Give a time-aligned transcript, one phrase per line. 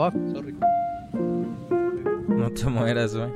[0.00, 0.56] fuck, sorry.
[2.28, 3.30] No te mueras, güey.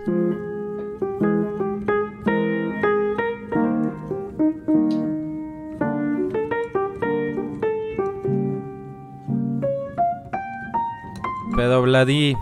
[11.55, 12.35] Pedo Vladi.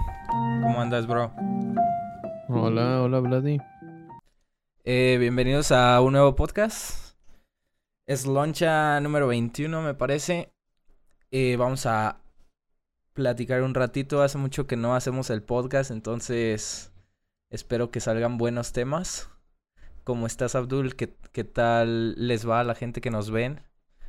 [0.62, 1.32] ¿Cómo andas, bro?
[2.48, 3.58] Hola, hola, Vladi.
[4.84, 7.16] Eh, bienvenidos a un nuevo podcast.
[8.06, 10.52] Es loncha número 21, me parece.
[11.32, 12.21] Eh, vamos a
[13.14, 14.22] platicar un ratito.
[14.22, 16.92] Hace mucho que no hacemos el podcast, entonces
[17.50, 19.28] espero que salgan buenos temas.
[20.04, 20.96] ¿Cómo estás, Abdul?
[20.96, 23.60] ¿Qué, qué tal les va a la gente que nos ven?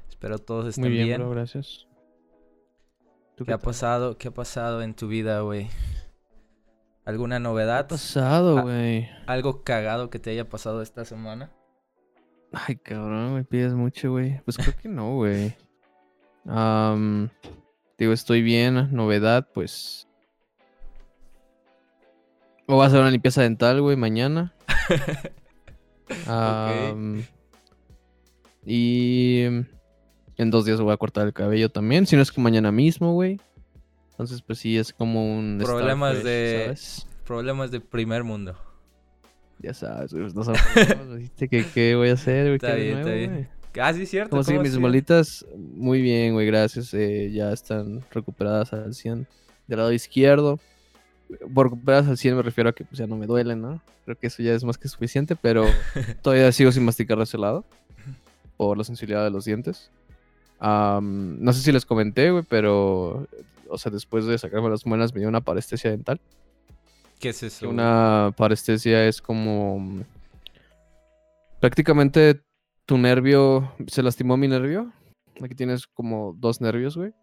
[0.10, 1.22] Espero todos estén Muy bien, bien.
[1.22, 1.88] bro, gracias.
[3.36, 4.18] ¿Tú ¿Qué ha pasado?
[4.18, 5.70] ¿Qué ha pasado en tu vida, güey?
[7.06, 7.88] ¿Alguna ¿Qué ha novedad?
[7.88, 9.10] pasado, güey?
[9.28, 11.52] ¿Algo cagado que te haya pasado esta semana?
[12.52, 14.40] Ay, cabrón, me pides mucho, güey.
[14.46, 15.56] Pues creo que no, güey.
[18.04, 18.90] Digo, estoy bien.
[18.96, 20.08] Novedad, pues.
[22.68, 24.54] Voy a hacer una limpieza dental, güey, mañana.
[28.66, 32.06] Y en dos días voy a cortar el cabello también.
[32.08, 33.40] Si no es que mañana mismo, güey.
[34.12, 35.60] Entonces, pues sí, es como un.
[35.64, 37.08] Problemas fresh, de- ¿sabes?
[37.26, 38.56] Problemas de primer mundo.
[39.60, 40.32] Ya sabes, güey.
[40.34, 41.48] No sabemos, ¿viste?
[41.48, 42.56] ¿Qué, ¿Qué voy a hacer, güey?
[42.56, 43.32] Está ¿Qué de bien, está bien.
[43.32, 43.48] güey?
[43.80, 44.32] Ah, sí, cierto.
[44.32, 45.46] ¿Cómo siguen mis bolitas?
[45.56, 46.94] Muy bien, güey, gracias.
[46.94, 49.28] eh, ya están recuperadas al 100
[49.68, 50.60] del lado izquierdo.
[51.54, 53.82] Por recuperadas al 100 me refiero a que pues, ya no me duelen, ¿no?
[54.06, 55.66] Creo que eso ya es más que suficiente, pero
[56.22, 57.66] todavía sigo sin masticar de ese lado.
[58.58, 59.90] Por la sensibilidad de los dientes.
[60.62, 63.28] No sé si les comenté, güey, pero...
[63.68, 66.22] O sea, después de sacarme las muelas me dio una parestesia dental.
[67.20, 67.70] ¿Qué es eso?
[67.70, 70.04] una parestesia es como.
[71.60, 72.42] Prácticamente
[72.86, 73.74] tu nervio.
[73.88, 74.92] Se lastimó mi nervio.
[75.42, 77.14] Aquí tienes como dos nervios, güey.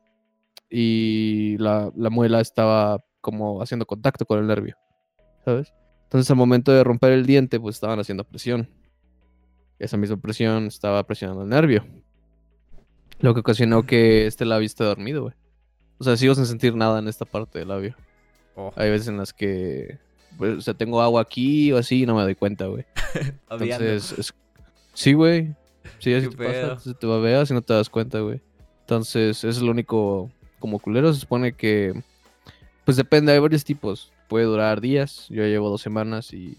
[0.69, 4.77] Y la, la muela estaba como haciendo contacto con el nervio.
[5.45, 5.73] ¿Sabes?
[6.05, 8.69] Entonces al momento de romper el diente, pues estaban haciendo presión.
[9.79, 11.85] Esa misma presión estaba presionando el nervio.
[13.21, 15.35] Lo que ocasionó que este labio esté dormido, güey.
[15.99, 17.95] O sea, sigo sin sentir nada en esta parte del labio.
[18.57, 19.99] Oh, Hay veces en las que,
[20.39, 22.85] pues, o sea, tengo agua aquí o así y no me doy cuenta, güey.
[23.51, 24.35] Entonces, es...
[25.01, 25.55] sí, güey.
[25.99, 26.61] Sí, así te pasa.
[26.61, 28.41] Entonces te babeas y no te das cuenta, güey.
[28.81, 31.13] Entonces, eso es lo único como culero.
[31.13, 31.95] Se supone que,
[32.85, 34.13] pues depende, hay varios tipos.
[34.29, 35.27] Puede durar días.
[35.31, 36.57] Yo ya llevo dos semanas y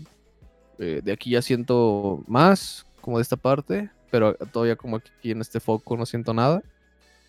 [0.79, 5.41] eh, de aquí ya siento más, como de esta parte, pero todavía como aquí en
[5.41, 6.63] este foco no siento nada.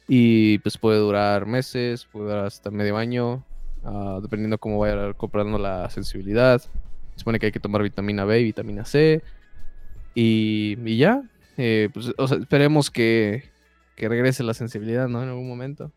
[0.08, 3.44] Y pues puede durar meses, puede durar hasta medio año,
[3.84, 6.60] ah, dependiendo cómo vaya comprando la sensibilidad.
[6.60, 9.22] Se supone que hay que tomar vitamina B y vitamina C.
[10.14, 11.22] Y, y ya,
[11.56, 13.44] eh, pues, o sea, esperemos que,
[13.96, 15.22] que regrese la sensibilidad, ¿no?
[15.22, 15.92] En algún momento.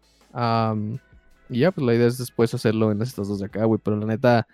[1.50, 3.80] Y ya, pues la idea es después hacerlo en estos dos de acá, güey.
[3.84, 4.48] Pero la neta,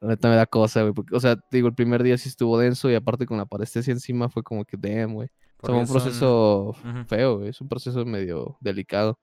[0.00, 0.92] la neta me da cosa, güey.
[0.94, 3.46] porque, O sea, te digo, el primer día sí estuvo denso y aparte con la
[3.46, 5.28] parestesia encima fue como que, damn, güey.
[5.60, 7.48] O sea, un proceso son- feo, güey.
[7.48, 9.18] Es un proceso medio delicado.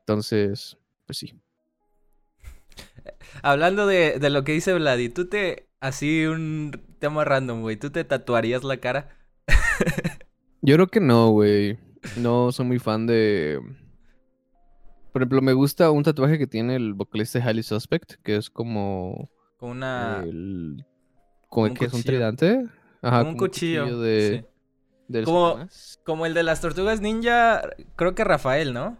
[0.00, 0.76] Entonces,
[1.06, 1.32] pues sí.
[3.42, 5.68] Hablando de, de lo que dice Vladi, tú te.
[5.80, 7.76] Así un tema random, güey.
[7.76, 9.08] ¿Tú te tatuarías la cara?
[10.62, 11.78] Yo creo que no, güey.
[12.16, 13.58] No soy muy fan de.
[15.12, 18.48] Por ejemplo, me gusta un tatuaje que tiene el vocalista de Highly Suspect, que es
[18.50, 19.28] como.
[19.58, 20.22] Con una.
[20.24, 20.84] el...
[21.48, 22.64] como un que es un tridente.
[23.02, 23.98] Ajá, como un cuchillo.
[23.98, 24.46] de, sí.
[25.08, 27.62] del Como- el de las tortugas ninja,
[27.96, 28.98] creo que Rafael, ¿no?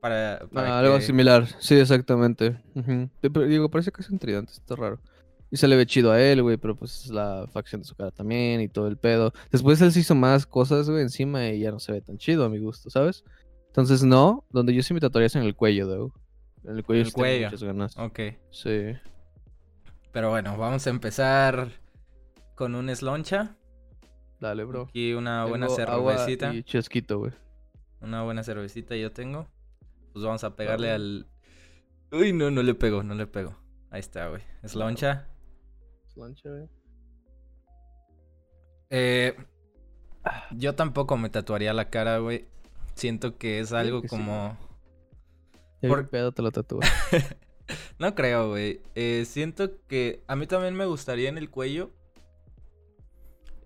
[0.00, 2.62] Para, para Ah, algo similar, sí, exactamente.
[3.48, 5.00] Digo, parece que es un tridente, está raro.
[5.56, 7.94] Y se le ve chido a él, güey, pero pues es la facción de su
[7.94, 9.32] cara también y todo el pedo.
[9.50, 12.44] Después él se hizo más cosas, güey, encima y ya no se ve tan chido
[12.44, 13.24] a mi gusto, ¿sabes?
[13.68, 16.10] Entonces, no, donde yo sí me tatuaría es en el cuello, güey.
[16.64, 17.46] En el cuello el cuello.
[17.46, 17.96] muchas ganas.
[17.96, 18.20] Ok.
[18.50, 18.96] Sí.
[20.12, 21.70] Pero bueno, vamos a empezar
[22.54, 23.56] con un sloncha.
[24.38, 24.82] Dale, bro.
[24.90, 26.52] Aquí una buena agua cervecita.
[26.52, 27.32] Y chesquito, güey.
[28.02, 29.46] Una buena cervecita yo tengo.
[30.12, 31.26] Pues vamos a pegarle al.
[32.12, 33.56] Uy, no, no le pego, no le pego.
[33.90, 34.42] Ahí está, güey.
[34.62, 35.28] Sloncha.
[36.16, 36.68] Lancha, güey.
[38.90, 39.36] Eh,
[40.52, 42.46] yo tampoco me tatuaría la cara, güey.
[42.94, 44.56] Siento que es algo que sí, como.
[45.82, 46.08] Ya Por- Por...
[46.10, 46.88] pedo te lo tatúas.
[47.98, 48.80] No creo, güey.
[48.94, 51.90] Eh, siento que a mí también me gustaría en el cuello.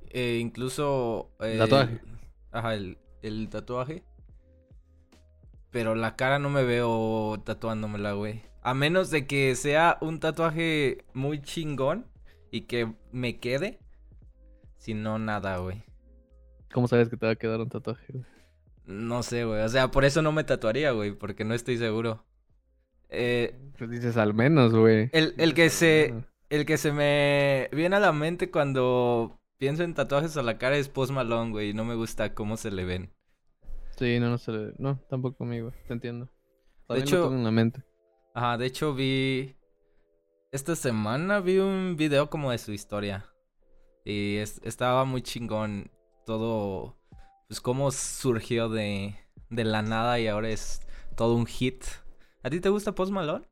[0.09, 1.31] Eh, incluso.
[1.41, 2.01] eh, Tatuaje.
[2.51, 4.03] Ajá, el, el tatuaje.
[5.71, 8.41] Pero la cara no me veo tatuándomela, güey.
[8.63, 12.07] A menos de que sea un tatuaje muy chingón
[12.51, 13.79] y que me quede.
[14.79, 15.83] Si no, nada, güey.
[16.73, 18.25] ¿Cómo sabes que te va a quedar un tatuaje, güey?
[18.87, 19.61] No sé, güey.
[19.63, 21.13] O sea, por eso no me tatuaría, güey.
[21.13, 22.25] Porque no estoy seguro.
[23.09, 25.11] Eh, Pues dices al menos, güey.
[25.13, 26.15] el, el que se.
[26.49, 30.77] El que se me viene a la mente cuando pienso en tatuajes a la cara
[30.77, 31.71] es Post Malone, güey.
[31.71, 33.13] y No me gusta cómo se le ven.
[33.97, 34.73] Sí, no, no se le...
[34.79, 35.75] No, tampoco a mí, güey.
[35.87, 36.29] Te entiendo.
[36.89, 37.83] También hecho- lo tengo en la mente.
[38.35, 39.55] Ajá, de hecho vi.
[40.53, 43.25] Esta semana vi un video como de su historia.
[44.05, 45.91] Y es- estaba muy chingón
[46.27, 46.97] todo.
[47.49, 49.15] Pues cómo surgió de,
[49.49, 50.81] de la nada y ahora es
[51.17, 51.85] todo un hit.
[52.43, 53.45] ¿A ti te gusta Post Malone?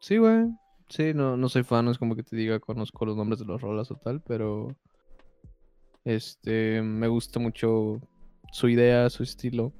[0.00, 0.46] Sí, güey.
[0.88, 3.46] Sí, no, no soy fan, no es como que te diga conozco los nombres de
[3.46, 4.76] las rolas o tal, pero
[6.04, 7.98] este me gusta mucho
[8.52, 9.72] su idea, su estilo.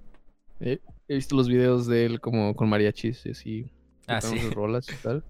[0.61, 3.73] Eh, he visto los videos de él como con mariachis y así,
[4.07, 4.39] Ah, sí.
[4.39, 5.23] sus rolas y tal.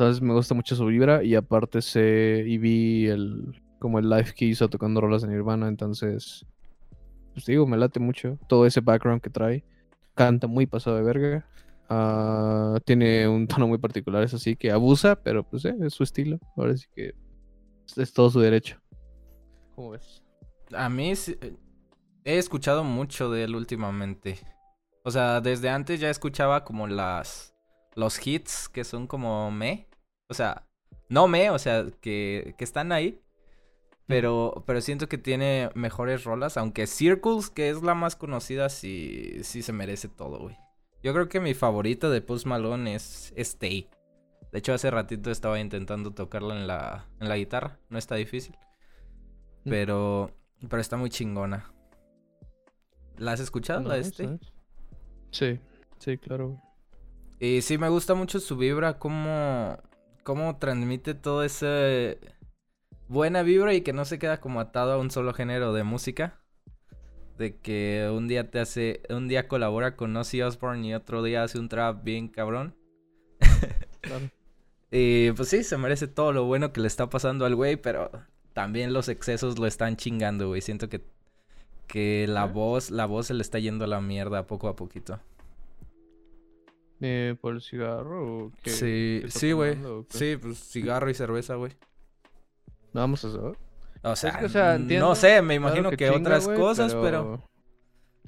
[0.00, 4.32] Entonces me gusta mucho su vibra y aparte sé y vi el como el live
[4.34, 6.46] que hizo tocando rolas de Nirvana, entonces
[7.34, 9.62] pues digo, me late mucho todo ese background que trae.
[10.14, 11.46] Canta muy pasado de verga.
[11.90, 16.02] Ah, tiene un tono muy particular, eso sí, que abusa, pero pues eh, es su
[16.02, 16.38] estilo.
[16.56, 17.12] Ahora sí que
[17.86, 18.80] es, es todo su derecho.
[19.74, 20.22] ¿Cómo ves?
[20.72, 21.56] A mí eh,
[22.24, 24.38] he escuchado mucho de él últimamente.
[25.04, 27.54] O sea, desde antes ya escuchaba como las
[27.96, 29.89] los hits que son como me.
[30.30, 30.66] O sea,
[31.08, 33.20] no me, o sea, que, que están ahí.
[34.06, 36.56] Pero, pero siento que tiene mejores rolas.
[36.56, 40.56] Aunque Circles, que es la más conocida, sí, sí se merece todo, güey.
[41.02, 43.88] Yo creo que mi favorita de Post Malone es Stay.
[44.50, 47.78] De hecho, hace ratito estaba intentando tocarla en la, en la guitarra.
[47.88, 48.56] No está difícil.
[49.64, 49.70] Mm.
[49.70, 50.30] Pero,
[50.68, 51.72] pero está muy chingona.
[53.16, 54.38] ¿La has escuchado, la de nice.
[55.30, 55.60] Sí,
[55.98, 56.60] sí, claro.
[57.38, 59.78] Y sí, me gusta mucho su vibra, cómo,
[60.30, 62.20] cómo transmite todo ese
[63.08, 66.38] buena vibra y que no se queda como atado a un solo género de música.
[67.36, 71.42] De que un día te hace, un día colabora con Ozzy Osbourne y otro día
[71.42, 72.76] hace un trap bien cabrón.
[74.02, 74.30] Claro.
[74.92, 78.10] Y pues sí, se merece todo lo bueno que le está pasando al güey, pero
[78.54, 80.60] también los excesos lo están chingando, güey.
[80.62, 81.04] Siento que,
[81.88, 85.20] que la voz, la voz se le está yendo a la mierda poco a poquito.
[87.00, 88.70] Eh, ¿Por el cigarro o qué?
[88.70, 89.76] Sí, ¿Qué está sí, güey.
[90.10, 91.72] Sí, pues cigarro y cerveza, güey.
[92.92, 93.56] Vamos a saber.
[94.02, 96.48] O sea, que, o sea, n- entiendo, no sé, me Claro imagino que, chinga, otras
[96.48, 97.42] cosas, pero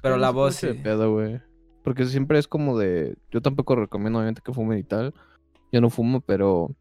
[0.01, 0.67] pero la voz sí.
[0.73, 1.41] pedo, güey.
[1.83, 3.17] Porque siempre es como de.
[3.31, 5.13] Yo tampoco recomiendo, obviamente, que fumen y tal.
[5.71, 6.75] Yo no fumo, pero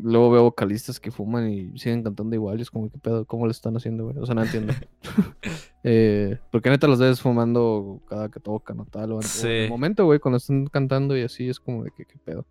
[0.00, 2.58] luego veo vocalistas que fuman y siguen cantando igual.
[2.58, 3.24] Y es como, ¿qué pedo?
[3.24, 4.18] ¿Cómo lo están haciendo, güey?
[4.18, 4.72] O sea, no entiendo.
[5.84, 9.12] eh, porque neta los ves fumando cada que tocan o tal.
[9.12, 9.48] O en, o en Sí.
[9.48, 12.46] el momento, güey, cuando están cantando y así, es como de que, ¿qué pedo?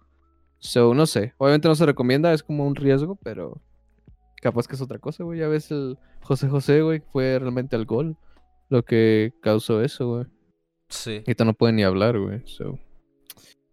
[0.59, 1.33] So, no sé.
[1.37, 3.61] Obviamente no se recomienda, es como un riesgo, pero
[4.41, 5.39] capaz que es otra cosa, güey.
[5.39, 8.15] Ya ves el José José, güey, fue realmente al gol
[8.69, 10.25] lo que causó eso, güey.
[10.89, 11.17] Sí.
[11.17, 12.41] Ahorita no pueden ni hablar, güey.
[12.45, 12.77] So.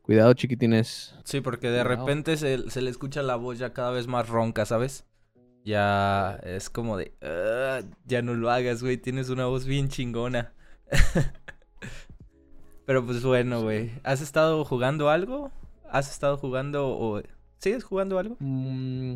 [0.02, 1.14] Cuidado, chiquitines.
[1.24, 4.64] Sí, porque de repente se, se le escucha la voz ya cada vez más ronca,
[4.66, 5.06] ¿sabes?
[5.64, 10.52] Ya es como de, "Ah, ya no lo hagas, güey, tienes una voz bien chingona.
[12.86, 15.52] Pero pues bueno, güey, ¿has estado jugando algo?
[15.88, 17.22] ¿Has estado jugando o
[17.58, 18.36] sigues jugando algo?
[18.40, 19.14] Mm,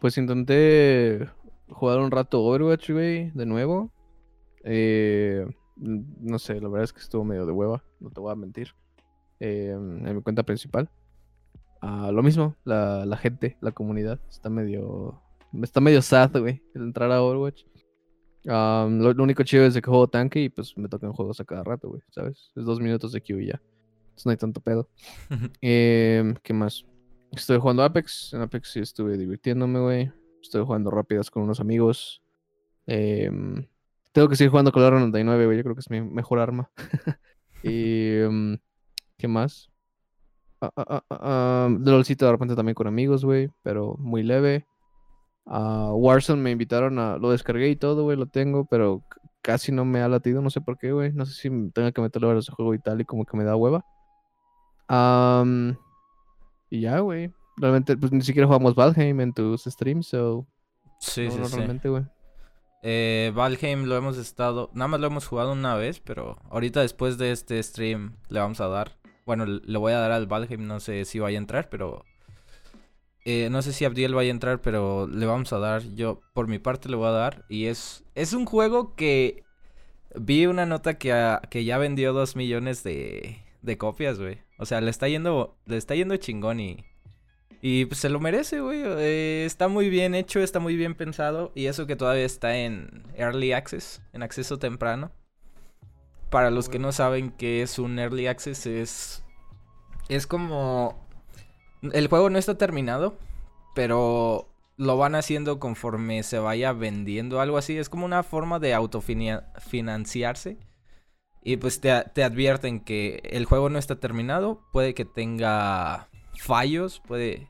[0.00, 1.28] pues intenté
[1.68, 3.90] jugar un rato Overwatch, güey, de nuevo.
[4.64, 5.46] Eh,
[5.76, 8.74] no sé, la verdad es que estuvo medio de hueva, no te voy a mentir.
[9.40, 10.90] Eh, en mi cuenta principal.
[11.82, 15.20] Ah, lo mismo, la, la gente, la comunidad, está medio...
[15.62, 17.64] Está medio sad, güey, el entrar a Overwatch.
[18.48, 21.40] Ah, lo, lo único chido es de que juego tanque y pues me tocan juegos
[21.40, 22.52] a cada rato, güey, ¿sabes?
[22.54, 23.60] Es dos minutos de Q y ya.
[24.16, 24.88] Entonces no hay tanto pedo.
[25.60, 26.86] Em, ¿Qué más?
[27.32, 28.32] Estoy jugando Apex.
[28.32, 30.12] En Apex sí estuve divirtiéndome, güey.
[30.40, 32.22] Estoy jugando rápidas con unos amigos.
[32.86, 33.66] Em,
[34.12, 35.58] tengo que seguir jugando con la 99, güey.
[35.58, 36.70] Yo creo que es mi mejor arma.
[37.62, 38.08] y.
[38.24, 38.58] em,
[39.18, 39.70] ¿Qué más?
[40.60, 43.50] Ah, de LOLcito de repente también con amigos, güey.
[43.62, 44.66] Pero muy leve.
[45.46, 47.18] A Warzone me invitaron a.
[47.18, 48.16] Lo descargué y todo, güey.
[48.16, 49.02] Lo tengo, pero
[49.42, 50.42] casi no me ha latido.
[50.42, 51.12] No sé por qué, güey.
[51.12, 53.00] No sé si tenga que meterle horas de juego y tal.
[53.00, 53.84] Y como que me da hueva.
[54.88, 55.76] Am,
[56.70, 57.32] y ya, güey.
[57.56, 60.46] Realmente, pues ni siquiera jugamos Valheim en tus streams, so.
[61.00, 61.56] Sí, no, sí, no, sí.
[61.56, 62.04] realmente, güey.
[62.82, 67.18] Eh, Valheim lo hemos estado, nada más lo hemos jugado una vez, pero ahorita después
[67.18, 68.96] de este stream le vamos a dar.
[69.24, 72.04] Bueno, le voy a dar al Valheim, no sé si vaya a entrar, pero...
[73.26, 75.82] eh, no sé si Abdiel vaya a entrar, pero le vamos a dar.
[75.94, 77.44] Yo, por mi parte, le voy a dar.
[77.48, 79.44] Y es, es un juego que
[80.14, 84.38] vi una nota que, a- que ya vendió dos millones de, de copias, güey.
[84.58, 86.84] O sea, le está yendo, le está yendo chingón y...
[87.62, 88.82] Y pues se lo merece, güey.
[88.84, 91.52] Eh, está muy bien hecho, está muy bien pensado.
[91.54, 95.10] Y eso que todavía está en Early Access, en acceso temprano.
[96.30, 99.24] Para los que no saben qué es un Early Access, es
[100.08, 101.05] es como...
[101.82, 103.16] El juego no está terminado,
[103.74, 107.76] pero lo van haciendo conforme se vaya vendiendo, algo así.
[107.76, 110.58] Es como una forma de autofinanciarse.
[111.42, 117.00] Y pues te, te, advierten que el juego no está terminado, puede que tenga fallos,
[117.06, 117.48] puede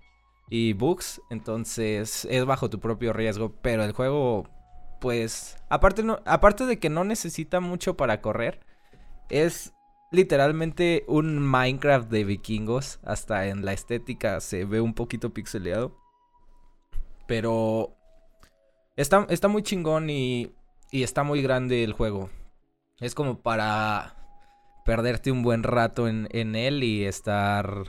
[0.49, 4.49] y bugs, entonces es bajo tu propio riesgo, pero el juego
[5.01, 8.61] pues aparte no aparte de que no necesita mucho para correr,
[9.29, 9.73] es
[10.11, 15.97] literalmente un Minecraft de vikingos, hasta en la estética se ve un poquito pixeleado.
[17.27, 17.97] Pero
[18.97, 20.53] está, está muy chingón y,
[20.91, 22.31] y está muy grande el juego.
[23.01, 24.17] Es como para
[24.85, 27.85] perderte un buen rato en, en él y estar.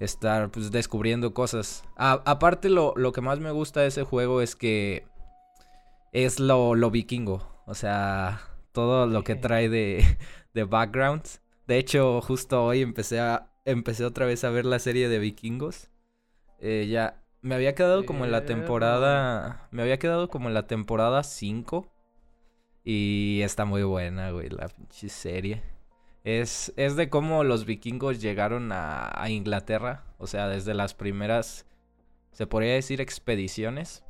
[0.00, 1.84] Estar pues descubriendo cosas.
[1.96, 5.06] aparte, lo, lo, que más me gusta de ese juego es que
[6.12, 7.62] es lo, lo vikingo.
[7.66, 8.40] O sea,
[8.72, 10.04] todo lo que trae de,
[10.54, 11.22] de background.
[11.66, 13.50] De hecho, justo hoy empecé a.
[13.66, 15.90] Empecé otra vez a ver la serie de vikingos.
[16.60, 17.20] Eh, ya.
[17.40, 19.68] Me había quedado como en la temporada.
[19.70, 21.90] Me había quedado como en la temporada 5.
[22.84, 25.62] Y está muy buena, güey, la pinche serie.
[26.22, 30.04] Es, es de cómo los vikingos llegaron a, a, Inglaterra.
[30.18, 31.66] O sea, desde las primeras,
[32.32, 34.04] se podría decir, expediciones.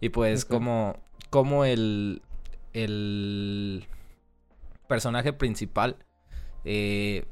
[0.00, 0.96] Y pues como,
[1.30, 2.22] como el,
[2.72, 3.86] el
[4.88, 5.96] personaje principal,
[6.64, 7.26] eh,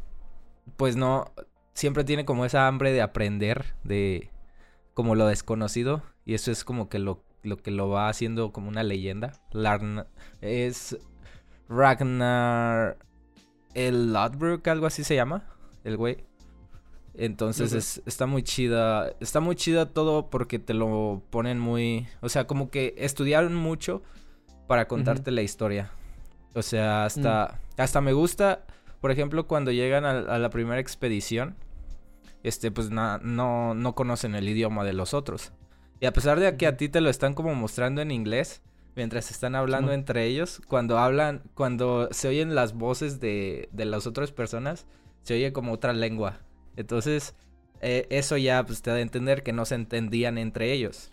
[0.76, 1.32] pues no,
[1.74, 4.30] siempre tiene como esa hambre de aprender de
[4.94, 6.02] como lo desconocido.
[6.24, 9.32] Y eso es como que lo lo que lo va haciendo como una leyenda.
[9.52, 10.06] Larna,
[10.40, 10.98] es
[11.68, 12.98] Ragnar
[13.74, 15.44] el Lodbrok, algo así se llama,
[15.84, 16.24] el güey.
[17.14, 19.10] Entonces está muy chida.
[19.20, 22.06] Está muy chida todo porque te lo ponen muy.
[22.20, 24.02] O sea, como que estudiaron mucho
[24.66, 25.90] para contarte la historia.
[26.56, 27.60] O sea, hasta.
[27.76, 27.80] Mm.
[27.80, 28.64] Hasta me gusta.
[29.00, 31.54] Por ejemplo, cuando llegan a, la primera expedición.
[32.42, 35.52] Este, pues no, no conocen el idioma de los otros.
[36.00, 38.62] Y a pesar de que a ti te lo están como mostrando en inglés,
[38.94, 44.06] mientras están hablando entre ellos, cuando hablan, cuando se oyen las voces de, de las
[44.06, 44.86] otras personas,
[45.22, 46.38] se oye como otra lengua.
[46.76, 47.34] Entonces,
[47.80, 51.10] eh, eso ya pues, te da a entender que no se entendían entre ellos.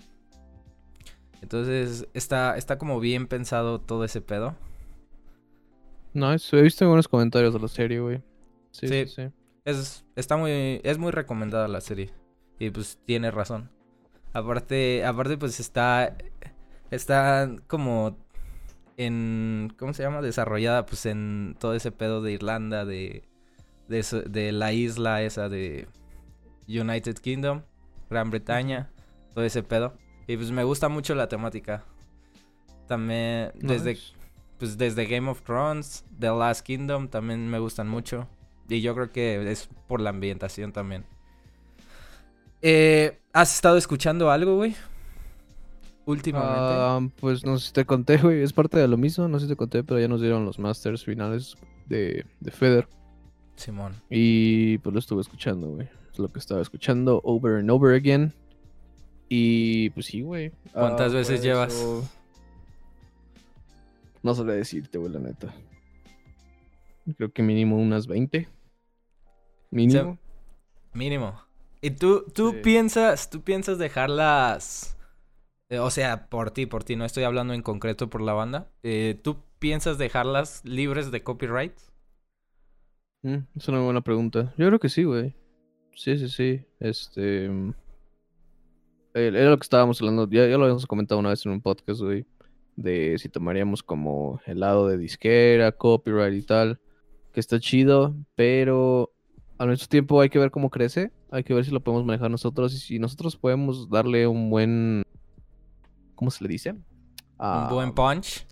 [1.41, 4.55] Entonces, está, está como bien pensado todo ese pedo.
[6.13, 8.21] No, he visto algunos comentarios de la serie, güey.
[8.71, 9.23] Sí, sí, sí.
[9.65, 12.11] Es, está muy, es muy recomendada la serie.
[12.59, 13.69] Y pues tiene razón.
[14.33, 16.15] Aparte, aparte pues está,
[16.91, 18.17] está como
[18.97, 20.21] en, ¿cómo se llama?
[20.21, 23.23] Desarrollada pues en todo ese pedo de Irlanda, de,
[23.87, 25.87] de, la isla esa de
[26.67, 27.61] United Kingdom,
[28.09, 28.89] Gran Bretaña,
[29.33, 29.93] todo ese pedo.
[30.27, 31.83] Y pues me gusta mucho la temática.
[32.87, 33.97] También desde,
[34.57, 38.27] pues desde Game of Thrones, The Last Kingdom también me gustan mucho.
[38.69, 41.05] Y yo creo que es por la ambientación también.
[42.61, 44.75] Eh, ¿Has estado escuchando algo, güey?
[46.05, 46.59] Últimamente.
[46.59, 48.41] Ah, pues no sé si te conté, güey.
[48.41, 49.27] Es parte de lo mismo.
[49.27, 51.55] No sé si te conté, pero ya nos dieron los masters finales
[51.87, 52.87] de, de Feder.
[53.55, 53.93] Simón.
[54.09, 55.87] Y pues lo estuve escuchando, güey.
[56.11, 58.33] Es lo que estaba escuchando over and over again.
[59.29, 60.51] Y pues sí, güey.
[60.73, 61.85] ¿Cuántas ah, veces llevas?
[64.23, 65.53] No sabría decirte, güey, la neta.
[67.17, 68.47] Creo que mínimo unas 20.
[69.69, 70.17] Mínimo.
[70.93, 71.41] mínimo.
[71.81, 74.97] ¿Y tú, tú piensas, tú piensas dejarlas,
[75.67, 78.71] eh, o sea, por ti, por ti, no estoy hablando en concreto por la banda,
[78.83, 81.73] eh, ¿tú piensas dejarlas libres de copyright?
[83.23, 84.53] Mm, es una buena pregunta.
[84.57, 85.35] Yo creo que sí, güey.
[85.93, 86.65] Sí, sí, sí.
[86.79, 87.49] Este...
[87.49, 87.73] Mm,
[89.13, 92.01] era lo que estábamos hablando, ya, ya lo habíamos comentado una vez en un podcast,
[92.01, 92.25] güey,
[92.75, 96.79] de si tomaríamos como el lado de disquera, copyright y tal,
[97.31, 99.11] que está chido, pero
[99.57, 102.29] al mismo tiempo hay que ver cómo crece, hay que ver si lo podemos manejar
[102.31, 105.03] nosotros y si nosotros podemos darle un buen,
[106.15, 106.71] ¿cómo se le dice?
[106.71, 108.47] un buen ah, punch.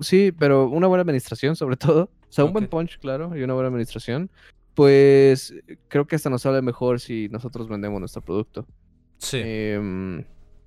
[0.00, 2.10] Sí, pero una buena administración sobre todo.
[2.28, 4.30] O sea, un buen punch, claro, y una buena administración.
[4.74, 5.54] Pues
[5.88, 8.66] creo que hasta nos sale mejor si nosotros vendemos nuestro producto.
[9.16, 9.40] Sí.
[9.42, 10.24] Em,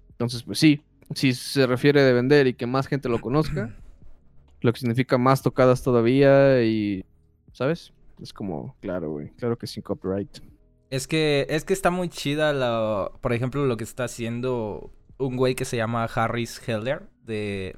[0.10, 0.82] entonces, pues sí,
[1.16, 3.76] si se refiere de vender y que más gente lo conozca,
[4.62, 7.06] lo que significa más tocadas todavía y,
[7.54, 7.94] ¿sabes?
[8.22, 10.40] Es como, claro, güey, claro que sin copyright.
[10.90, 15.38] Es que, es que está muy chida, la, por ejemplo, lo que está haciendo un
[15.38, 17.76] güey que se llama Harris Heller, de...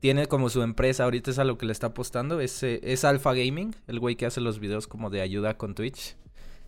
[0.00, 3.04] Tiene como su empresa, ahorita es a lo que le está apostando, es, eh, es
[3.04, 6.16] Alpha Gaming, el güey que hace los videos como de ayuda con Twitch.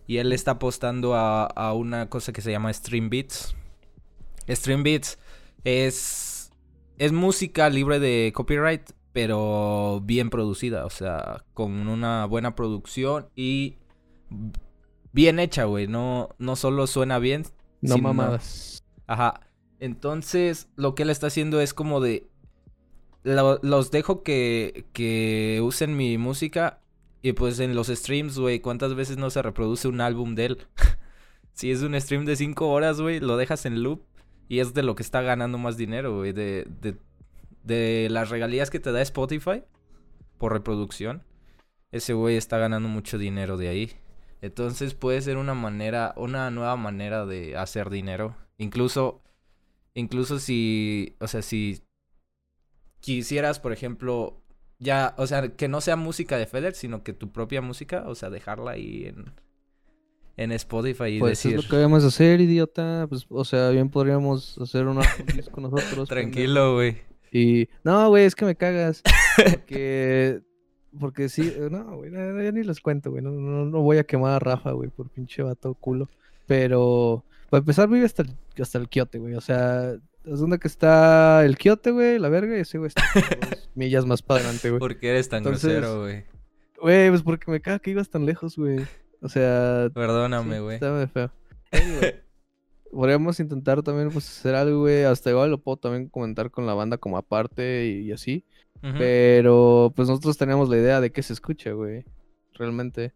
[0.07, 3.53] Y él está apostando a, a una cosa que se llama Stream Beats.
[4.47, 5.17] Stream Beats
[5.65, 6.51] es,
[6.97, 13.77] es música libre de copyright, pero bien producida, o sea, con una buena producción y
[15.11, 15.87] bien hecha, güey.
[15.87, 17.43] No, no solo suena bien.
[17.81, 18.83] No mamadas.
[19.07, 19.41] Ajá.
[19.79, 22.27] Entonces, lo que él está haciendo es como de.
[23.23, 26.81] lo- los dejo que, que usen mi música.
[27.21, 30.67] Y pues en los streams, güey, ¿cuántas veces no se reproduce un álbum de él?
[31.53, 34.01] si es un stream de 5 horas, güey, lo dejas en loop.
[34.47, 36.33] Y es de lo que está ganando más dinero, güey.
[36.33, 36.97] De, de,
[37.63, 39.63] de las regalías que te da Spotify
[40.37, 41.23] por reproducción.
[41.91, 43.91] Ese güey está ganando mucho dinero de ahí.
[44.41, 48.35] Entonces puede ser una manera, una nueva manera de hacer dinero.
[48.57, 49.23] Incluso,
[49.93, 51.81] incluso si, o sea, si
[52.99, 54.41] quisieras, por ejemplo,
[54.79, 58.15] ya, o sea, que no sea música de Feder, sino que tu propia música, o
[58.15, 59.33] sea, dejarla ahí en,
[60.37, 63.05] en Spotify y Pues decir, es lo que debemos hacer, idiota.
[63.07, 66.09] Pues, o sea, bien podríamos hacer una un disco nosotros.
[66.09, 66.97] tranquilo, güey.
[67.31, 69.01] Y no, güey, es que me cagas.
[69.35, 70.39] Porque,
[70.97, 73.21] porque sí, eh, no, güey, no, ya ni les cuento, güey.
[73.21, 76.09] No, no, no voy a quemar a Rafa, güey, por pinche vato culo.
[76.47, 78.29] Pero, para empezar, vive hasta el,
[78.61, 79.33] hasta el quiote, güey.
[79.35, 79.91] O sea,
[80.23, 83.03] es donde que está el quiote, güey, la verga, y ese güey está
[83.51, 84.79] dos millas más para adelante, güey.
[84.79, 86.23] ¿Por qué eres tan Entonces, grosero, güey?
[86.79, 88.79] Güey, pues porque me caga que ibas tan lejos, güey.
[89.21, 90.75] O sea, Perdóname, sí, güey.
[90.75, 91.31] está medio feo.
[91.71, 92.15] Anyway,
[92.91, 95.03] podríamos intentar también, pues, hacer algo, güey.
[95.03, 98.45] Hasta igual lo puedo también comentar con la banda como aparte y, y así.
[98.81, 102.05] Pero pues nosotros teníamos la idea de que se escucha, güey.
[102.53, 103.13] Realmente.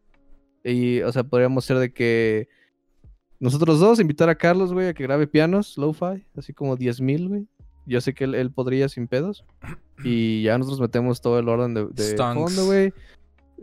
[0.64, 2.48] Y, o sea, podríamos ser de que
[3.40, 7.48] nosotros dos invitar a Carlos, güey, a que grabe pianos, lo-fi, así como 10.000, güey.
[7.86, 9.46] Yo sé que él, él podría sin pedos.
[10.04, 12.94] Y ya nosotros metemos todo el orden de, fondo, güey.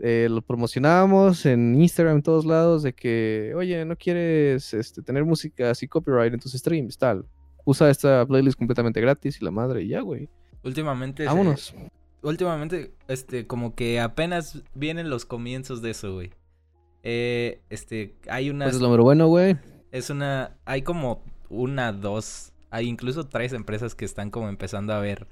[0.01, 5.25] Eh, lo promocionamos en Instagram, en todos lados, de que, oye, ¿no quieres este, tener
[5.25, 6.97] música así copyright en tus streams?
[6.97, 7.25] Tal.
[7.65, 10.29] Usa esta playlist completamente gratis y la madre, y ya, güey.
[10.63, 11.73] Últimamente, Vámonos.
[12.21, 16.31] últimamente, este, como que apenas vienen los comienzos de eso, güey.
[17.03, 19.57] Eh, este, hay unas, Pues es lo mero bueno, güey.
[19.91, 24.99] es una, hay como una, dos, hay incluso tres empresas que están como empezando a
[24.99, 25.27] ver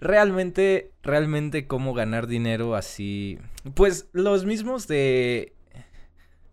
[0.00, 3.38] realmente, realmente cómo ganar dinero así.
[3.74, 5.52] Pues los mismos de,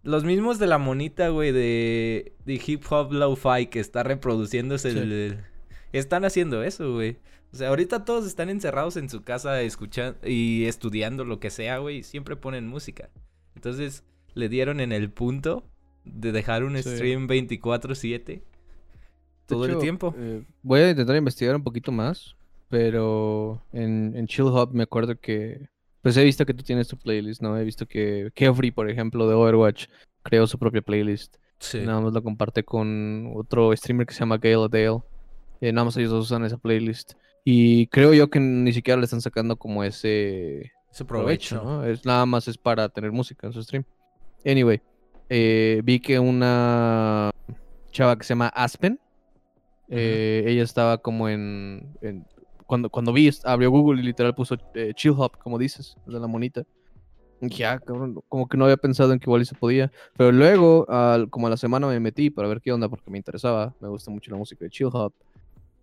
[0.04, 4.98] los mismos de la monita, güey, de, de hip hop lo-fi que está reproduciéndose Sí.
[4.98, 5.40] el-
[5.92, 7.18] están haciendo eso, güey.
[7.52, 11.78] O sea, ahorita todos están encerrados en su casa escuchando y estudiando lo que sea,
[11.78, 11.98] güey.
[11.98, 13.10] y Siempre ponen música.
[13.56, 14.04] Entonces,
[14.34, 15.64] le dieron en el punto
[16.04, 16.84] de dejar un Sí.
[16.90, 18.42] stream 24/7 De
[19.46, 20.16] todo el tiempo.
[20.18, 22.36] eh, voy a intentar investigar un poquito más,
[22.74, 25.70] pero en, en Chill Hop me acuerdo que,
[26.02, 27.56] pues he visto que tú tienes tu playlist, ¿no?
[27.56, 29.86] He visto que Kefri, por ejemplo, de Overwatch,
[30.24, 31.36] creó su propia playlist.
[31.60, 31.82] Sí.
[31.82, 35.04] Nada más lo comparte con otro streamer que se llama Gale Dale.
[35.62, 37.14] Eh, nada más ellos dos usan esa playlist.
[37.46, 41.82] Y creo yo que ni siquiera le están sacando como ese Su provecho, provecho.
[41.82, 41.86] ¿no?
[41.86, 43.84] Es nada más es para tener música en su stream.
[44.44, 44.82] Anyway,
[45.30, 47.30] eh, vi que una
[47.92, 49.00] chava que se llama Aspen,
[49.90, 52.26] eh, ella estaba como en, en-
[52.66, 56.28] cuando cuando vi abrió Google y literal puso eh, Chill Hop, como dices, de la
[56.28, 56.64] monita.
[57.42, 59.92] Y dije, ah, cabrón, como que no había pensado en que igual se podía.
[60.18, 63.18] Pero luego, al- como a la semana me metí para ver qué onda, porque me
[63.18, 63.76] interesaba.
[63.82, 65.14] Me gusta mucho la música de Chill Hop.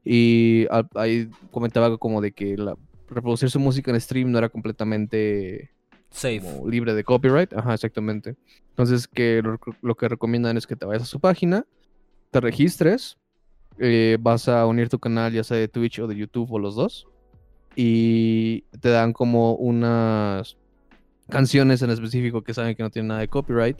[0.05, 2.75] Y al- ahí comentaba algo como de que la,
[3.09, 5.71] reproducir su música en stream no era completamente
[6.11, 6.43] Safe.
[6.67, 7.53] libre de copyright.
[7.53, 8.37] Ajá, exactamente.
[8.71, 11.67] Entonces, que lo, lo que recomiendan es que te vayas a su página,
[12.31, 13.19] te registres,
[13.81, 16.77] eh, vas a unir tu canal, ya sea de Twitch o de YouTube o los
[16.77, 17.09] dos,
[17.75, 20.57] y te dan como unas
[21.29, 23.79] canciones en específico que saben que no tienen nada de copyright.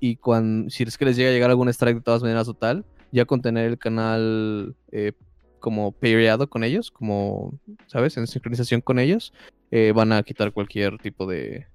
[0.00, 2.54] Y cuando, si es que les llega a llegar algún strike de todas maneras o
[2.54, 5.12] tal, ya con tener el canal eh,
[5.60, 8.16] como paireado con ellos, como, ¿sabes?
[8.16, 9.32] En sincronización con ellos,
[9.70, 11.66] eh, van a quitar cualquier tipo de,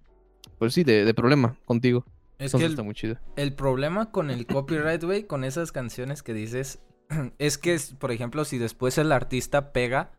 [0.59, 2.05] pues sí, de, de problema contigo.
[2.37, 3.17] Es Entonces que el, está muy chido.
[3.35, 6.79] el problema con el copyright, güey, con esas canciones que dices,
[7.39, 10.11] es que, por ejemplo, si después el artista pega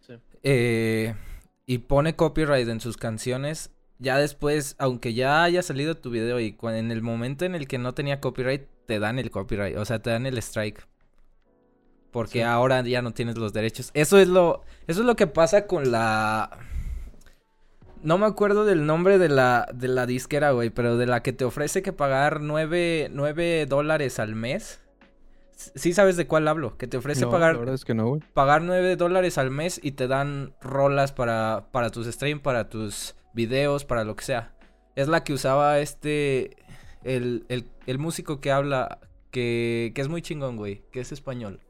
[0.00, 0.14] Sí.
[0.42, 1.14] eh,
[1.66, 6.56] y pone copyright en sus canciones, ya después, aunque ya haya salido tu video y
[6.62, 10.00] en el momento en el que no tenía copyright, te dan el copyright, o sea,
[10.00, 10.86] te dan el strike.
[12.10, 12.42] Porque Sí.
[12.42, 13.90] ahora ya no tienes los derechos.
[13.94, 16.50] Eso es lo, eso es lo que pasa con la...
[18.02, 21.32] No me acuerdo del nombre de la, de la disquera, güey, pero de la que
[21.34, 24.80] te ofrece que pagar 9, dólares al mes.
[25.74, 28.06] Sí sabes de cuál hablo, que te ofrece No, pagar La verdad es que no,
[28.08, 28.22] güey.
[28.32, 33.14] pagar 9 dólares al mes y te dan rolas para, para tus streams, para tus
[33.34, 34.54] videos, para lo que sea.
[34.96, 36.56] Es la que usaba este,
[37.04, 41.60] el, el, el músico que habla, que, que es muy chingón, güey, que es español.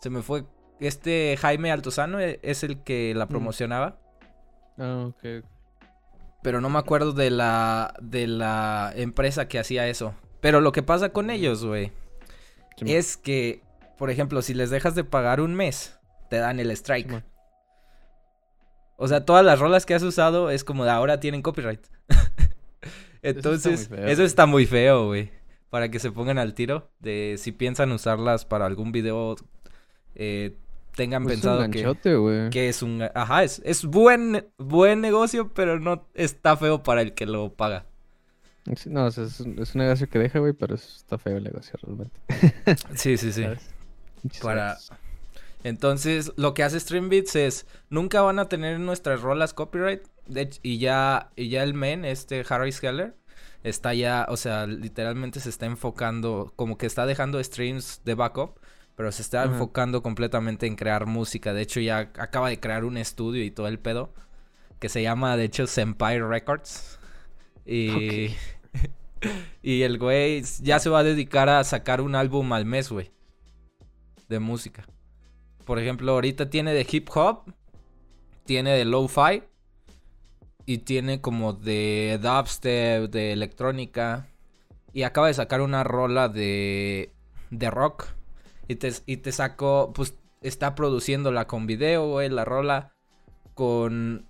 [0.00, 0.44] Se me fue,
[0.80, 3.28] este Jaime Altozano e- es el que la Mm.
[3.28, 3.98] promocionaba.
[4.78, 5.44] Ah, ok.
[6.42, 10.14] pero no me acuerdo de la, de la empresa que hacía eso.
[10.40, 11.92] Pero lo que pasa con ellos, güey,
[12.80, 13.62] Sí, es que,
[13.98, 17.10] por ejemplo, si les dejas de pagar un mes, te dan el strike.
[17.10, 17.22] Sí.
[18.96, 21.80] O sea, todas las rolas que has usado es como de ahora tienen copyright.
[23.22, 24.06] Entonces, feo.
[24.06, 25.30] eso está muy feo, güey.
[25.70, 29.36] Para que se pongan al tiro de si piensan usarlas para algún video,
[30.14, 30.56] eh,
[30.96, 33.02] tengan Pues es pensado que, que es un...
[33.14, 37.86] Ajá, es, es buen, buen negocio, pero no está feo para el que lo paga.
[38.86, 41.44] No, o sea, es, un- es un negocio que deja, güey, pero está feo el
[41.44, 42.20] negocio realmente.
[42.96, 43.44] Sí, sí, sí.
[44.42, 44.98] Para- gracias.
[45.62, 50.02] Entonces, lo que hace Streambeats es, nunca van a tener nuestras rolas copyright.
[50.26, 53.14] De y ya, y ya el men, este Harry Scheller,
[53.62, 58.58] está ya, o sea, literalmente se está enfocando, como que está dejando streams de backup,
[58.96, 61.52] pero se está enfocando completamente en crear música.
[61.52, 64.14] De hecho, ya acaba de crear un estudio y todo el pedo,
[64.78, 66.98] que se llama, de hecho, Senpai Records.
[67.66, 68.28] Y...
[69.62, 73.10] y el güey ya se va a dedicar a sacar un álbum al mes, güey.
[74.28, 74.86] De música.
[75.64, 77.52] Por ejemplo, ahorita tiene de hip hop,
[78.44, 79.42] tiene de lo-fi
[80.66, 84.28] y tiene como de dubstep, de electrónica.
[84.92, 87.12] Y acaba de sacar una rola de,
[87.50, 88.06] de rock.
[88.68, 92.92] Y te, y te sacó, pues está produciéndola con video, güey, la rola
[93.54, 94.26] con...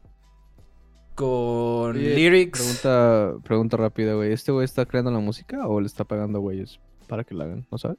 [1.21, 2.59] Con Oye, lyrics.
[2.59, 4.33] Pregunta, pregunta rápida, güey.
[4.33, 7.45] ¿Este güey está creando la música o le está pagando a güeyes para que la
[7.45, 7.67] hagan?
[7.71, 7.99] ¿No sabes?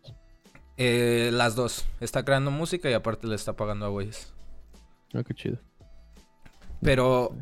[0.78, 1.86] Eh, las dos.
[2.00, 4.34] Está creando música y aparte le está pagando a güeyes.
[5.14, 5.60] Ah, qué chido.
[6.82, 7.36] Pero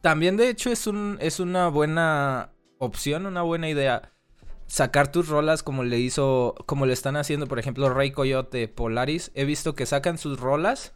[0.00, 4.10] También, de hecho, es, un, es una buena opción, una buena idea.
[4.68, 9.32] Sacar tus rolas como le hizo, como le están haciendo, por ejemplo, Rey Coyote, Polaris.
[9.34, 10.94] He visto que sacan sus rolas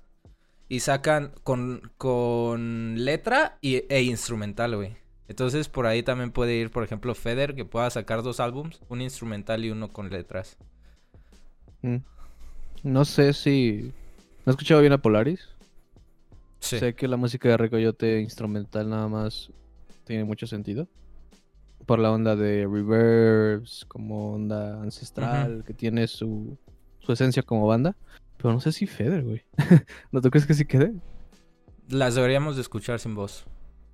[0.68, 4.96] y sacan con, con letra y, e instrumental, güey.
[5.28, 9.02] Entonces, por ahí también puede ir, por ejemplo, Feder, que pueda sacar dos álbums, un
[9.02, 10.56] instrumental y uno con letras.
[11.82, 11.96] mm.
[12.82, 13.92] No sé si...
[14.46, 15.48] ¿No he escuchado bien a Polaris?
[16.60, 16.78] Sí.
[16.78, 19.50] Sé que la música de Recoyote instrumental nada más
[20.04, 20.86] tiene mucho sentido.
[21.86, 26.56] Por la onda de reverbs, como onda ancestral, que tiene su,
[27.00, 27.96] su esencia como banda.
[28.38, 29.44] Pero no sé si Feder, güey.
[30.12, 30.94] ¿No tú crees que sí quede?
[31.88, 33.46] Las deberíamos de escuchar sin voz.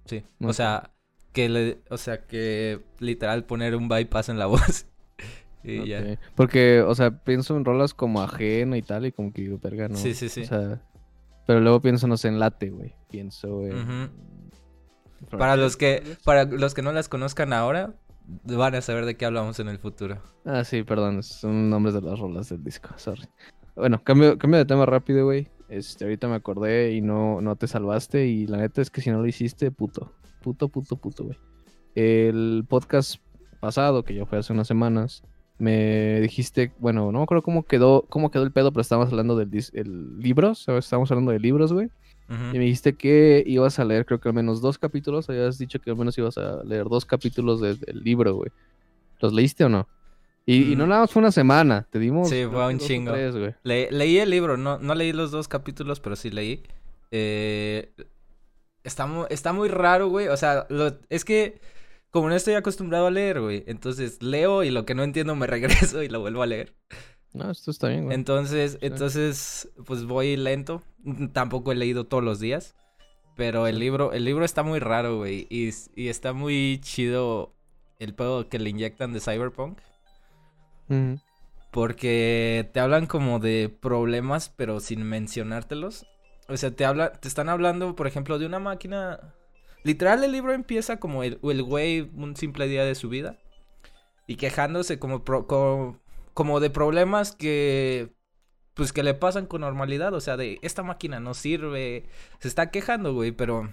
[0.06, 0.22] Sí.
[0.40, 0.92] O sea,
[1.32, 4.86] que le, o sea, que literal poner un bypass en la voz.
[5.62, 6.00] y ya.
[6.00, 6.18] Ok.
[6.34, 9.88] Porque, o sea, pienso en rolas como ajeno y tal, y como que digo, verga,
[9.88, 9.96] no.
[9.96, 10.42] Sí, sí, sí.
[10.42, 10.82] O sea,
[11.46, 12.94] pero luego pienso, no sé, en late, güey.
[13.10, 14.10] Pienso en.
[15.30, 17.94] Para los que, para los que no las conozcan ahora,
[18.44, 20.18] van a saber de qué hablamos en el futuro.
[20.44, 23.26] Ah, sí, perdón, son nombres de las rolas del disco, sorry.
[23.76, 25.48] Bueno, cambio, cambio de tema rápido, güey.
[25.68, 28.26] Este, ahorita me acordé y no, no te salvaste.
[28.26, 30.12] Y la neta es que si no lo hiciste, puto.
[30.42, 31.38] Puto, puto, puto, güey.
[31.94, 33.16] El podcast
[33.60, 35.22] pasado, que ya fue hace unas semanas,
[35.58, 39.36] me dijiste, bueno, no me acuerdo cómo quedó, cómo quedó el pedo, pero estábamos hablando
[39.36, 40.84] del el libros, ¿sabes?
[40.84, 41.88] Estábamos hablando de libros, güey.
[42.54, 45.28] Y me dijiste que ibas a leer, creo que al menos dos capítulos.
[45.28, 48.50] Habías dicho que al menos ibas a leer dos capítulos de- del libro, güey.
[49.20, 49.86] ¿Los leíste o no?
[50.46, 51.86] Y, y no nada más fue una semana.
[51.90, 52.28] Te dimos.
[52.28, 53.12] Sí, fue un chingo.
[53.12, 53.34] tres.
[53.62, 56.62] Le- leí el libro, no, no leí los dos capítulos, pero sí leí.
[57.10, 57.92] Eh,
[58.82, 60.28] está, mu- está muy raro, güey.
[60.28, 61.60] O sea, lo- es que
[62.10, 63.64] como no estoy acostumbrado a leer, güey.
[63.66, 65.46] Entonces leo y lo que no entiendo me
[65.96, 66.74] regreso y lo vuelvo a leer.
[67.32, 68.14] No, esto está bien, güey.
[68.14, 68.78] Entonces, Sí.
[68.82, 70.82] entonces, pues voy lento.
[71.02, 72.74] Mm, Tampoco he leído todos los días.
[73.36, 75.48] Pero el libro, el libro está muy raro, güey.
[75.50, 77.52] Y, y está muy chido
[77.98, 79.78] el pedo que le inyectan de Cyberpunk.
[81.70, 86.06] Porque te hablan como de problemas, pero sin mencionártelos.
[86.48, 89.34] O sea, te habla, te están hablando, por ejemplo, de una máquina.
[89.82, 93.38] Literal, el libro empieza como el, el güey, un simple día de su vida.
[94.26, 95.98] Y quejándose como, pro- co-
[96.32, 98.12] como de problemas que.
[98.74, 100.14] Pues que le pasan con normalidad.
[100.14, 102.04] O sea, de esta máquina no sirve.
[102.38, 103.72] Se está quejando, güey, pero.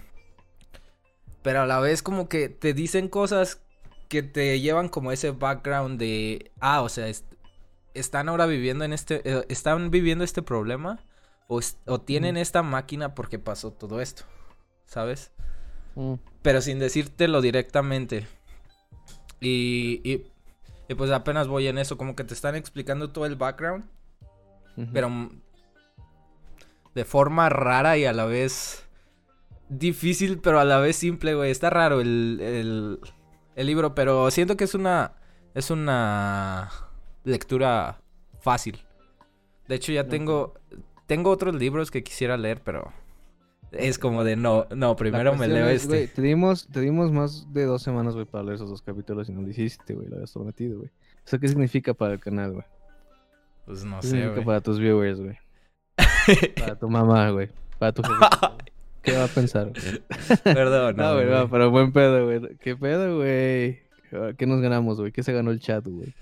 [1.42, 3.61] Pero a la vez, como que te dicen cosas
[4.12, 6.50] que te llevan como ese background de.
[6.60, 7.24] Ah, o sea, es-
[7.94, 11.00] están ahora viviendo en este, eh, están viviendo este problema
[11.48, 11.62] o,
[12.02, 14.24] tienen esta máquina porque pasó todo esto,
[14.84, 15.32] ¿sabes?
[15.94, 16.16] Mm.
[16.42, 18.26] Pero sin decírtelo directamente.
[19.40, 20.26] Y, y,
[20.88, 23.86] y pues apenas voy en eso, como que te están explicando todo el background,
[24.92, 25.30] pero
[26.94, 28.84] de forma rara y a la vez
[29.70, 31.50] difícil, pero a la vez simple, güey.
[31.50, 32.98] Está raro el, el,
[33.56, 35.12] el libro, pero siento que es una,
[35.54, 36.70] es una
[37.24, 38.00] lectura
[38.40, 38.84] fácil.
[39.68, 40.54] De hecho, ya tengo,
[41.06, 42.92] tengo otros libros que quisiera leer, pero
[43.70, 46.08] Es como de no, no, primero me leo es, este.
[46.08, 49.32] te dimos, te dimos más de dos semanas, güey, para leer esos dos capítulos y
[49.32, 50.08] no lo hiciste, güey.
[50.08, 50.90] Lo habías prometido, güey.
[51.24, 52.64] ¿Eso qué significa para el canal, güey?
[53.64, 55.38] Pues no ¿Qué sé, significa para tus viewers, güey?
[56.58, 57.50] Para tu mamá, güey.
[57.78, 58.71] Para tu jefe.
[59.02, 59.72] ¿Qué va a pensar?
[60.44, 62.56] Perdón, No, güey, no, pero buen pedo, güey.
[62.58, 63.82] ¿Qué pedo, güey?
[64.36, 65.10] ¿Qué nos ganamos, güey?
[65.12, 66.14] ¿Qué se ganó el chat, güey?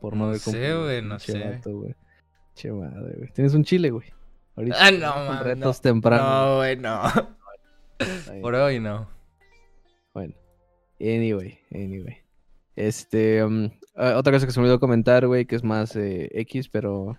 [0.00, 1.38] Por no No haber sé, güey, no sé.
[1.38, 1.94] vato, güey.
[2.54, 3.30] Che madre, güey.
[3.32, 4.08] Tienes un chile, güey.
[4.56, 4.76] Ahorita.
[4.80, 5.82] Ah, no, mames, retos no.
[5.82, 6.26] tempranos.
[6.26, 7.02] No, güey, no.
[8.40, 9.08] Por hoy no.
[10.14, 10.34] Bueno.
[11.00, 12.16] Anyway, anyway.
[12.76, 16.28] Este, um, ah, otra cosa que se me olvidó comentar, güey, que es más eh,
[16.32, 17.18] X, pero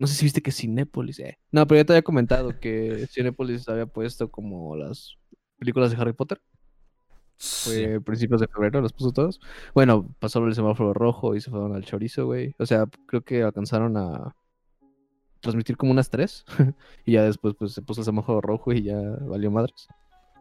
[0.00, 1.38] no sé si viste que Cinépolis, eh.
[1.52, 5.18] No, pero ya te había comentado que Cinépolis había puesto como las
[5.58, 6.40] películas de Harry Potter.
[7.36, 7.84] Sí.
[7.84, 9.38] Fue principios de febrero, las puso todas.
[9.74, 12.54] Bueno, pasó el semáforo rojo y se fueron al chorizo, güey.
[12.58, 14.34] O sea, creo que alcanzaron a
[15.40, 16.46] transmitir como unas tres.
[17.04, 19.86] y ya después, pues, se puso el semáforo rojo y ya valió madres.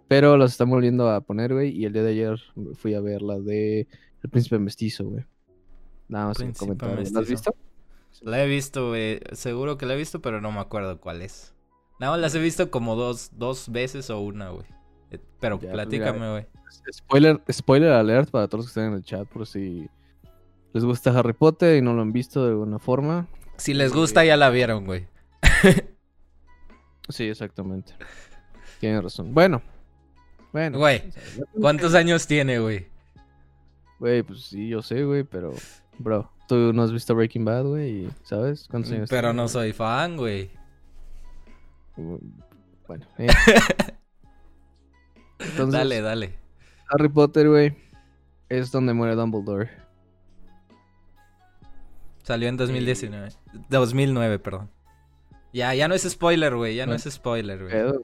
[0.08, 1.78] Pero las están volviendo a poner, güey.
[1.78, 2.40] Y el día de ayer
[2.76, 3.90] fui a ver la de
[4.24, 5.26] El Príncipe Mestizo, güey.
[6.08, 6.54] Nada más en.
[7.14, 7.54] ¿La has visto?
[8.22, 9.20] La he visto, güey.
[9.32, 11.56] Seguro que la he visto, pero no me acuerdo cuál es.
[12.00, 14.66] Nada más las he visto como dos, dos veces o una, güey.
[15.12, 16.48] Eh, Pero Ya, pues, platícame, güey.
[16.92, 19.90] Spoiler, spoiler alert para todos los que están en el chat, por si
[20.74, 23.28] les gusta Harry Potter y no lo han visto de alguna forma.
[23.58, 25.08] Si les gusta, ya la vieron, güey.
[27.10, 27.94] Sí, exactamente.
[28.80, 29.34] Tienes razón.
[29.34, 29.62] Bueno.
[30.54, 30.78] Bueno.
[30.78, 31.12] Güey,
[31.60, 32.88] ¿Cuántos años tiene, güey?
[34.00, 35.54] Güey, pues sí, yo sé, güey, pero...
[35.98, 38.68] Bro, tú no has visto Breaking Bad, güey, ¿sabes?
[38.70, 40.50] ¿Cuántos años Pero no soy fan, güey.
[41.96, 43.28] Bueno, eh.
[45.40, 46.34] Entonces, Dale, dale.
[46.90, 47.78] Harry Potter, güey,
[48.50, 49.70] es donde muere Dumbledore.
[52.24, 53.30] Salió en 2019.
[53.70, 54.70] 2009, perdón.
[55.54, 56.76] Ya, ya no es spoiler, güey.
[56.76, 58.04] Ya no es spoiler, güey.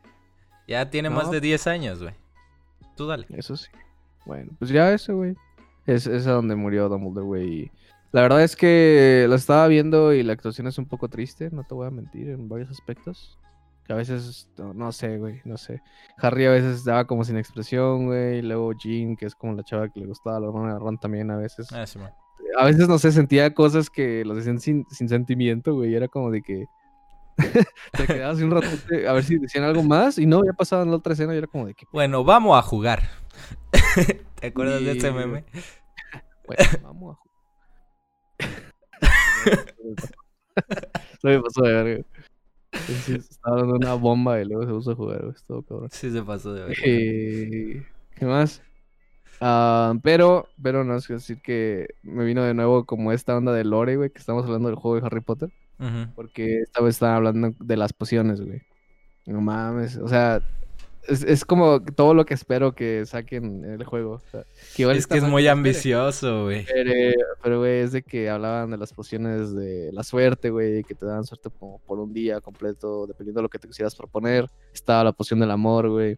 [0.67, 1.15] Ya tiene No.
[1.15, 2.13] más de 10 años, güey.
[2.95, 3.27] Tú dale.
[3.29, 3.67] Eso sí.
[4.25, 5.35] Bueno, pues ya eso, güey.
[5.85, 7.53] Es, es a donde murió Dumbledore, güey.
[7.53, 7.71] y
[8.15, 11.65] La verdad es que la estaba viendo y la actuación es un poco triste, no
[11.65, 13.37] te voy a mentir, en varios aspectos.
[13.85, 15.81] Que a veces, no, no sé, güey, no sé.
[16.19, 18.37] Harry a veces daba como sin expresión, güey.
[18.37, 20.97] y Luego Jean, que es como la chava que le gustaba, la hermana de Ron
[20.97, 21.67] también a veces.
[21.73, 21.99] Ah, sí.
[22.57, 25.91] A veces, no sé, sentía cosas que los decían sin, sin sentimiento, güey.
[25.91, 26.67] y Era como de que
[27.97, 28.67] te quedabas un rato
[29.09, 31.47] a ver si decían algo más y no, ya pasaban la otra escena y era
[31.47, 33.09] como de que, Bueno, vamos a jugar.
[34.39, 35.43] ¿Te acuerdas de ese meme?
[36.47, 37.25] Bueno, vamos a
[41.13, 42.05] Eso me pasó de verga.
[43.03, 45.35] Sí, estaba dando una bomba y luego se puso a jugar, güey.
[45.35, 45.89] Estuvo cabrón.
[45.91, 46.77] Sí se pasó de ver.
[46.83, 48.61] Eh, ¿Qué más?
[49.41, 53.53] Ah, pero, pero no es que decir que me vino de nuevo como esta onda
[53.53, 55.49] de lore, güey, que estamos hablando del juego de Harry Potter.
[56.15, 58.61] Porque esta vez estaban hablando de las pociones, güey.
[59.25, 60.41] No mames, o sea,
[61.07, 64.13] es, es como todo lo que espero que saquen en el juego.
[64.13, 64.43] o sea,
[64.75, 66.65] que igual Es que es muy ambicioso, güey.
[67.43, 71.05] Pero, güey, es de que hablaban de las pociones de la suerte, güey, que te
[71.05, 74.49] dan suerte como por un día completo, dependiendo de lo que te quisieras proponer.
[74.73, 76.17] Estaba la poción del amor, güey.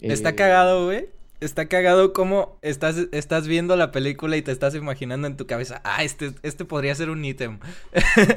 [0.00, 1.08] Está Eh, cagado, güey.
[1.40, 5.82] Está cagado como estás, estás viendo la película y te estás imaginando en tu cabeza,
[5.84, 7.58] ah, este, este podría ser un ítem.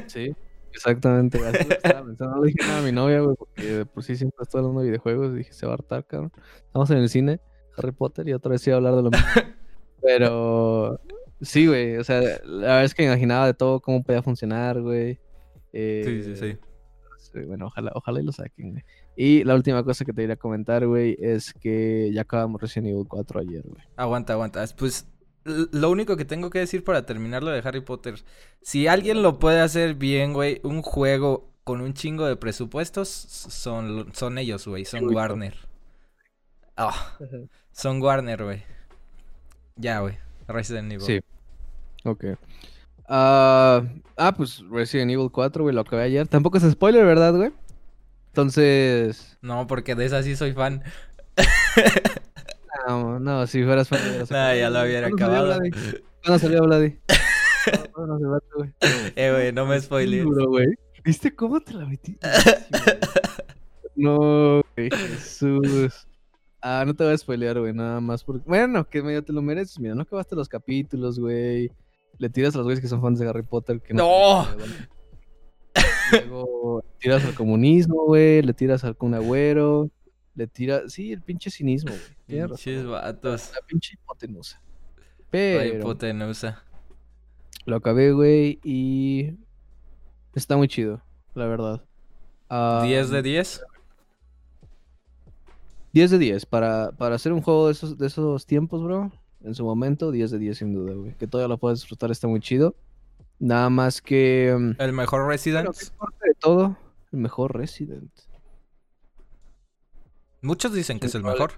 [0.08, 0.34] Sí,
[0.72, 1.38] exactamente.
[1.46, 2.36] así lo estaba pensando.
[2.36, 4.80] No le dije nada a mi novia, güey, porque de por sí siempre estoy hablando
[4.80, 5.34] de videojuegos.
[5.34, 6.32] Dije, se va a hartar, cabrón.
[6.66, 7.40] Estamos en el cine,
[7.76, 9.26] Harry Potter, y otra vez iba a hablar de lo mismo.
[10.02, 11.00] Pero
[11.40, 11.96] sí, güey.
[11.96, 15.14] O sea, la verdad es que me imaginaba de todo cómo podía funcionar, güey.
[15.14, 16.58] Sí, sí, Eh, sí.
[17.18, 18.84] Sí, bueno, ojalá, ojalá y lo saquen, güey.
[19.16, 22.88] Y la última cosa que te iría a comentar, güey, es que ya acabamos Resident
[22.88, 23.82] Evil 4 ayer, güey.
[23.96, 24.64] Aguanta, aguanta.
[24.78, 25.06] Pues
[25.48, 28.22] lo único que tengo que decir para terminar lo de Harry Potter.
[28.62, 34.10] Si alguien lo puede hacer bien, güey, un juego con un chingo de presupuestos, son,
[34.14, 34.84] son ellos, güey.
[34.84, 35.14] Son.
[35.14, 35.54] Warner.
[36.76, 37.16] Ah,
[37.72, 38.62] son Warner, güey.
[39.76, 40.16] Ya, güey.
[40.46, 41.06] Resident Evil.
[41.06, 41.20] Sí.
[42.04, 42.24] Ok.
[43.08, 43.82] Ah,
[44.16, 46.28] ah, pues Resident Evil 4, güey, lo acabé ayer.
[46.28, 47.52] Tampoco es spoiler, ¿verdad, güey?
[48.28, 49.36] Entonces.
[49.42, 50.82] No, porque de esa sí soy fan.
[52.88, 55.58] No, no, si fueras fan, hubieras Nah, ya lo hubiera ¿Cuándo salió acabado.
[55.58, 55.70] Vladi?
[56.24, 56.98] ¿Cuándo salió Vladi?
[57.92, 58.70] ¿Cuándo salió güey?
[59.14, 60.24] Eh, güey, no me spoilees.
[60.24, 60.68] Duro, güey.
[61.04, 62.18] ¿Viste cómo te la metí?
[63.94, 66.06] No, güey, Jesús.
[66.62, 68.48] Ah, no te voy a spoilear, güey, nada más porque...
[68.48, 71.72] Bueno, que medio te lo mereces, mira, no acabaste los capítulos, güey.
[72.16, 74.46] Le tiras a los güeyes que son fans de Harry Potter que ¡No!
[76.28, 79.90] Luego le tiras al comunismo, güey, le tiras al Kun Agüero,
[80.38, 80.92] le tiras...
[80.92, 82.46] Sí, el pinche cinismo, güey.
[82.46, 83.50] Pinches vatos.
[83.54, 84.62] La pinche hipotenusa.
[85.30, 86.62] Pero hipotenusa.
[87.66, 89.34] lo acabé, güey, y...
[90.34, 91.02] Está muy chido,
[91.34, 91.84] la verdad.
[92.48, 93.62] Ah, 10 de 10.
[95.92, 96.46] 10 de 10.
[96.46, 99.10] Para, para hacer un juego de esos, de esos tiempos, bro,
[99.42, 101.14] en su momento, 10 de 10 sin duda, güey.
[101.14, 102.76] Que todavía lo puedes disfrutar, está muy chido.
[103.40, 104.54] Nada más que...
[104.56, 105.66] mm, El mejor Resident.
[105.98, 106.76] bueno, de todo,
[107.12, 108.10] el mejor Resident.
[110.42, 111.52] Muchos dicen que es el mejor.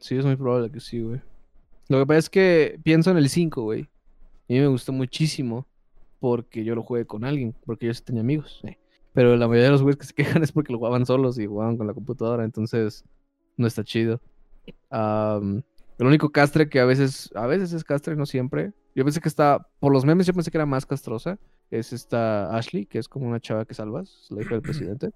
[0.00, 1.20] Sí, es muy probable que sí, güey.
[1.88, 3.82] Lo que pasa es que pienso en el 5, güey.
[3.82, 5.66] A mí me gustó muchísimo
[6.20, 8.60] porque yo lo jugué con alguien, porque yo sí tenía amigos.
[8.64, 8.78] eh.
[9.12, 11.46] Pero la mayoría de los güeyes que se quejan es porque lo jugaban solos y
[11.46, 13.04] jugaban con la computadora, entonces
[13.56, 14.20] no está chido.
[14.90, 15.62] Am,
[15.98, 18.72] el único castre que a veces, a veces es castre, no siempre.
[18.94, 21.38] Yo pensé que está, por los memes yo pensé que era más castrosa.
[21.70, 25.10] Es esta Ashley, que es como una chava que salvas, es la hija del presidente.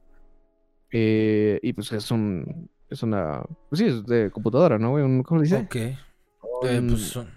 [0.92, 5.05] Eh, y pues es un, es una, pues sí, es de computadora, ¿no, güey?
[5.22, 5.57] ¿Cómo le dice?
[5.57, 5.74] Ok.
[5.76, 5.96] Eh,
[6.87, 7.28] pues son-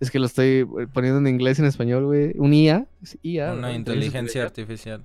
[0.00, 2.32] Es que lo estoy poniendo en inglés y en español, güey.
[2.36, 3.52] Un IA, es IA.
[3.54, 5.04] una inteligencia artificial.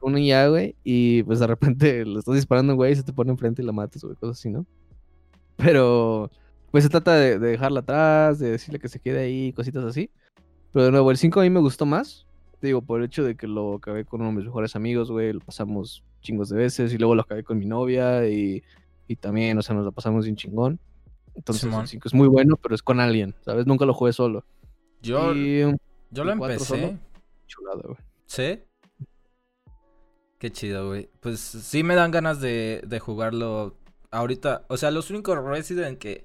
[0.00, 3.30] Un IA, güey, y pues de repente le estás disparando güey y se te pone
[3.30, 4.64] enfrente y la matas, güey, cosas así, ¿no?
[5.56, 6.30] Pero,
[6.70, 10.10] pues se trata de, de dejarla atrás, de decirle que se quede ahí, cositas así.
[10.72, 12.26] Pero de nuevo, el 5 a mí me gustó más.
[12.60, 15.10] Te digo, por el hecho de que lo acabé con uno de mis mejores amigos,
[15.10, 18.62] güey, lo pasamos chingos de veces y luego lo acabé con mi novia y,
[19.06, 20.78] y también, o sea, nos lo pasamos bien chingón.
[21.34, 23.66] Entonces, el 5 es muy bueno, pero es con alguien, ¿sabes?
[23.66, 24.44] Nunca lo jugué solo.
[25.00, 25.60] Yo, y
[26.10, 26.64] yo lo empecé.
[26.64, 26.98] solo.
[27.46, 27.98] chulada, güey.
[28.26, 28.60] ¿Sí?
[30.38, 31.08] Qué chido, güey.
[31.20, 33.76] Pues sí me dan ganas de, de jugarlo
[34.10, 34.64] ahorita.
[34.68, 36.24] O sea, los únicos Resident que,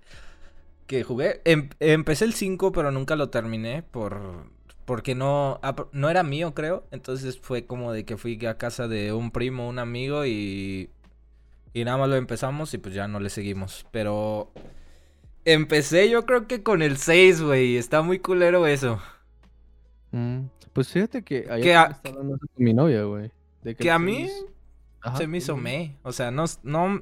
[0.88, 1.41] que jugué.
[1.45, 4.51] em- empecé el 5, pero nunca lo terminé por.
[4.86, 5.60] Porque no,
[5.93, 6.84] no era mío, creo.
[6.91, 10.89] Entonces fue como de que fui a casa de un primo, un amigo y.
[11.74, 13.86] Y nada más lo empezamos y pues ya no le seguimos.
[13.91, 14.52] Pero.
[15.46, 17.78] Empecé yo creo que con el 6, güey.
[17.78, 19.02] Está muy culero eso.
[20.12, 23.32] Mm, Pues fíjate que ayer Que también a- estaba hablando con mi novia, güey.
[23.78, 24.30] Que a mí
[25.02, 25.98] Ajá, se me hizo me.
[26.04, 27.02] O sea, no, no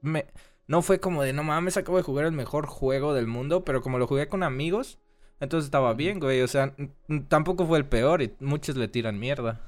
[0.00, 0.26] me.
[0.66, 3.82] No fue como de no mames, acabo de jugar el mejor juego del mundo, pero
[3.82, 4.98] como lo jugué con amigos,
[5.42, 6.40] entonces estaba bien, güey.
[6.40, 6.74] O sea,
[7.28, 9.60] tampoco fue el peor y muchos le tiran mierda.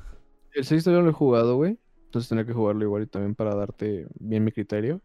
[0.52, 1.78] El 6 todavía no lo he jugado, güey.
[2.06, 5.00] Entonces tenía que jugarlo igual y también para darte bien mi criterio.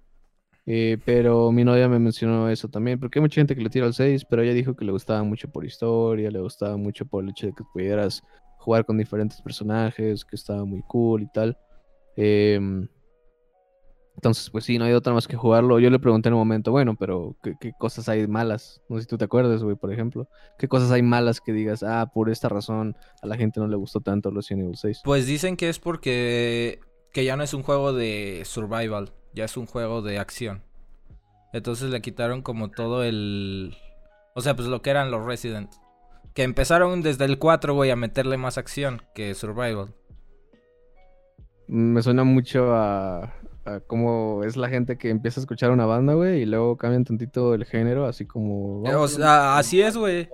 [0.68, 3.88] Eh, pero mi novia me mencionó eso también, porque hay mucha gente que le tira
[3.88, 7.24] al 6, pero ella dijo que le gustaba mucho por historia, le gustaba mucho por
[7.24, 8.22] el hecho de que pudieras
[8.60, 11.58] jugar con diferentes personajes, que estaba muy cool y tal.
[12.16, 12.88] Em,
[14.20, 15.80] entonces, pues sí, no hay otra más que jugarlo.
[15.80, 18.82] Yo le pregunté en un momento, bueno, pero ¿qué, qué cosas hay malas?
[18.90, 20.28] No sé si tú te acuerdas, güey, por ejemplo.
[20.58, 23.78] ¿Qué cosas hay malas que digas, ah, por esta razón a la gente no le
[23.78, 25.02] gustó tanto Resident Evil 6?
[25.06, 26.82] Pues dicen que es porque
[27.14, 30.64] que ya no es un juego de survival, ya es un juego de acción.
[31.54, 33.74] Entonces le quitaron como todo el
[34.36, 35.72] o sea, pues lo que eran los Resident.
[36.34, 39.96] Que empezaron desde el 4, güey, a meterle más acción que survival.
[41.68, 43.34] Me suena mucho a,
[43.76, 47.04] a cómo es la gente que empieza a escuchar una banda, güey, y luego cambian
[47.06, 48.84] tantito el género, así como...
[48.90, 50.28] Eh, O sea, así es, güey.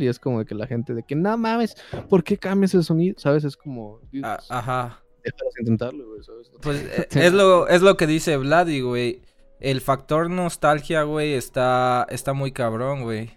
[0.00, 1.76] y es como de que la gente de que, no mames,
[2.08, 3.14] ¿por qué cambias el sonido?
[3.18, 3.44] ¿Sabes?
[3.44, 4.00] Es como...
[4.12, 5.02] dude, A- pues, Ajá.
[5.24, 6.50] déjalos intentarlo, güey, ¿sabes?
[6.62, 9.22] Pues eh, es lo, es lo que dice Vladi, güey.
[9.60, 13.36] El factor nostalgia, güey, está, está muy cabrón, güey.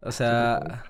[0.00, 0.84] O sea...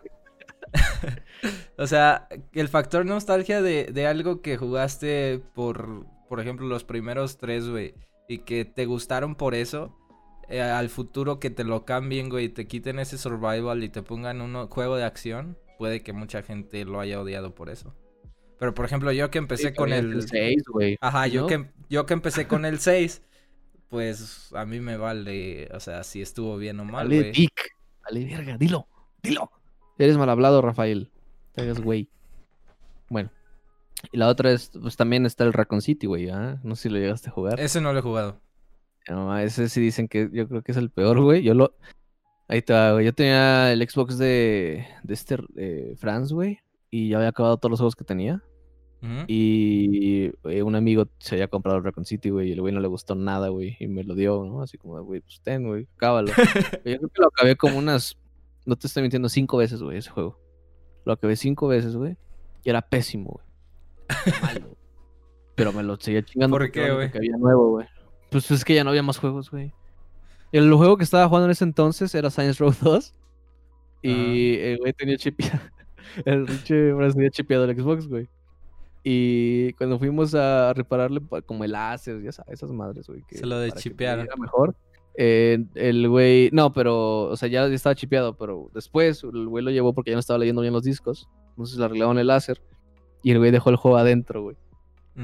[1.78, 7.38] o sea, el factor nostalgia de, de algo que jugaste por, por ejemplo, los primeros
[7.38, 7.94] tres, güey,
[8.28, 9.96] y que te gustaron por eso,
[10.48, 14.02] eh, al futuro que te lo cambien, güey, y te quiten ese survival y te
[14.02, 17.94] pongan un juego de acción, puede que mucha gente lo haya odiado por eso.
[18.58, 20.26] Pero, por ejemplo, yo que empecé con el...
[20.26, 20.96] 6, güey.
[21.00, 23.22] Ajá, yo que, yo que empecé con el 6,
[23.88, 27.32] pues a mí me vale, o sea, si estuvo bien o mal, Vale, güey.
[27.32, 27.52] tic.
[28.04, 28.88] Vale, verga, dilo,
[29.22, 29.50] dilo.
[29.98, 31.10] Eres mal hablado, Rafael.
[31.56, 32.08] Hagas güey.
[33.08, 33.30] Bueno.
[34.12, 36.60] Y la otra es, pues también está el Raccoon City, güey, ¿ah?
[36.62, 37.60] No sé si lo llegaste a jugar.
[37.60, 38.40] Ese no lo he jugado.
[39.08, 41.42] No, ese sí dicen que yo creo que es el peor, güey.
[41.42, 41.76] Yo lo.
[42.48, 43.04] Ahí está, güey.
[43.04, 46.60] Yo tenía el Xbox de, de este eh, Franz, güey.
[46.90, 48.42] Y ya había acabado todos los juegos que tenía.
[49.28, 52.48] Y eh, un amigo se había comprado el Raccoon City, güey.
[52.48, 53.76] Y el güey no le gustó nada, güey.
[53.78, 54.62] Y me lo dio, ¿no?
[54.62, 56.28] Así como, güey, pues ten, güey, cábalo.
[56.84, 58.16] Yo creo que lo acabé como unas.
[58.64, 60.40] No te estoy mintiendo, cinco veces, güey, ese juego.
[61.04, 62.16] Lo acabé cinco veces, güey.
[62.64, 63.45] Y era pésimo, güey.
[64.42, 64.76] Malo.
[65.54, 66.54] Pero me lo seguía chingando.
[66.54, 67.10] ¿Por porque qué, era lo güey?
[67.10, 67.86] Que había nuevo, güey.
[68.30, 69.72] Pues es que ya no había más juegos, güey.
[70.52, 73.14] El juego que estaba jugando en ese entonces era Science Row 2.
[74.02, 75.60] Y el güey tenía chipeado.
[76.24, 76.44] El
[76.94, 78.28] Bras tenía chipeado el Xbox, güey.
[79.02, 83.22] Y cuando fuimos a repararle pa- como el láser, ya sabes, esas madres, güey.
[83.28, 84.24] que Se lo deschipearon.
[84.26, 84.76] pudiera mejor.
[85.16, 89.70] eh, el güey, no, pero, o sea, ya estaba chipeado, pero después el güey lo
[89.70, 91.28] llevó porque ya no estaba leyendo bien los discos.
[91.50, 92.60] Entonces le arreglaron el láser.
[93.26, 94.56] Y el güey dejó el juego adentro, güey.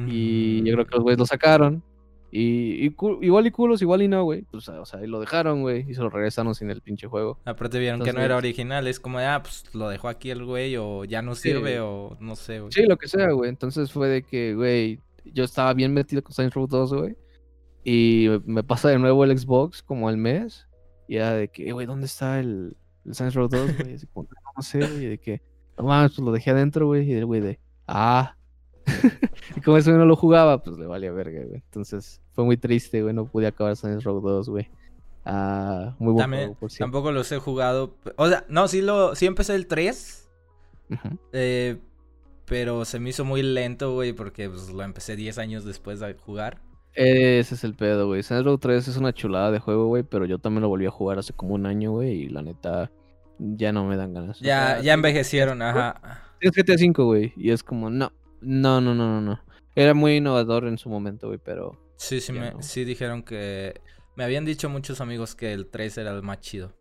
[0.08, 1.84] Y yo creo que los güeyes lo sacaron.
[2.32, 2.86] Y,
[3.20, 4.42] igual y culos, igual y no, güey.
[4.50, 5.84] Pues, o sea, y lo dejaron, güey.
[5.88, 7.38] Y se lo regresaron sin el pinche juego.
[7.44, 10.44] Aparte vieron que no era original, es como, de, ah, pues lo dejó aquí el
[10.44, 11.50] güey o ya no Sí.
[11.50, 12.72] sirve o no sé, güey.
[12.72, 13.50] Sí, lo que sea, güey.
[13.50, 17.16] Entonces fue de que, güey, yo estaba bien metido con Saints Row 2, güey.
[17.84, 20.66] Y me- me pasa de nuevo el Xbox como al mes.
[21.06, 23.94] Y era de que, "Eh, güey, ¿dónde está el, el Saints Row 2, güey?
[23.94, 24.26] Así como,
[24.56, 25.06] no sé, güey.
[25.06, 25.40] De que,
[25.78, 27.08] no mames, pues lo dejé adentro, güey.
[27.08, 28.36] Y el güey de, ah.
[29.56, 31.62] y como eso no lo jugaba, pues le valía verga, güey.
[31.64, 33.14] Entonces fue muy triste, güey.
[33.14, 34.68] No pude acabar Saints Row 2, güey.
[35.24, 36.84] Ah, muy buen También, por cierto.
[36.84, 37.94] tampoco los he jugado.
[38.16, 40.30] O sea, no, sí lo, sí empecé el 3.
[40.90, 41.18] Ujú.
[41.32, 41.78] eh,
[42.44, 46.14] pero se me hizo muy lento, güey, porque pues, lo empecé 10 años después de
[46.14, 46.60] jugar.
[46.94, 48.22] Ese es el pedo, güey.
[48.22, 50.90] Saints Row 3 es una chulada de juego, güey, pero yo también lo volví a
[50.90, 52.90] jugar hace como un año, güey, y la neta
[53.38, 54.40] ya no me dan ganas.
[54.40, 56.22] O Ya, sea, ya envejecieron, ajá.
[56.38, 59.40] tienes GTA 5, güey, y es como, no, no, no, no, no, no.
[59.74, 62.62] Era muy innovador en su momento, güey, pero Sí, sí, me, no.
[62.62, 63.80] sí dijeron que...
[64.16, 66.74] Me habían dicho muchos amigos que el 3 era el más chido.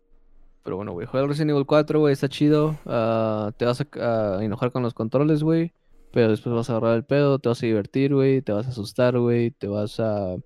[0.62, 2.76] pero bueno, güey, juega Resident Evil 4, güey, está chido.
[2.86, 5.72] ah, te vas a, a enojar con los controles, güey,
[6.12, 8.70] pero después vas a agarrar el pedo, te vas a divertir, güey, te vas a
[8.70, 10.36] asustar, güey, te vas a...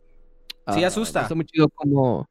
[0.73, 1.23] Sí, a- asusta.
[1.23, 2.29] Está muy chido como...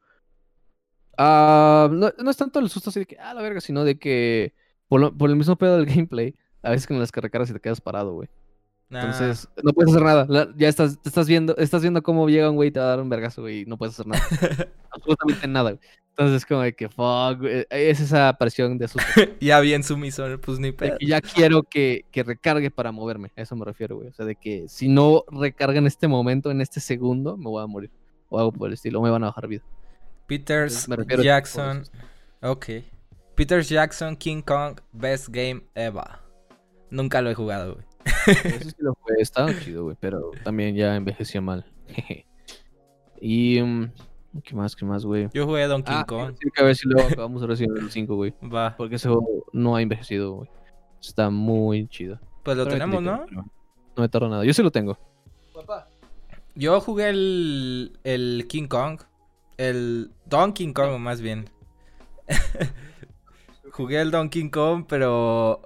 [1.17, 3.97] Ah, no, no es tanto el susto así de que, ah, la verga, sino de
[3.97, 4.53] que
[4.87, 7.53] por, lo- por el mismo pedo del gameplay, a veces con las que recargas y
[7.53, 8.29] te quedas parado, güey.
[8.91, 10.25] Ah, Entonces, no puedes hacer nada.
[10.29, 12.85] la- ya estás, te estás viendo, estás viendo cómo llega un güey y te va
[12.85, 14.21] a dar un vergazo, güey, y no puedes hacer nada.
[14.91, 15.81] Absolutamente nada, güey.
[16.11, 19.05] Entonces es como de que, fuck, güey, es esa presión de susto.
[19.41, 20.97] ya bien sumiso, pues ni pedo.
[21.01, 23.31] ya quiero que, que recargue para moverme.
[23.35, 24.07] A eso me refiero, güey.
[24.09, 27.61] O sea, de que si no recarga en este momento, en este segundo, me voy
[27.63, 27.91] a morir.
[28.29, 29.63] O algo por el estilo, o me van a bajar vida.
[30.27, 31.83] Peters a Jackson.
[32.41, 32.65] Ok.
[33.35, 36.19] Peters Jackson, King Kong, Best Game Ever.
[36.89, 37.85] Nunca lo he jugado, güey.
[38.27, 41.65] Ese sí lo jugué, estaba chido, güey, pero también ya envejeció mal.
[41.87, 42.25] jeje.
[43.21, 43.61] y.
[43.61, 43.91] mm,
[44.43, 44.75] ¿Qué más?
[44.75, 45.29] ¿Qué más, güey?
[45.33, 46.35] Yo jugué Donkey Ah, Kong.
[46.39, 48.33] sí, a ver si luego acabamos Resident Evil 5, güey.
[48.43, 48.75] Va.
[48.75, 50.49] Porque ese juego no ha envejecido, güey.
[51.01, 52.19] Está muy chido.
[52.43, 53.25] Pues lo tenemos, te ¿no?
[53.27, 53.41] pero
[53.95, 54.43] No me tarda nada.
[54.45, 54.97] Yo sí lo tengo.
[56.55, 58.99] Yo jugué el, el King Kong.
[59.57, 61.49] El Donkey Kong, más bien.
[63.71, 65.61] jugué el Donkey Kong, pero.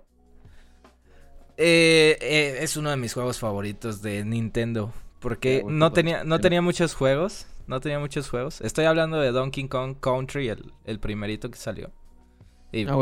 [1.57, 4.93] eh, eh, es uno de mis juegos favoritos de Nintendo.
[5.19, 7.47] Porque no tenía, no tenía muchos juegos.
[7.67, 8.61] No tenía muchos juegos.
[8.61, 11.91] Estoy hablando de Donkey Kong Country, el, el primerito que salió.
[12.71, 12.95] Y Ah,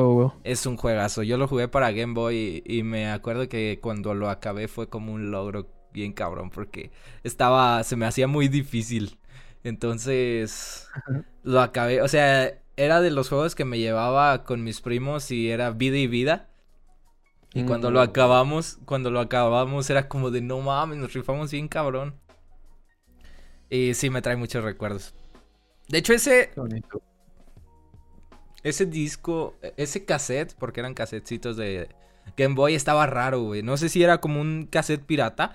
[0.43, 1.23] es un juegazo.
[1.23, 4.89] Yo lo jugué para Game Boy y, y me acuerdo que cuando lo acabé fue
[4.89, 6.91] como un logro bien cabrón porque
[7.23, 9.19] estaba, se me hacía muy difícil.
[9.63, 10.87] Entonces
[11.43, 15.49] lo acabé, o sea, era de los juegos que me llevaba con mis primos y
[15.49, 16.49] era vida y vida.
[17.53, 18.03] Y cuando lo Mm.
[18.03, 22.15] acabamos, cuando lo acabamos era como de no mames, nos rifamos bien cabrón.
[23.69, 25.13] Y sí me trae muchos recuerdos.
[25.89, 27.01] De hecho ese bonito.
[28.63, 31.87] ese disco, e- ese cassette, porque eran cassetcitos de
[32.35, 33.63] Game Boy, estaba raro, güey.
[33.63, 35.53] No sé si era como un cassette pirata.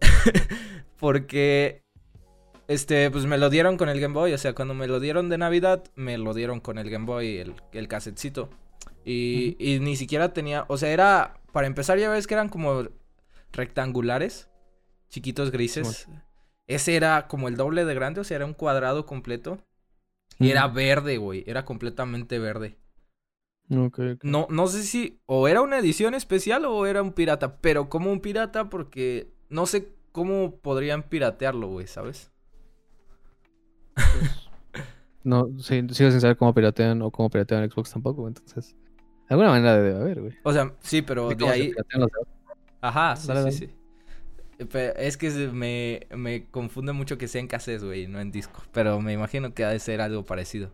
[0.98, 1.82] porque,
[2.68, 4.32] este, pues me lo dieron con el Game Boy.
[4.32, 7.38] O sea, cuando me lo dieron de Navidad, me lo dieron con el Game Boy,
[7.38, 8.50] el, el cassetcito.
[9.04, 12.84] Y, y ni siquiera tenía, o sea, era, para empezar ya ves que eran como
[13.52, 14.48] rectangulares,
[15.08, 16.06] chiquitos grises.
[16.66, 19.58] Ese era como el doble de grande, o sea, era un cuadrado completo.
[20.38, 21.42] Y era verde, güey.
[21.46, 22.76] Era completamente verde.
[24.22, 27.56] No, no sé si o era una edición especial o era un pirata.
[27.56, 32.30] Pero como un pirata porque no sé cómo podrían piratearlo, güey, ¿sabes?
[35.24, 38.74] No, sí, sigo sin saber cómo piratean o cómo piratean Xbox tampoco, entonces.
[39.28, 40.32] De alguna manera debe haber, güey.
[40.42, 41.74] O sea, sí, pero de ahí...
[41.94, 42.10] los
[42.80, 43.72] Ajá, sí, Dale, sí, dale.
[43.72, 43.78] sí.
[44.70, 48.62] Pero es que me, me confunde mucho que sea en cassettes, güey, no en disco.
[48.72, 50.70] Pero me imagino que ha de ser algo parecido.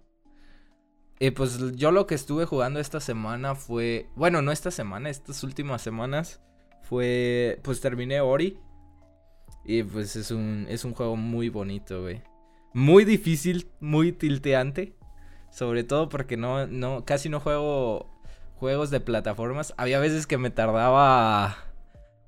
[1.18, 4.08] Y pues yo lo que estuve jugando esta semana fue.
[4.14, 6.40] Bueno, no esta semana, estas últimas semanas.
[6.82, 7.60] Fue.
[7.62, 8.58] Pues terminé Ori.
[9.64, 12.22] Y pues es un, es un juego muy bonito, güey.
[12.74, 14.94] Muy difícil, muy tilteante.
[15.50, 18.10] Sobre todo porque no, no, casi no juego
[18.56, 19.72] juegos de plataformas.
[19.76, 21.56] Había veces que me tardaba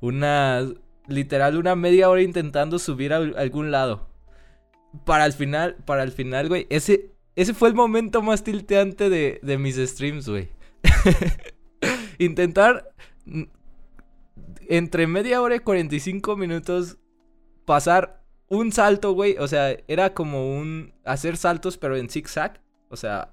[0.00, 0.66] una,
[1.08, 4.08] literal, una media hora intentando subir a algún lado.
[5.04, 9.40] Para el final, para el final, güey, ese, ese fue el momento más tilteante de,
[9.42, 10.48] de mis streams, güey.
[12.18, 12.92] Intentar
[14.68, 16.98] entre media hora y 45 minutos
[17.64, 19.36] pasar un salto, güey.
[19.38, 22.60] O sea, era como un hacer saltos, pero en zigzag.
[22.88, 23.32] O sea,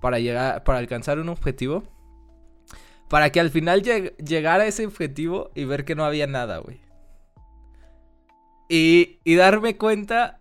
[0.00, 1.82] para llegar, para alcanzar un objetivo.
[3.08, 6.58] Para que al final lleg- llegara a ese objetivo y ver que no había nada,
[6.58, 6.80] güey.
[8.68, 10.40] Y, y darme cuenta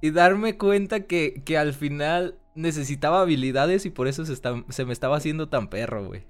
[0.00, 4.86] y darme cuenta que, que al final necesitaba habilidades y por eso se, está- se
[4.86, 6.24] me estaba haciendo tan perro, güey.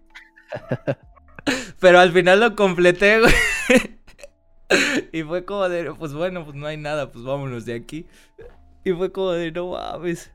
[1.81, 3.33] Pero al final lo completé, güey.
[5.13, 8.07] Y fue como de, pues bueno, pues no hay nada, pues vámonos de aquí.
[8.85, 10.33] Y fue como de, no mames.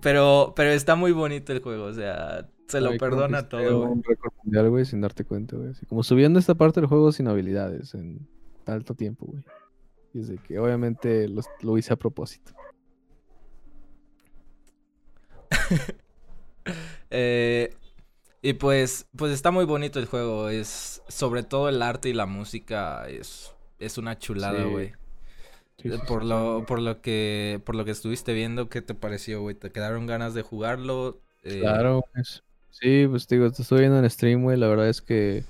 [0.00, 3.92] Pero, pero está muy bonito el juego, o sea, se lo perdona todo, güey.
[3.92, 5.72] Un récord mundial, güey, sin darte cuenta, güey.
[5.88, 8.26] Como subiendo esta parte del juego sin habilidades en
[8.66, 9.42] alto tiempo, güey.
[10.14, 12.52] Y es de que obviamente los- lo hice a propósito.
[17.10, 17.74] Eh,
[18.44, 20.50] y pues, pues está muy bonito el juego.
[20.50, 24.92] Es sobre todo el arte y la música es, es una chulada, güey.
[25.78, 29.40] Sí, sí, por lo, por lo que, por lo que estuviste viendo, ¿qué te pareció,
[29.40, 29.54] güey?
[29.54, 31.22] ¿Te quedaron ganas de jugarlo?
[31.42, 32.42] Eh, Claro, pues.
[32.68, 34.58] Sí, pues te digo, te estoy viendo en stream, güey.
[34.58, 35.44] La verdad es que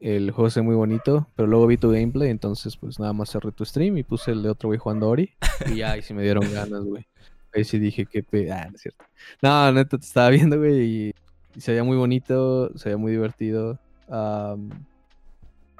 [0.00, 3.30] el juego se ve muy bonito, pero luego vi tu gameplay, entonces pues nada más
[3.30, 5.34] cerré tu stream y puse el de otro güey jugando Ori.
[5.66, 7.06] Y ya, ahí sí me dieron ganas, güey.
[7.54, 8.50] Ahí sí dije que pe...
[8.50, 9.04] Ah, no es cierto.
[9.42, 11.14] No, neta, te estaba viendo, güey, y,
[11.54, 13.78] y se veía muy bonito, se veía muy divertido.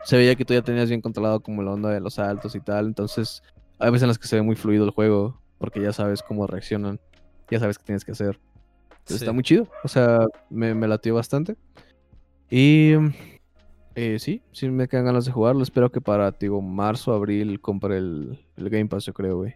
[0.05, 2.61] se veía que tú ya tenías bien controlado como la onda de los saltos y
[2.61, 3.43] tal, entonces
[3.79, 6.47] hay veces en las que se ve muy fluido el juego, porque ya sabes cómo
[6.47, 7.01] reaccionan,
[7.51, 8.39] ya sabes qué tienes que hacer.
[8.91, 9.25] Entonces, Sí.
[9.25, 9.67] Está muy chido.
[9.83, 11.57] O sea, me, me latió bastante.
[12.49, 12.93] Y
[13.95, 15.63] eh, sí, sí me quedan ganas de jugarlo.
[15.63, 19.55] Espero que para, digo, marzo, abril, compre el, el Game Pass, yo creo, güey.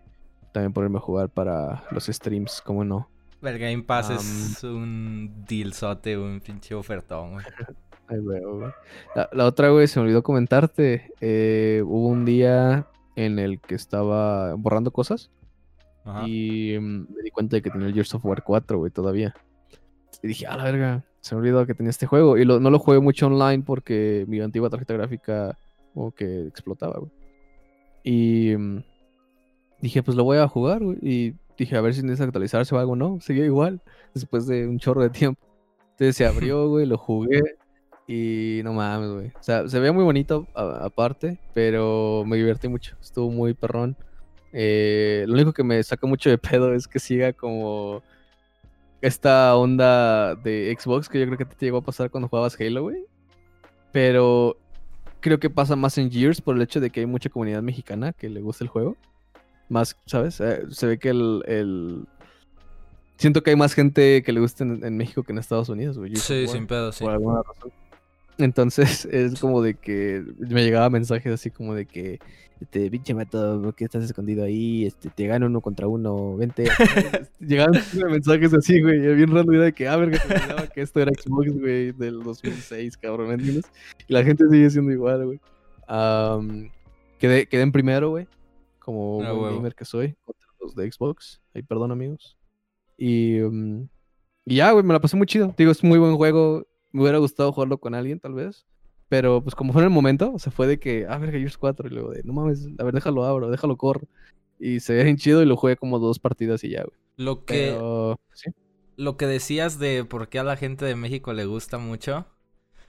[0.53, 3.09] También ponerme a jugar para los streams, ¿cómo no?
[3.47, 7.45] El Game Pass es un dealzote, un pinche ofertón, güey.
[8.09, 8.71] Ay, güey, güey.
[9.15, 11.11] La, la otra, güey, se me olvidó comentarte.
[11.21, 12.87] eh, hubo un día
[13.17, 15.31] en el que estaba borrando cosas
[16.05, 16.25] Ajá.
[16.29, 19.35] y mm, me di cuenta de que tenía el Gears of War 4, güey, todavía.
[20.23, 22.37] Y dije, a la verga, se me olvidó que tenía este juego.
[22.39, 25.59] Y lo- no lo jugué mucho online porque mi antigua tarjeta gráfica
[25.93, 27.11] como que explotaba, güey.
[28.05, 28.83] Y mm,
[29.81, 30.99] dije, pues lo voy a jugar, güey.
[31.03, 32.97] Y dije, a ver si necesita actualizarse o algo.
[32.97, 33.81] No, seguía igual
[34.15, 35.41] después de un chorro de tiempo.
[35.93, 37.43] Entonces se abrió, güey, lo jugué.
[38.09, 39.27] Y no mames, güey.
[39.29, 42.97] O sea, se veía muy bonito aparte, pero me divertí mucho.
[43.01, 43.97] Estuvo muy perrón.
[44.53, 48.03] Eh, lo único que me saca mucho de pedo es que siga como
[49.01, 52.83] esta onda de Xbox que yo creo que te llegó a pasar cuando jugabas Halo,
[52.83, 53.05] güey.
[53.93, 54.57] Pero
[55.21, 58.13] creo que pasa más en Gears por el hecho de que hay mucha comunidad mexicana
[58.13, 58.97] que le gusta el juego.
[59.69, 60.41] Más, ¿sabes?
[60.41, 62.05] Eh, se ve que el, el-
[63.19, 65.97] Siento que hay más gente que le gusta en, en México que en Estados Unidos,
[65.99, 66.15] güey.
[66.17, 67.03] Sí, sin pedo, sí.
[67.03, 67.73] Por alguna razón.
[68.39, 72.19] Entonces es como de que me llegaba mensajes así como de que
[72.61, 74.87] este pinche mato, ¿por qué estás escondido ahí?
[74.87, 76.65] Este, te gano uno contra uno, vente.
[77.41, 79.15] Llegaban mensajes así, güey.
[79.15, 82.97] Bien raro, era de que, ah, verga, se que esto era Xbox, güey, del 2006,
[82.97, 83.65] cabrón, ¿me entiendes?
[84.09, 85.41] Y la gente sigue siendo igual, güey.
[85.87, 86.71] Am,
[87.19, 88.27] quedé, quedé en primero, güey,
[88.87, 89.57] como Ah, huevo.
[89.57, 91.43] gamer que soy, contra los de Xbox.
[91.55, 92.39] Ay, perdón, amigos.
[92.97, 93.89] Y, mm,
[94.47, 95.55] y ya, güey, me la pasé muy chido.
[95.59, 96.67] Digo, es un muy buen juego.
[96.93, 98.65] Me hubiera gustado jugarlo con alguien, tal vez.
[99.09, 101.59] Pero pues como fue en el momento, o sea, fue de que, ah, verga, Gears
[101.59, 101.89] 4.
[101.89, 104.07] Y luego de, no mames, a ver, déjalo abro, déjalo corro.
[104.59, 106.97] Y se ve bien chido y lo jugué como dos partidas y ya, güey.
[107.17, 108.51] Lo que, Pero, sí.
[108.97, 112.27] lo que decías de por qué a la gente de México le gusta mucho,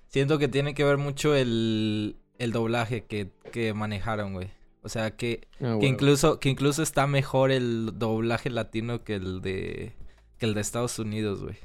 [0.08, 4.50] siento que tiene que ver mucho el, el doblaje que, que manejaron, güey.
[4.88, 9.42] O sea, que, Ah, que incluso, que incluso está mejor el doblaje latino que el
[9.42, 9.92] de,
[10.40, 11.56] que el de Estados Unidos, güey.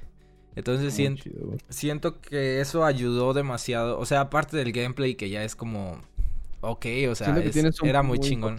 [0.57, 3.99] Entonces Muy siento, chido, siento que eso ayudó demasiado.
[3.99, 5.99] O sea, aparte del gameplay que ya es como,
[6.63, 8.59] ok, o sea, es- era muy chingón.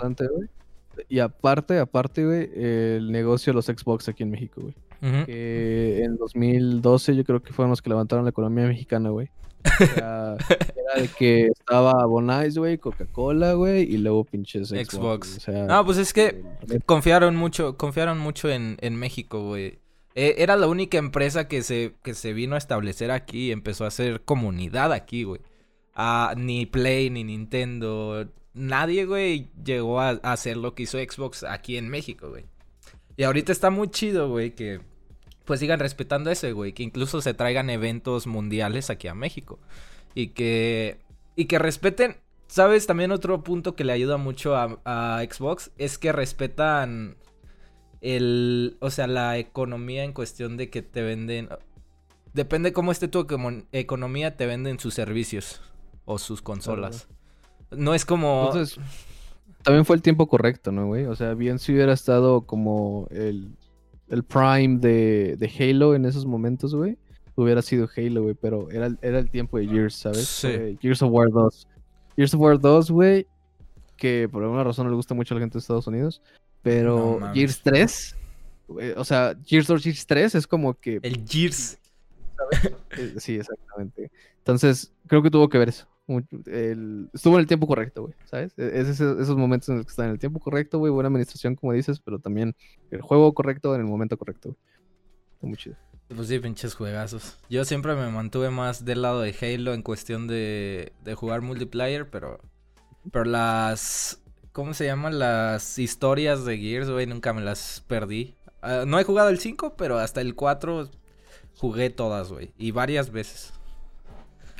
[1.09, 4.73] Y aparte, aparte, güey, el negocio de los Xbox aquí en México, güey.
[5.01, 5.25] Ujú.
[5.25, 9.29] Que en 2012 yo creo que fueron los que levantaron la economía mexicana, güey.
[9.65, 10.37] O sea,
[10.75, 14.87] era de que estaba Bonais, güey, Coca-Cola, güey, y luego pinches Xbox.
[14.91, 15.27] Xbox.
[15.29, 15.37] güey.
[15.37, 19.79] O sea, No, pues es que el- confiaron mucho, confiaron mucho en, en México, güey.
[20.15, 23.85] Eh, era la única empresa que se, que se vino a establecer aquí y empezó
[23.85, 25.41] a hacer comunidad aquí, güey.
[25.95, 31.43] Ah, ni Play, ni Nintendo, nadie, güey, llegó a, a hacer lo que hizo Xbox
[31.43, 32.45] aquí en México, güey.
[33.17, 34.81] Y ahorita está muy chido, güey, que
[35.45, 36.73] pues sigan respetando eso, güey.
[36.73, 39.59] Que incluso se traigan eventos mundiales aquí a México.
[40.15, 40.99] Y que,
[41.35, 42.17] y que respeten,
[42.47, 42.87] ¿sabes?
[42.87, 47.17] También otro punto que le ayuda mucho a, Xbox es que respetan
[48.01, 51.49] el, o sea, la economía en cuestión de que te venden,
[52.33, 55.61] depende cómo esté tu econo- economía, te venden sus servicios
[56.05, 57.07] o sus consolas.
[57.71, 58.45] No es como...
[58.47, 58.79] Entonces,
[59.63, 61.05] también fue el tiempo correcto, ¿no, güey?
[61.05, 63.55] O sea, bien si hubiera estado como el,
[64.13, 66.97] el prime de, de Halo en esos momentos, güey,
[67.35, 70.27] hubiera sido Halo, güey, pero era, el- era el tiempo de Gears, ¿sabes?
[70.27, 70.77] Sí.
[70.81, 71.67] Gears of War 2.
[72.15, 73.27] Gears of War 2, güey,
[73.97, 76.21] que por alguna razón no le gusta mucho a la gente de Estados Unidos,
[76.61, 77.35] Pero mames.
[77.35, 78.15] Gears 3,
[78.79, 80.99] eh, o sea, Gears of Gears 3 es como que...
[81.01, 81.79] El Gears.
[82.97, 84.11] eh, sí, exactamente.
[84.39, 85.87] Entonces, creo que tuvo que ver eso.
[86.07, 88.53] Estuvo en el tiempo correcto, güey, ¿sabes?
[88.57, 91.73] E- esos momentos en los que está en el tiempo correcto, güey, buena administración, como
[91.73, 92.55] dices, pero también
[92.91, 94.49] el juego correcto en el momento correcto.
[94.49, 94.59] güey.
[95.33, 95.75] Está muy chido.
[96.13, 97.37] Pues sí, pinches juegazos.
[97.49, 102.09] Yo siempre me mantuve más del lado de Halo en cuestión de, de jugar multiplayer,
[102.09, 102.39] pero.
[103.11, 104.21] Pero las.
[104.51, 105.17] ¿Cómo se llaman?
[105.17, 108.35] Las historias de Gears, güey, nunca me las perdí.
[108.61, 110.89] Ah, no he jugado el 5, pero hasta el 4
[111.57, 112.51] jugué todas, güey.
[112.57, 113.53] Y varias veces.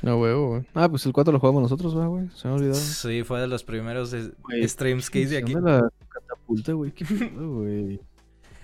[0.04, 0.62] No, güey, güey.
[0.74, 2.28] Ah, pues el 4 lo jugamos nosotros, ¿verdad, güey.
[2.34, 2.74] Se me ha olvidado.
[2.78, 5.54] Sí, fue de los primeros Güey, streams que hice aquí.
[5.54, 6.92] De la catapulta, güey.
[6.92, 8.00] Qué pedo, güey.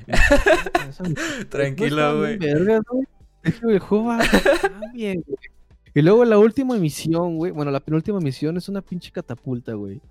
[1.49, 2.39] Tranquilo, güey.
[2.43, 5.39] el juego va tan bien, güey.
[5.95, 7.53] Y luego la última misión, güey.
[7.53, 10.03] Bueno, la penúltima misión es una pinche catapulta, güey.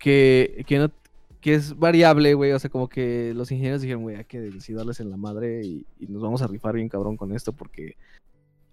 [0.00, 0.90] Que, que no.
[1.40, 2.50] Que es variable, güey.
[2.52, 5.64] O sea, como que los ingenieros dijeron, güey, hay que decidir darles en la madre
[5.64, 7.94] y, y nos vamos a rifar bien cabrón con esto porque.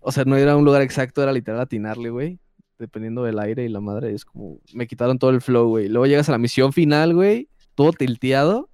[0.07, 2.39] O sea, no era un lugar exacto, era literal atinarle, güey.
[2.79, 4.61] Dependiendo del aire y la madre, es como.
[4.73, 5.89] Me quitaron todo el flow, güey.
[5.89, 7.49] Luego llegas a la misión final, güey.
[7.75, 8.69] Todo tilteado.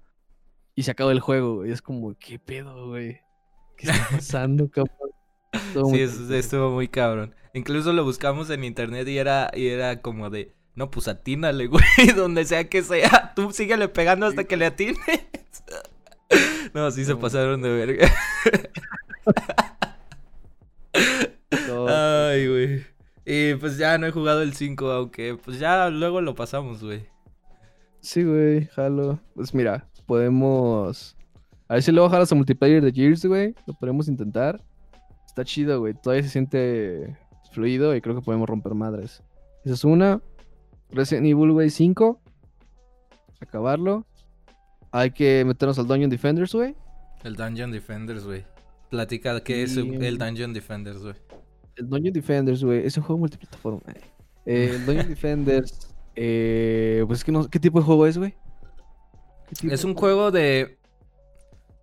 [0.75, 1.71] Y se acaba el juego, güey.
[1.71, 3.21] Es como, ¿qué pedo, güey?
[3.77, 5.89] ¿Qué está pasando, cabrón?
[5.91, 7.34] Sí, eso estuvo muy cabrón.
[7.55, 11.84] Incluso lo buscamos en internet y era, y era como de, no, pues atínale, güey,
[12.15, 13.34] donde sea que sea.
[13.36, 14.99] Tú síguele pegando hasta que le atines.
[16.73, 18.11] No, sí se pasaron de verga.
[20.93, 22.85] Ay, güey.
[23.25, 27.05] Y pues ya no he jugado el 5, aunque pues ya luego lo pasamos, güey.
[28.01, 29.19] Sí, güey, jalo.
[29.33, 31.15] Pues mira, podemos.
[31.67, 33.55] A ver si luego jalas a multiplayer de Gears, güey.
[33.65, 34.61] Lo podemos intentar.
[35.25, 35.93] Está chido, güey.
[35.93, 37.17] Todavía se siente
[37.53, 39.23] fluido y creo que podemos romper madres.
[39.63, 40.21] Esa es una.
[40.91, 42.19] Resident Evil, güey, 5.
[43.39, 44.05] Acabarlo.
[44.91, 46.75] Hay que meternos al Dungeon Defenders, güey.
[47.23, 48.45] El Dungeon Defenders, güey.
[48.93, 51.15] Platica qué es el Dungeon Defenders, güey.
[51.77, 53.81] El Dungeon Defenders, güey, es un juego multiplataforma.
[53.87, 54.01] eh.
[54.45, 58.35] Eh, el Dungeon Defenders, eh, pues es que no, ¿qué tipo de juego es, güey?
[59.49, 60.77] ¿Qué tipo Es un juego de.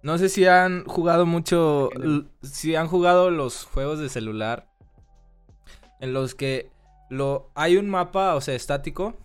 [0.05, 1.91] No sé si han jugado mucho.
[2.43, 4.69] Si han jugado los juegos de celular.
[5.99, 6.71] En los que
[7.11, 9.17] lo hay un mapa, o sea, estático.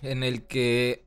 [0.00, 1.04] En el que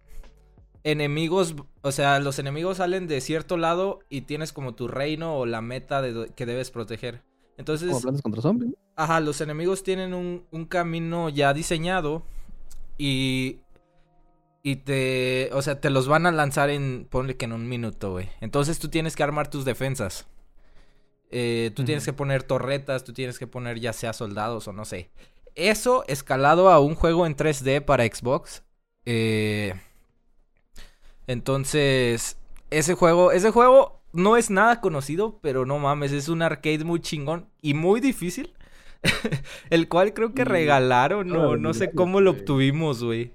[0.86, 1.56] enemigos.
[1.82, 5.62] O sea, los enemigos salen de cierto lado y tienes como tu reino o la
[5.62, 7.24] meta de que debes proteger.
[7.58, 7.90] Entonces.
[7.90, 8.74] Como plantas contra zombies.
[8.96, 12.24] Ajá, los enemigos tienen un, un camino ya diseñado
[12.98, 13.60] y,
[14.64, 18.12] y te, o sea, te los van a lanzar en, ponle que en un minuto,
[18.12, 18.30] güey.
[18.40, 20.28] Entonces tú tienes que armar tus defensas.
[21.32, 24.86] Eh, tú tienes que poner torretas, tú tienes que poner ya sea soldados o no
[24.86, 25.10] sé.
[25.56, 28.64] Eso escalado a un juego en 3D para Xbox.
[29.06, 29.74] Eh,
[31.28, 32.38] entonces,
[32.70, 37.00] ese juego, ese juego no es nada conocido, pero no mames, es un arcade muy
[37.00, 38.54] chingón y muy difícil.
[39.70, 43.34] el cual creo que Y- regalaron, no, no sé cómo lo obtuvimos, güey.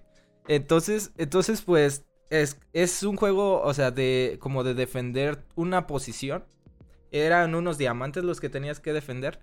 [0.48, 6.44] Entonces, entonces pues es, es un juego, o sea, de como de defender una posición.
[7.12, 9.40] Eran unos diamantes los que tenías que defender.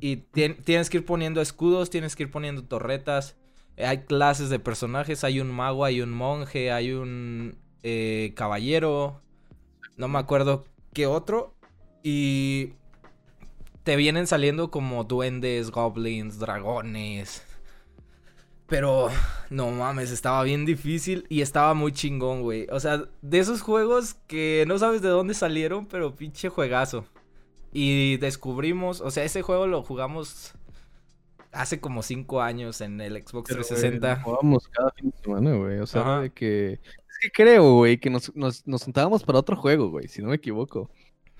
[0.00, 3.36] Y tien- tienes que ir poniendo escudos, tienes que ir poniendo torretas.
[3.76, 9.20] Hay clases de personajes, hay un mago, hay un monje, hay un eh, caballero.
[9.96, 11.54] No me acuerdo qué otro.
[12.02, 12.72] Y
[13.84, 17.42] te vienen saliendo como duendes, goblins, dragones.
[18.66, 19.08] Pero
[19.50, 22.68] no mames, estaba bien difícil y estaba muy chingón, güey.
[22.70, 27.04] O sea, de esos juegos que no sabes de dónde salieron, pero pinche juegazo.
[27.72, 30.54] Y descubrimos, o sea, ese juego lo jugamos
[31.52, 34.14] hace como 5 años en el Xbox Pero, güey, 360.
[34.14, 35.78] lo jugábamos cada fin de semana, güey.
[35.80, 36.20] O sea, Ajá.
[36.20, 36.80] de que.
[37.20, 40.36] Que creo, güey, que nos, nos, nos juntábamos para otro juego, güey, si no me
[40.36, 40.90] equivoco.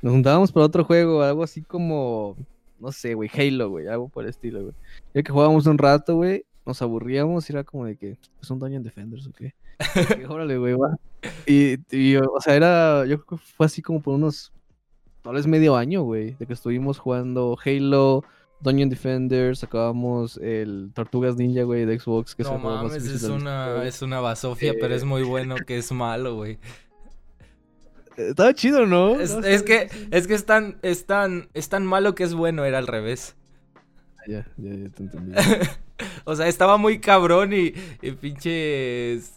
[0.03, 2.37] Nos juntábamos para otro juego, algo así como.
[2.79, 4.75] No sé, güey, Halo, güey, algo por el estilo, güey.
[5.15, 8.19] Ya que jugábamos un rato, güey, nos aburríamos y era como de que.
[8.43, 9.55] ¿Es un Dungeon Defenders o qué?
[10.19, 10.97] Y, Órale, güey, va.
[11.47, 13.07] Y, y, o sea, era.
[13.07, 14.53] Yo creo que fue así como por unos.
[15.23, 18.25] Tal vez medio año, güey, de que estuvimos jugando Halo.
[18.61, 24.03] Dungeon Defenders, acabamos el Tortugas Ninja, güey, de Xbox, que No mames, es una, es
[24.03, 26.59] una basofia, pero es muy bueno que es malo, güey.
[28.17, 29.19] Eh, Estaba chido, ¿no?
[29.19, 32.25] Es, No, es estaba- que, es que es tan, es tan, es tan malo que
[32.25, 33.37] es bueno, era al revés.
[34.27, 35.33] Ya, ya, ya te entendí.
[36.25, 39.35] o sea, estaba muy cabrón y, y pinches.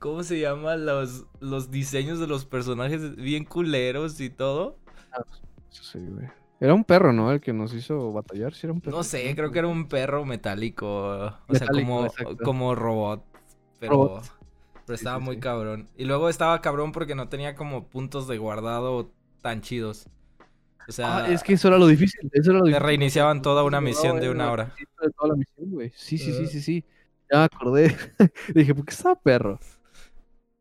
[0.00, 0.74] ¿Cómo se llama?
[0.74, 4.76] Los, los diseños de los personajes bien culeros y todo.
[5.70, 6.26] Sí, güey.
[6.62, 7.32] Era un perro, ¿no?
[7.32, 8.96] El que nos hizo batallar, sí era un perro.
[8.98, 10.86] No sé, creo que era un perro metálico.
[11.48, 12.06] O sea, como,
[12.44, 13.24] como robot.
[13.80, 13.92] Pero.
[13.94, 14.24] Robot.
[14.86, 15.40] Pero estaba sí, muy sí.
[15.40, 15.88] cabrón.
[15.96, 19.10] Y luego estaba cabrón porque no tenía como puntos de guardado
[19.40, 20.08] tan chidos.
[20.88, 22.28] O sea, Ah, es que eso era lo difícil.
[22.32, 22.86] Eso era lo te difícil.
[22.86, 24.74] reiniciaban toda una misión de una hora.
[24.74, 25.92] principio de toda la misión, güey.
[25.96, 26.84] Sí, sí, sí, sí, sí.
[27.30, 27.96] Ya me acordé.
[28.54, 29.58] Dije, ¿por qué estaba perro?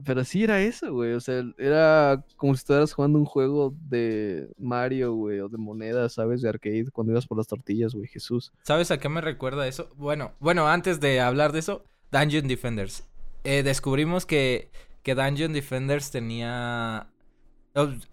[0.06, 1.14] Pero sí era eso, güey.
[1.14, 6.14] O sea, era como si estuvieras jugando un juego de Mario, güey, o de monedas,
[6.14, 6.42] ¿sabes?
[6.42, 8.52] De arcade, cuando ibas por las tortillas, güey, Jesús.
[8.64, 9.90] ¿Sabes a qué me recuerda eso?
[9.96, 13.04] Bueno, bueno, antes de hablar de eso, Dungeon Defenders.
[13.44, 14.72] Eh, descubrimos que,
[15.04, 17.08] que Dungeon Defenders tenía...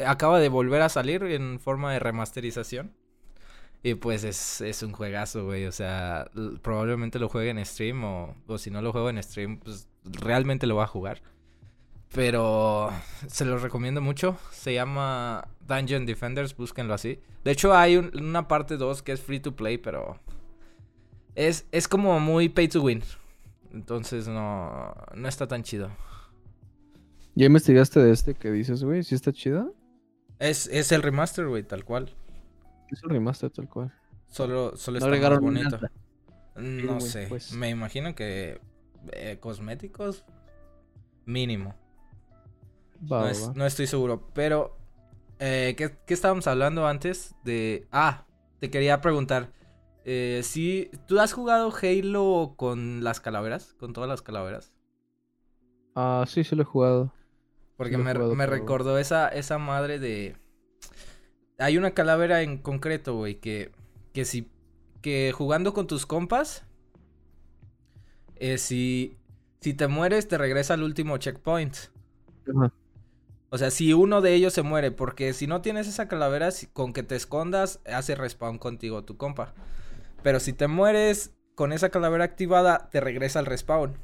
[0.07, 2.93] Acaba de volver a salir en forma de remasterización.
[3.83, 5.67] Y pues es, es un juegazo, güey.
[5.67, 6.31] O sea,
[6.63, 10.67] probablemente lo juegue en stream o, o si no lo juego en stream, pues realmente
[10.67, 11.23] lo va a jugar.
[12.15, 12.91] Pero
[13.27, 14.37] se los recomiendo mucho.
[14.51, 17.21] Se llama Dungeon Defenders, búsquenlo así.
[17.45, 20.19] De hecho, hay un- una parte 2 que es free to play, pero
[21.35, 23.03] es, es como muy pay to win.
[23.73, 25.91] Entonces no, no está tan chido.
[27.35, 29.05] ¿Ya investigaste de este que dices, güey?
[29.05, 29.69] ¿Sí está chida?
[30.39, 32.13] Es, es el remaster, güey, tal cual.
[32.91, 33.93] Es un remaster tal cual.
[34.29, 35.71] Solo, solo No está agregaron bonito.
[35.77, 35.93] nada.
[36.57, 37.27] No sé.
[37.29, 37.53] pues.
[37.53, 38.61] Me imagino que
[39.13, 40.25] eh, cosméticos
[41.27, 41.75] mínimo.
[43.01, 43.53] Va, no, va, es- va.
[43.55, 44.29] no estoy seguro.
[44.35, 44.77] Pero,
[45.39, 47.87] eh, ¿qué, qué estábamos hablando antes de...
[47.93, 48.27] Ah,
[48.61, 49.53] te quería preguntar.
[50.05, 54.73] Eh, si tú has jugado Halo con las calaveras, con todas las calaveras.
[55.95, 57.13] Ah, sí, sí lo he jugado.
[57.77, 60.37] Porque me, jugado, me pero- recordó esa, esa madre de...
[61.59, 63.73] Hay una calavera en concreto, güey, que,
[64.13, 64.51] que si...
[65.03, 66.65] Que jugando con tus compas...
[68.37, 69.17] eh, si,
[69.61, 71.77] si te mueres, te regresa al último checkpoint.
[72.57, 72.73] Ajá.
[73.51, 76.67] O sea, si uno de ellos se muere, porque si no tienes esa calavera, si-
[76.67, 79.55] con que te escondas, hace respawn contigo tu compa.
[80.23, 83.97] Pero si te mueres con esa calavera activada, te regresa al respawn.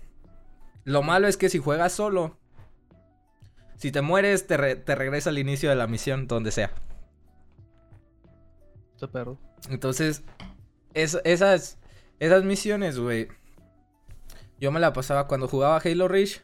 [0.84, 2.38] Lo malo es que si juegas solo,
[3.76, 6.70] si te mueres, te, re- te regresa al inicio de la misión, donde sea.
[8.94, 9.38] Está perro.
[9.68, 10.22] Entonces,
[10.94, 11.78] es- esas,
[12.18, 13.28] esas misiones, güey.
[14.58, 16.42] Yo me la pasaba cuando jugaba Halo Reach.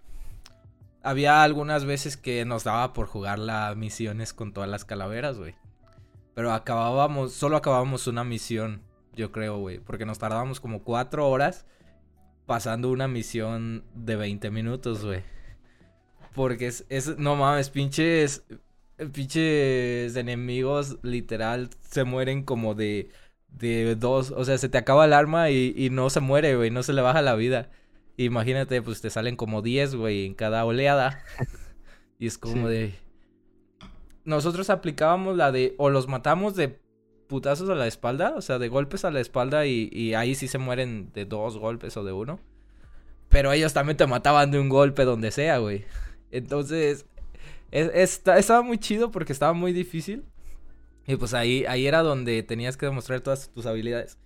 [1.03, 5.55] Había algunas veces que nos daba por jugar las misiones con todas las calaveras, güey.
[6.34, 8.82] Pero acabábamos, solo acabábamos una misión,
[9.14, 9.78] yo creo, güey.
[9.78, 11.66] Porque nos tardábamos como cuatro horas
[12.46, 15.22] pasando una misión de 20 minutos, güey.
[16.34, 18.44] Porque es, es, no mames, pinches,
[19.12, 23.11] pinches enemigos literal se mueren como de,
[23.48, 24.32] de dos.
[24.32, 26.92] O sea, se te acaba el arma y, y no se muere, güey, no se
[26.92, 27.70] le baja la vida.
[28.25, 31.23] Imagínate, pues te salen como 10, güey, en cada oleada.
[32.18, 32.75] Y es como Sí.
[32.75, 32.95] de...
[34.25, 35.75] Nosotros aplicábamos la de...
[35.79, 36.79] O los matamos de
[37.29, 40.47] putazos a la espalda, o sea, de golpes a la espalda y, y ahí sí
[40.49, 42.39] se mueren de dos golpes o de uno.
[43.31, 45.85] Pero ellos también te mataban de un golpe donde sea, güey.
[46.31, 47.07] Entonces,
[47.71, 50.25] es- esta- estaba muy chido porque estaba muy difícil.
[51.07, 54.18] Y pues ahí, ahí era donde tenías que demostrar todas tus habilidades.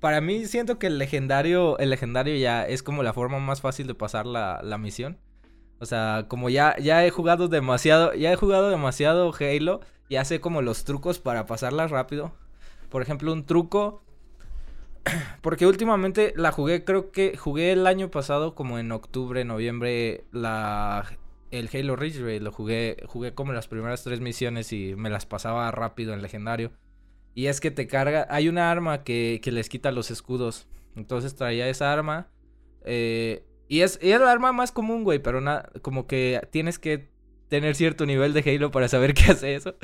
[0.00, 3.86] Para mí siento que el legendario, el legendario ya es como la forma más fácil
[3.86, 5.18] de pasar la, la misión.
[5.78, 10.40] O sea, como ya, ya he jugado demasiado, ya he jugado demasiado Halo, ya sé
[10.40, 12.32] como los trucos para pasarla rápido.
[12.88, 14.02] Por ejemplo, un truco.
[15.42, 21.06] Porque últimamente la jugué, creo que jugué el año pasado, como en octubre, noviembre, la
[21.50, 25.70] el Halo Reach, lo jugué, jugué como las primeras tres misiones y me las pasaba
[25.70, 26.72] rápido en legendario.
[27.40, 30.66] Y es que te carga, hay una arma que, que les quita los escudos.
[30.94, 32.28] Entonces traía esa arma.
[32.84, 36.78] eh, y es, y es la arma más común, güey, pero na- como que tienes
[36.78, 37.08] que
[37.48, 39.74] tener cierto nivel de Halo para saber qué hace eso.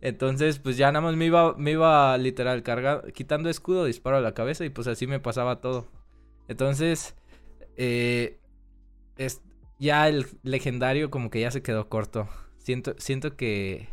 [0.00, 4.20] Entonces, pues ya nada más me iba, me iba literal carga, quitando escudo, disparo a
[4.20, 5.86] la cabeza y pues así me pasaba todo.
[6.48, 7.14] Entonces,
[7.76, 8.38] eh,
[9.16, 9.42] es,
[9.78, 12.28] ya el legendario como que ya se quedó corto.
[12.58, 13.88] Siento, siento que,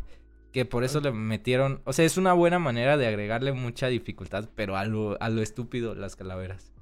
[0.51, 4.49] que por eso le metieron, o sea, es una buena manera de agregarle mucha dificultad,
[4.55, 6.73] pero a lo, a lo estúpido las calaveras.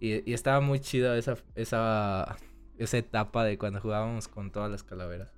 [0.00, 2.36] Y, y estaba muy chida esa, esa,
[2.78, 5.30] esa etapa de cuando jugábamos con todas las calaveras.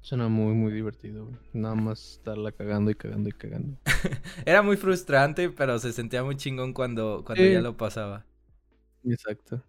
[0.00, 1.36] Suena muy, muy divertido, güey.
[1.52, 3.78] Nada más estarla cagando y cagando y cagando.
[4.46, 7.52] Era muy frustrante, pero se sentía muy chingón cuando, cuando Sí.
[7.52, 8.24] ya lo pasaba.
[9.04, 9.62] Exacto.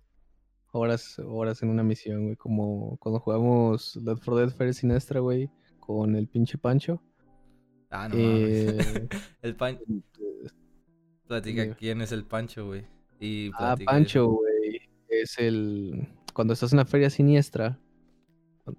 [0.72, 2.36] Horas, horas en una misión, güey.
[2.36, 5.50] Como cuando jugamos Left 4 Dead Fire Sinestra, güey.
[5.90, 7.02] Con el pinche Pancho.
[7.90, 8.78] Ah, no Eh.
[9.42, 9.80] El pan...
[11.26, 12.86] Platica quién es el Pancho, güey.
[13.20, 14.82] Y ah, Pancho, güey.
[15.08, 16.08] Es el...
[16.36, 17.80] Cuando estás en la feria siniestra.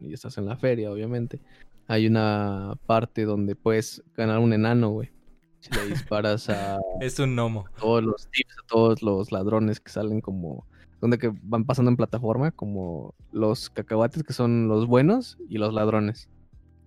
[0.01, 1.41] Y estás en la feria, obviamente.
[1.89, 5.11] Hay una parte donde puedes ganar un enano, güey.
[5.59, 7.65] Si le disparas a Es un gnomo.
[7.81, 10.65] todos los tips, a todos los ladrones que salen como
[11.01, 15.75] donde que van pasando en plataforma, como los cacahuates que son los buenos y los
[15.75, 16.29] ladrones.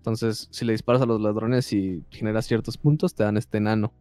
[0.03, 3.93] Entonces, si le disparas a los ladrones y generas ciertos puntos, te dan este enano.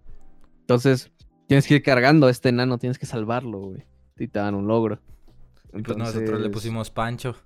[0.62, 1.12] Entonces,
[1.46, 3.86] tienes que ir cargando a este enano, tienes que salvarlo, güey.
[4.18, 4.98] Y te dan un logro.
[5.72, 7.36] Entonces, nosotros le pusimos Pancho.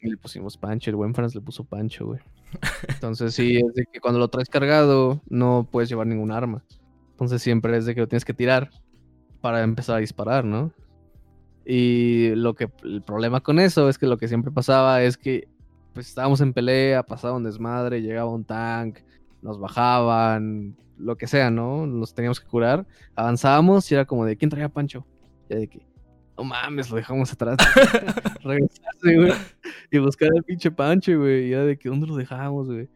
[0.00, 2.20] Le pusimos Pancho, el buen Franz le puso Pancho, güey.
[2.88, 6.62] Entonces, sí, es de que cuando lo traes cargado, no puedes llevar ningún arma.
[7.10, 8.70] Entonces, siempre es de que lo tienes que tirar
[9.40, 10.72] para empezar a disparar, ¿no?
[11.66, 15.48] Y lo que el problema con eso es que lo que siempre pasaba es que
[15.92, 18.98] pues estábamos en pelea, pasaba un desmadre, llegaba un tank,
[19.42, 21.86] nos bajaban, lo que sea, ¿no?
[21.86, 25.06] Nos teníamos que curar, avanzábamos y era como de, ¿quién traía Pancho?
[25.48, 25.86] Ya de que,
[26.36, 27.56] no mames, lo dejamos atrás.
[28.42, 29.32] Regresarse, güey.
[29.90, 31.48] Y buscar al pinche Pancho, güey.
[31.48, 32.88] Y era de que, ¿dónde lo dejamos, güey?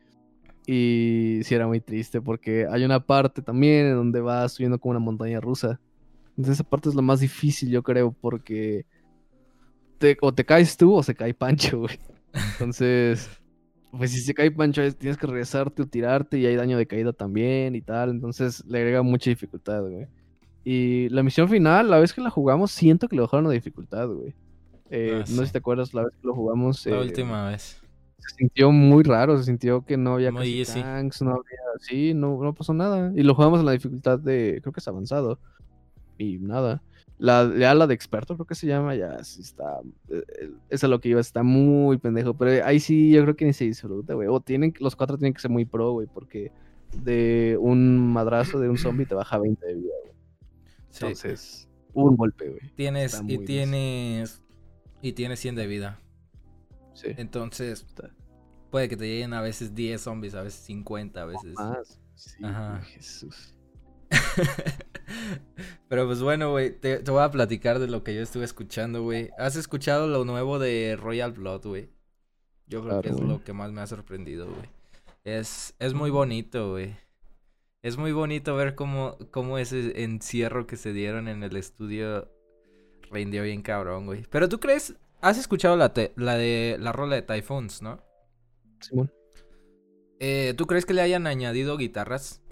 [0.67, 4.91] Y sí era muy triste porque hay una parte también en donde vas subiendo como
[4.93, 5.79] una montaña rusa.
[6.31, 8.85] Entonces esa parte es lo más difícil, yo creo, porque
[9.99, 11.99] te, o te caes tú o se cae Pancho, güey.
[12.33, 13.31] Entonces,
[13.93, 17.13] pues si se cae Pancho, tienes que regresarte o tirarte y hay daño de caída
[17.13, 18.11] también y tal.
[18.11, 20.07] Entonces le agrega mucha dificultad, güey.
[20.65, 24.09] Y la misión final, la vez que la jugamos, siento que le bajaron la dificultad,
[24.09, 24.35] güey.
[24.91, 26.85] Eh, ah, no sé si te acuerdas la vez que lo jugamos.
[26.87, 27.81] La eh, última vez.
[28.19, 31.59] Se sintió muy raro, se sintió que no había casi tanks, no había.
[31.81, 33.13] Sí, no, no pasó nada.
[33.15, 34.59] Y lo jugamos en la dificultad de.
[34.63, 35.39] Creo que es avanzado.
[36.19, 36.83] Y nada.
[37.19, 39.81] La, ya la de experto, creo que se llama, ya sí está.
[40.09, 42.35] Eh, eso es lo que iba, está muy pendejo.
[42.35, 44.29] Pero ahí sí, yo creo que ni se disfruta, güey.
[44.29, 46.53] O tienen, los cuatro tienen que ser muy pro, güey, porque
[47.03, 50.15] de un madrazo de un zombie te baja 20 de vida, güey.
[50.93, 52.73] Entonces, un golpe, güey.
[52.75, 54.43] Tienes, y tienes.
[55.01, 56.01] Y tienes 100 de vida.
[56.93, 57.09] Sí.
[57.17, 57.87] Entonces,
[58.71, 61.55] puede que te lleguen a veces 10 zombies, a veces 50, a veces.
[61.55, 62.01] Más.
[62.15, 62.81] Sí, Ajá.
[62.83, 63.55] Jesús.
[65.89, 69.31] Pero pues bueno, güey, te, voy a platicar de lo que yo estuve escuchando, güey.
[69.39, 71.91] ¿Has escuchado lo nuevo de Royal Blood, güey?
[72.67, 74.69] Yo creo que es lo que más me ha sorprendido, güey.
[75.25, 76.97] Es, es muy bonito, güey.
[77.83, 82.29] Es muy bonito ver cómo, cómo ese encierro que se dieron en el estudio
[83.11, 84.25] rindió bien cabrón, güey.
[84.31, 88.01] Pero tú crees, has escuchado la, la de la rola de Typhoons, ¿no?
[88.81, 89.13] Simón.
[90.19, 92.43] Eh, ¿Tú crees que le hayan añadido guitarras?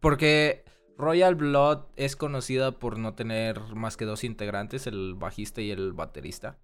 [0.00, 0.64] Porque
[0.96, 5.92] Royal Blood es conocida por no tener más que dos integrantes, el bajista y el
[5.92, 6.58] baterista.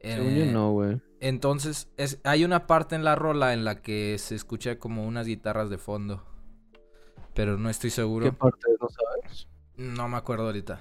[0.00, 1.00] Eh, no, güey.
[1.20, 5.26] Entonces, es, hay una parte en la rola en la que se escucha como unas
[5.26, 6.22] guitarras de fondo.
[7.34, 8.26] Pero no estoy seguro.
[8.26, 9.48] ¿Qué parte no sabes?
[9.76, 10.80] No me acuerdo ahorita.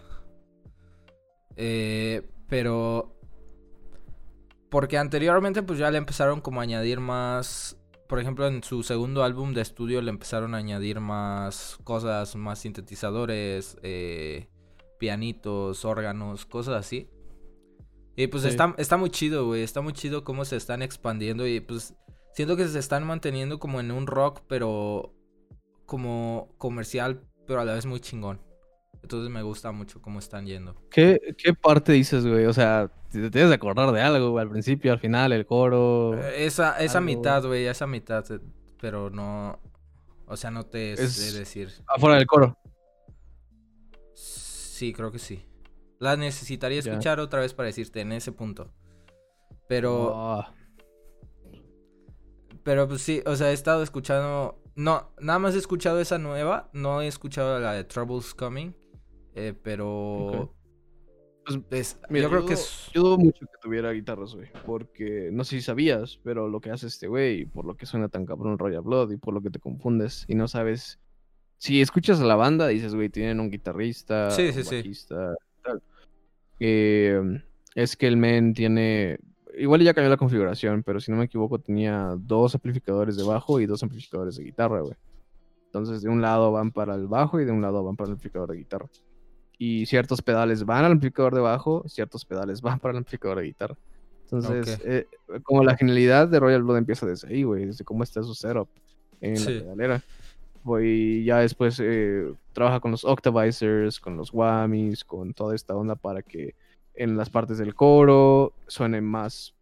[1.55, 3.17] Eh, pero.
[4.69, 9.23] Porque anteriormente, pues ya le empezaron como a añadir más por ejemplo, en su segundo
[9.23, 14.47] álbum de estudio le empezaron a añadir más cosas, más sintetizadores, eh,
[14.99, 17.09] pianitos, órganos, cosas así.
[18.15, 19.63] Y pues está, está muy chido, güey.
[19.63, 21.95] Está muy chido cómo se están expandiendo y pues
[22.33, 25.13] siento que se están manteniendo como en un rock, pero
[25.85, 28.39] como comercial, pero a la vez muy chingón.
[29.05, 30.75] Entonces me gusta mucho cómo están yendo.
[30.89, 32.47] ¿Qué, qué parte dices, güey?
[32.47, 36.19] O sea, te tienes de acordar de algo, güey, al principio, al final, el coro.
[36.19, 38.39] Eh, esa, esa mitad, güey, esa mitad, eh,
[38.81, 39.59] pero no.
[40.25, 41.69] O sea, no te sé decir.
[41.85, 42.57] Afuera del coro.
[44.15, 45.45] Sí, creo que sí.
[45.99, 48.73] La necesitaría escuchar otra vez para decirte en ese punto.
[49.67, 50.13] Pero.
[50.15, 50.51] Ah.
[52.63, 54.63] Pero pues sí, o sea, he estado escuchando.
[54.73, 56.71] No, nada más he escuchado esa nueva.
[56.73, 58.73] No he escuchado la de Troubles Coming.
[59.35, 60.55] Eh, pero.
[61.69, 62.89] Pues, yo creo que es...
[62.91, 64.47] Yo dudo mucho que tuviera guitarras, güey.
[64.65, 68.09] Porque no sé si sabías, pero lo que hace este güey, por lo que suena
[68.09, 70.99] tan cabrón Royal Blood y por lo que te confundes y no sabes.
[71.57, 75.83] Si escuchas a la banda, dices, güey, tienen un guitarrista, sí, un bajista, tal.
[76.59, 77.21] Eh,
[77.75, 79.19] es que el men tiene.
[79.57, 83.59] Igual ya cambió la configuración, pero si no me equivoco, tenía dos amplificadores de bajo
[83.59, 84.95] y dos amplificadores de guitarra, güey.
[85.67, 88.13] Entonces, de un lado van para el bajo y de un lado van para el
[88.13, 88.89] amplificador de guitarra
[89.57, 93.45] y ciertos pedales van al amplificador de bajo, ciertos pedales van para el amplificador de
[93.45, 93.77] guitarra.
[94.23, 95.07] Entonces, eh,
[95.43, 98.67] como la genialidad de Royal Blood empieza desde ahí, güey, desde cómo está su setup
[99.21, 100.01] en la pedalera.
[100.63, 105.95] Voy, ya después eh, trabaja con los Octavizers, con los Whammies, con toda esta onda
[105.95, 106.55] para que
[106.95, 109.53] en las partes del coro suene más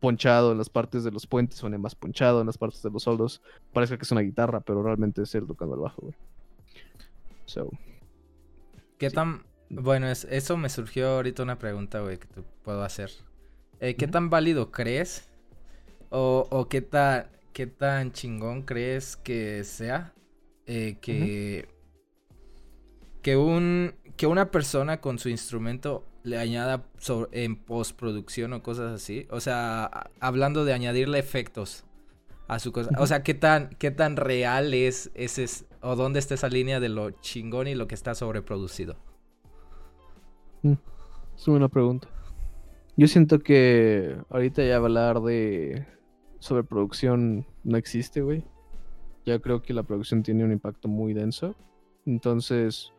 [0.00, 3.04] ponchado, en las partes de los puentes suene más ponchado, en las partes de los
[3.04, 3.40] soldos
[3.72, 6.14] parece que es una guitarra, pero realmente es él tocando el bajo, güey.
[7.44, 7.70] So,
[8.98, 9.44] ¿Qué tan...
[9.68, 13.10] Bueno, es, eso me surgió ahorita una pregunta, güey, que te puedo hacer.
[13.80, 15.28] Eh, ¿Qué tan válido crees?
[16.10, 20.14] O, o qué, tan, qué tan chingón crees que sea?
[20.66, 21.68] Eh, que...
[23.22, 26.86] que un que una persona con su instrumento le añada
[27.32, 29.26] en postproducción o cosas así.
[29.30, 31.84] O sea, hablando de añadirle efectos
[32.48, 32.90] a su cosa.
[32.98, 35.46] O sea, ¿qué tan, qué tan real es ese,
[35.86, 38.96] o dónde está esa línea de lo chingón y lo que está sobreproducido?
[40.62, 40.72] Mm,
[41.36, 42.08] es una pregunta.
[42.96, 45.86] Yo siento que ahorita ya hablar de
[46.40, 48.44] sobreproducción no existe, güey.
[49.24, 51.54] Ya creo que la producción tiene un impacto muy denso.
[52.04, 52.92] Entonces,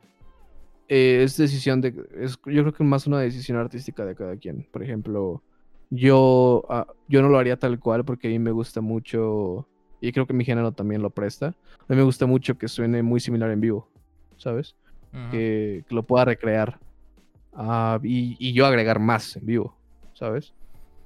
[0.88, 1.94] eh, es decisión de.
[2.16, 4.68] Es, yo creo que más una decisión artística de cada quien.
[4.72, 5.42] Por ejemplo,
[5.90, 9.68] yo, ah, yo no lo haría tal cual porque a mí me gusta mucho.
[10.00, 11.48] Y creo que mi género también lo presta.
[11.48, 13.90] A mí me gusta mucho que suene muy similar en vivo,
[14.38, 14.76] ¿sabes?
[15.32, 16.80] que, lo pueda recrear.
[17.54, 19.76] Ah, y, yo agregar más en vivo,
[20.14, 20.54] ¿sabes?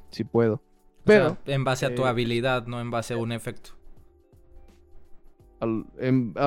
[0.10, 0.62] Si puedo.
[1.04, 1.38] Pero.
[1.46, 3.72] en base a tu eh, habilidad, no en base a un efecto.
[5.60, 5.66] a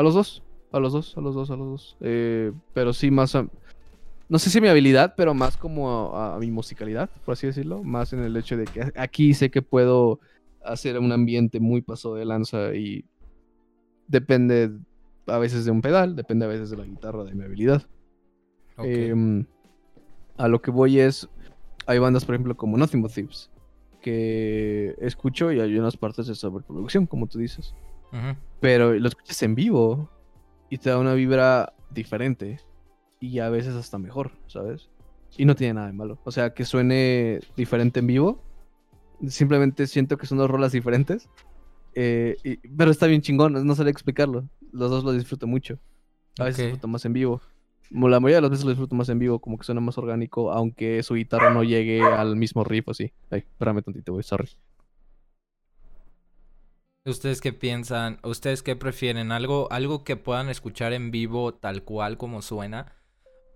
[0.03, 0.43] los dos.
[0.73, 1.97] A los dos, a los dos, a los dos.
[2.01, 3.47] Eh, pero sí, más a,
[4.29, 7.83] No sé si mi habilidad, pero más como a, mi musicalidad, por así decirlo.
[7.83, 10.19] Más en el hecho de que aquí sé que puedo
[10.65, 13.05] hacer un ambiente muy paso de lanza y
[14.09, 14.71] depende
[15.27, 17.83] a veces de un pedal, depende a veces de la guitarra, de mi habilidad.
[18.79, 19.47] Em,
[20.37, 21.29] a lo que voy es,
[21.87, 23.51] hay bandas, por ejemplo, como Nothing But Thieves,
[24.01, 27.75] que escucho y hay unas partes de sobreproducción, como tú dices.
[28.61, 30.09] Pero lo escuchas en vivo
[30.71, 32.61] y te da una vibra diferente
[33.19, 34.89] y a veces hasta mejor, ¿sabes?
[35.37, 36.19] Y no tiene nada de malo.
[36.25, 38.43] O sea, que suene diferente en vivo.
[39.29, 41.29] Simplemente siento que son dos rolas diferentes.
[41.95, 44.49] Eh, pero está bien chingón, no sabía explicarlo.
[44.73, 45.79] Los dos lo disfruto mucho.
[46.39, 47.41] A veces disfruto más en vivo.
[47.91, 50.51] La mayoría de las veces lo disfruto más en vivo, como que suena más orgánico,
[50.51, 53.13] aunque su guitarra no llegue al mismo riff así.
[53.31, 54.49] Ay, espérame tantito, voy, sorry.
[57.07, 58.19] ¿Ustedes qué piensan?
[58.25, 59.31] ¿Ustedes qué prefieren?
[59.31, 62.95] ¿Algo, ¿Algo que puedan escuchar en vivo tal cual como suena?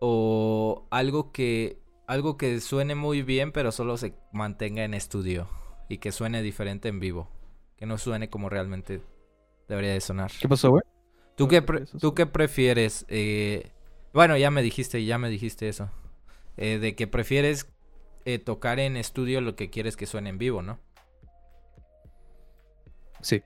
[0.01, 5.49] ¿O algo que, algo que suene muy bien pero solo se mantenga en estudio?
[5.89, 7.31] Y que suene diferente en vivo.
[7.77, 9.01] Que no suene como realmente
[9.69, 10.33] debería de sonar.
[10.41, 10.83] ¿Qué pasó, güey?
[11.37, 13.07] ¿Tú, qué, ¿Tú qué prefieres?
[13.09, 13.71] Eh,
[14.13, 15.91] bueno, ya me dijiste, ya me dijiste eso.
[16.57, 17.71] Eh, de que prefieres
[18.25, 20.81] eh, tocar en estudio lo que quieres que suene en vivo, ¿no?
[23.21, 23.43] Sí.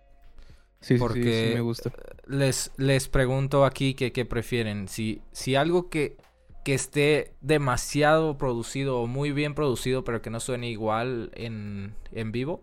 [0.80, 1.92] Sí, Porque sí, me gusta.
[2.26, 4.88] Les, les pregunto aquí que qué prefieren.
[4.88, 6.16] Si, si algo que,
[6.64, 12.32] que esté demasiado producido o muy bien producido, pero que no suene igual en, en
[12.32, 12.62] vivo.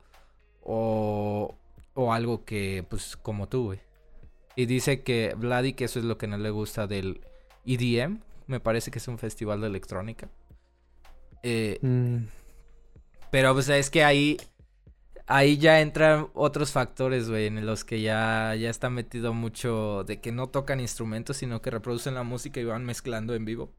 [0.61, 1.55] O,
[1.93, 3.79] o algo que, pues, como tú, güey.
[4.55, 7.21] Y dice que Vladi que eso es lo que no le gusta del
[7.65, 8.19] EDM.
[8.47, 10.29] Me parece que es un festival de electrónica.
[11.43, 12.27] Eh, mm.
[13.31, 14.37] Pero, pues, es que ahí
[15.29, 20.19] ahí ya entran otros factores, güey, en los que ya, ya está metido mucho de
[20.19, 23.71] que no tocan instrumentos, sino que reproducen la música y van mezclando en vivo.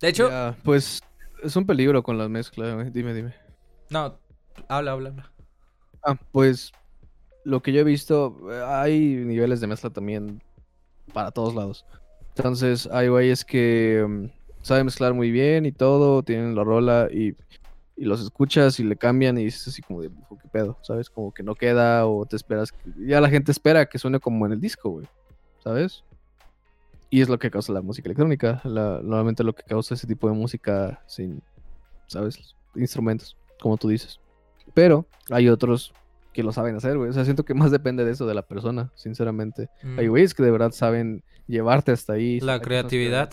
[0.00, 0.30] De hecho...
[0.62, 1.02] pues
[1.42, 2.90] es un peligro con la mezcla, güey.
[2.90, 3.34] Dime, dime.
[3.90, 4.18] No,
[4.68, 5.32] habla, habla, habla.
[6.02, 6.72] Ah, pues
[7.44, 8.36] lo que yo he visto,
[8.66, 10.42] hay niveles de mezcla también
[11.12, 11.84] para todos lados.
[12.36, 14.26] Entonces, hay güeyes que mm,
[14.62, 17.34] saben mezclar muy bien y todo, tienen la rola y
[17.98, 20.78] y los escuchas y le cambian y dices así como de, ¿qué pedo?
[20.82, 21.10] ¿Sabes?
[21.10, 22.72] Como que no queda o te esperas.
[22.96, 25.06] Ya la gente espera que suene como en el disco, güey.
[25.58, 26.04] ¿Sabes?
[27.10, 28.60] Y es lo que causa la música electrónica.
[28.64, 31.42] normalmente lo que causa ese tipo de música sin,
[32.06, 32.54] ¿sabes?
[32.74, 34.20] Instrumentos, como tú dices.
[34.74, 35.92] Pero hay otros
[36.32, 37.10] que lo saben hacer, güey.
[37.10, 39.70] O sea, siento que más depende de eso, de la persona, sinceramente.
[39.96, 40.10] Hay mm.
[40.10, 42.40] güeyes que de verdad saben llevarte hasta ahí.
[42.40, 43.30] La creatividad.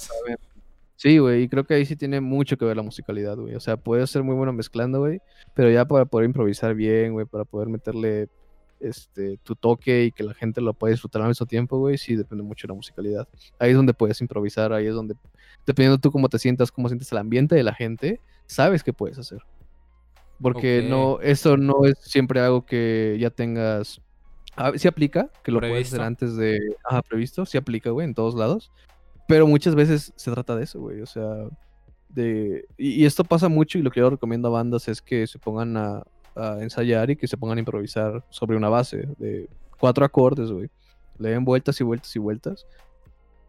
[0.96, 3.56] Sí, güey, y creo que ahí sí tiene mucho que ver la musicalidad, güey.
[3.56, 5.20] O sea, puede ser muy bueno mezclando, güey,
[5.54, 8.30] pero ya para poder improvisar bien, güey, para poder meterle
[8.90, 12.16] este tu toque y que la gente lo pueda disfrutar al mismo tiempo, güey, sí
[12.16, 13.28] depende mucho de la musicalidad.
[13.60, 15.16] Ahí es donde puedes improvisar, ahí es donde,
[15.66, 19.18] dependiendo tú cómo te sientas, cómo sientes el ambiente de la gente, sabes qué puedes
[19.18, 19.42] hacer.
[20.42, 24.02] Porque no, eso no es siempre algo que ya tengas.
[24.58, 26.60] Ah, sí aplica, que lo puedes hacer antes de.
[26.84, 28.72] Ajá, previsto, sí aplica, güey, en todos lados.
[29.28, 31.02] Pero muchas veces se trata de eso, güey.
[31.02, 31.48] O sea,
[32.10, 32.66] de.
[32.78, 35.78] Y, esto pasa mucho y lo que yo recomiendo a bandas es que se pongan
[35.78, 36.04] a,
[36.36, 40.70] ensayar y que se pongan a improvisar sobre una base de cuatro acordes, güey.
[41.18, 42.68] Le den vueltas y vueltas y vueltas.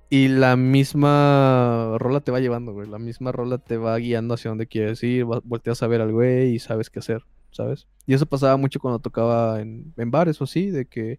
[0.09, 2.89] Y la misma rola te va llevando, güey.
[2.89, 5.25] La misma rola te va guiando hacia donde quieres ir.
[5.25, 7.89] Volteas a ver al güey y sabes qué hacer, ¿sabes?
[8.07, 11.19] Y eso pasaba mucho cuando tocaba en, en bares o así, de que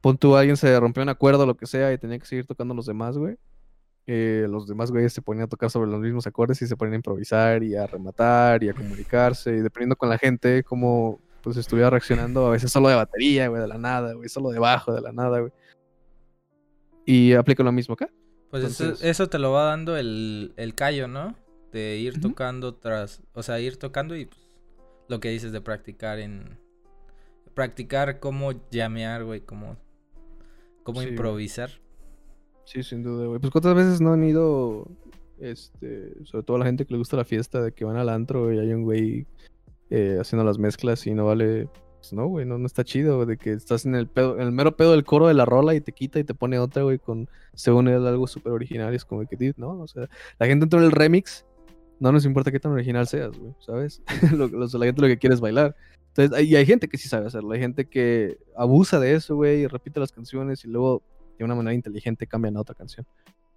[0.00, 2.46] pon tú alguien se rompió un acuerdo o lo que sea y tenía que seguir
[2.46, 3.36] tocando los demás, güey.
[4.08, 6.92] Eh, los demás güeyes se ponían a tocar sobre los mismos acordes y se ponían
[6.94, 11.56] a improvisar y a rematar y a comunicarse y dependiendo con la gente cómo pues
[11.56, 14.92] estuviera reaccionando, a veces solo de batería, güey, de la nada, güey, solo de bajo,
[14.92, 15.52] de la nada, güey.
[17.04, 18.08] Y aplica lo mismo acá.
[18.50, 21.36] Pues eso, Entonces- eso te lo va dando el, el callo, ¿no?
[21.72, 24.40] De ir tocando tras, o sea, ir tocando y pues,
[25.08, 26.58] lo que dices de practicar en,
[27.54, 29.76] practicar cómo llamear, güey, cómo,
[30.82, 31.70] cómo Sí, improvisar.
[32.66, 33.38] Sí, sin duda, güey.
[33.40, 34.88] Pues cuántas veces no han ido,
[35.38, 38.52] este, sobre todo la gente que le gusta la fiesta, de que van al antro
[38.52, 39.26] y hay un güey
[39.90, 41.68] eh, haciendo las mezclas y no vale,
[42.00, 44.52] pues no, güey, no, no está chido, de que estás en el pedo, en el
[44.52, 46.98] mero pedo del coro de la rola y te quita y te pone otra, güey,
[46.98, 50.08] con, según él, algo súper original y es como que, no, o sea,
[50.40, 51.46] la gente entró en el remix,
[52.00, 54.02] no nos importa qué tan original seas, güey, ¿sabes?
[54.36, 55.76] lo, lo- la gente lo que quiere es bailar.
[56.16, 59.60] Entonces, y hay gente que sí sabe hacerlo, hay gente que abusa de eso, güey,
[59.62, 61.02] y repite las canciones y luego
[61.38, 63.06] de una manera inteligente cambian a otra canción.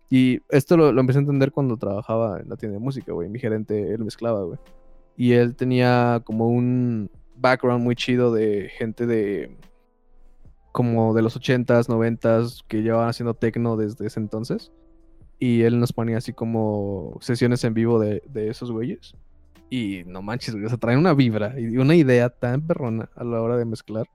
[0.10, 3.30] Y esto lo, lo empecé a entender cuando trabajaba en la tienda de música, güey.
[3.30, 4.60] Mi gerente, él mezclaba, güey.
[5.16, 9.56] Y él tenía como un background muy chido de gente de
[10.72, 14.72] como de los 80s, 90s que llevaban haciendo techno desde ese entonces.
[15.38, 19.16] Y él nos ponía así como sesiones en vivo de, de esos güeyes.
[19.70, 23.24] Y no manches, güey, o sea, traen una vibra y una idea tan perrona a
[23.24, 24.08] la hora de mezclar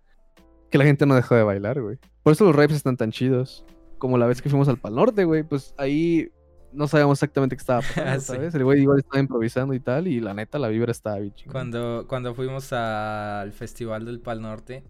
[0.75, 1.99] que la gente no deja de bailar, güey.
[2.25, 3.65] Por eso los rapes están tan chidos.
[3.97, 6.33] Como la vez que fuimos al Pal Norte, güey, pues ahí
[6.73, 8.27] no sabíamos exactamente qué estaba pasando, Sí.
[8.27, 8.55] ¿sabes?
[8.57, 11.53] El güey igual estaba improvisando y tal, y la neta, la vibra estaba bien chingona.
[11.53, 14.83] Cuando, cuando fuimos al Festival del Pal Norte,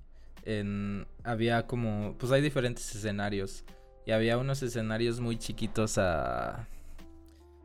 [0.47, 3.66] en, había como, pues hay diferentes escenarios.
[4.07, 6.66] Y había unos escenarios muy chiquitos a,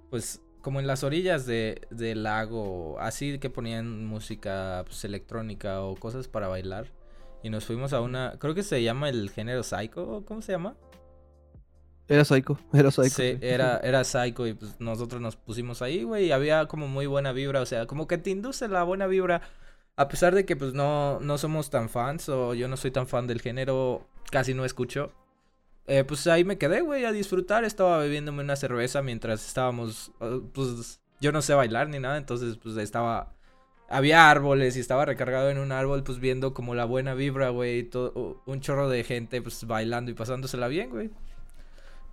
[0.09, 5.95] pues como en las orillas de, del lago, así que ponían música pues, electrónica o
[5.95, 6.87] cosas para bailar.
[7.43, 10.75] Y nos fuimos a una, creo que se llama el género psycho, ¿cómo se llama?
[12.07, 13.21] Era psycho, era psycho.
[13.21, 17.05] Sí, era, era psycho y pues nosotros nos pusimos ahí, güey, y había como muy
[17.05, 19.41] buena vibra, o sea, como que te induce la buena vibra,
[19.95, 23.07] a pesar de que pues no, no somos tan fans o yo no soy tan
[23.07, 25.13] fan del género, casi no escucho.
[25.87, 30.41] eh, pues ahí me quedé, güey, a disfrutar, estaba bebiéndome una cerveza mientras estábamos, eh,
[30.53, 33.35] pues yo no sé bailar ni nada, entonces pues estaba,
[33.89, 37.79] había árboles y estaba recargado en un árbol, pues viendo como la buena vibra, güey,
[37.79, 41.09] y todo, un chorro de gente pues bailando y pasándosela bien, güey.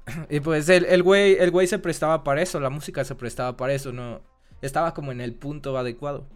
[0.30, 3.56] Y pues el, el güey, el güey se prestaba para eso, la música se prestaba
[3.56, 4.20] para eso, no.
[4.62, 6.26] Estaba como en el punto adecuado.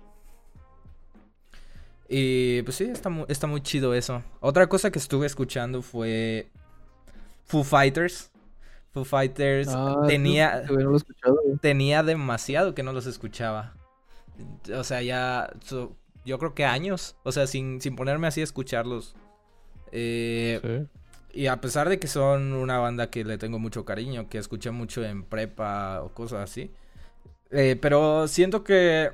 [2.08, 4.22] Y pues sí, está muy, está muy chido eso.
[4.40, 6.48] Otra cosa que estuve escuchando fue
[7.46, 8.30] Foo Fighters.
[8.92, 10.98] Foo Fighters Ah, tenía, no lo
[11.60, 13.74] tenía demasiado que no los escuchaba.
[14.76, 17.16] O sea, ya so- yo creo que años.
[17.22, 19.14] O sea, sin, sin ponerme así a escucharlos.
[19.92, 20.60] Eh,
[21.32, 21.40] Sí.
[21.42, 24.70] y a pesar de que son una banda que le tengo mucho cariño, que escuché
[24.70, 26.70] mucho en prepa o cosas así.
[27.50, 29.10] eh, pero siento que.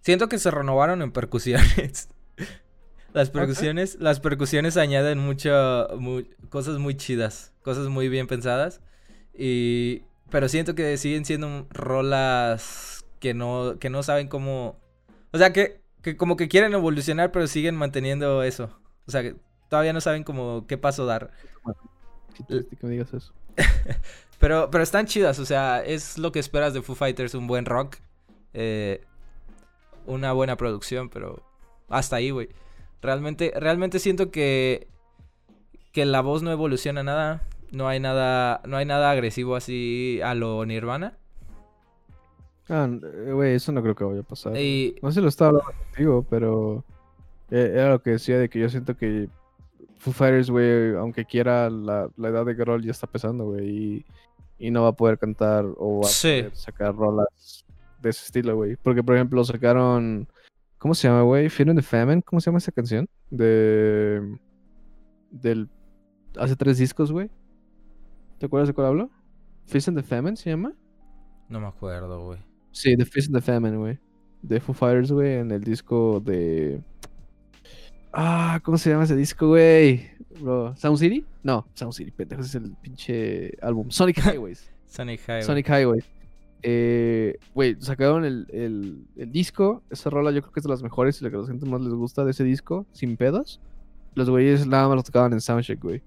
[0.00, 2.08] Siento que se renovaron en percusiones.
[3.12, 3.96] las percusiones.
[4.00, 5.88] Las percusiones añaden mucho.
[5.98, 7.52] mu- cosas muy chidas.
[7.62, 8.80] Cosas muy bien pensadas.
[9.36, 10.02] Y.
[10.30, 12.93] Pero siento que siguen siendo rolas
[13.24, 13.78] que no.
[13.80, 14.78] que no saben cómo.
[15.32, 15.80] O sea que.
[16.02, 18.78] que como que quieren evolucionar, pero siguen manteniendo eso.
[19.06, 19.36] O sea que
[19.70, 21.32] todavía no saben como qué paso dar.
[22.48, 23.32] Qué que me digas eso.
[24.38, 27.64] Pero, pero están chidas, o sea, es lo que esperas de Foo Fighters, un buen
[27.64, 27.96] rock.
[28.52, 29.00] eh,
[30.06, 31.42] una buena producción, pero
[31.88, 32.48] hasta ahí, güey.
[33.02, 34.88] Realmente, realmente siento que,
[35.92, 37.42] que la voz no evoluciona nada.
[37.70, 41.18] No hay nada, no hay nada agresivo así a lo Nirvana.
[42.68, 44.56] Ah, eh, güey, eso no creo que vaya a pasar.
[44.56, 46.84] Y No sé si lo estaba hablando contigo, pero
[47.50, 49.28] eh, era lo que decía de que yo siento que
[49.98, 54.04] Foo Fighters, güey, aunque quiera, la, la edad de Grohl ya está pesando, güey, y,
[54.58, 57.64] y no va a poder cantar o va a poder sacar rolas
[58.00, 58.76] de ese estilo, güey.
[58.76, 60.28] Porque, por ejemplo, sacaron,
[60.78, 61.48] ¿cómo se llama, güey?
[61.48, 63.08] Fear and the Famine, ¿cómo se llama esa canción?
[63.30, 64.38] De,
[65.30, 65.68] del,
[66.38, 67.30] hace tres discos, güey.
[68.38, 69.10] ¿Te acuerdas de cuál hablo?
[69.66, 70.72] Feast and the Famine se llama.
[71.48, 72.38] no me acuerdo, güey.
[72.74, 73.98] Sí, The Fist and the Famine, güey.
[74.42, 76.82] De Foo Fighters, güey, en el disco de.
[78.12, 80.10] Ah, ¿cómo se llama ese disco, güey?
[80.40, 81.24] Bro, ¿Sound City?
[81.44, 83.90] No, Sound City, pendejo, es el pinche álbum.
[83.90, 84.70] Sonic Highways.
[84.86, 85.42] Sonic Highway.
[85.44, 86.04] Sonic Highways.
[86.62, 89.82] Eh, güey, sacaron el, el, el disco.
[89.90, 91.66] Esa rola yo creo que es de las mejores y la que a la gente
[91.66, 93.60] más les gusta de ese disco, sin pedos.
[94.14, 96.02] Los güeyes nada más lo tocaban en Soundcheck, güey.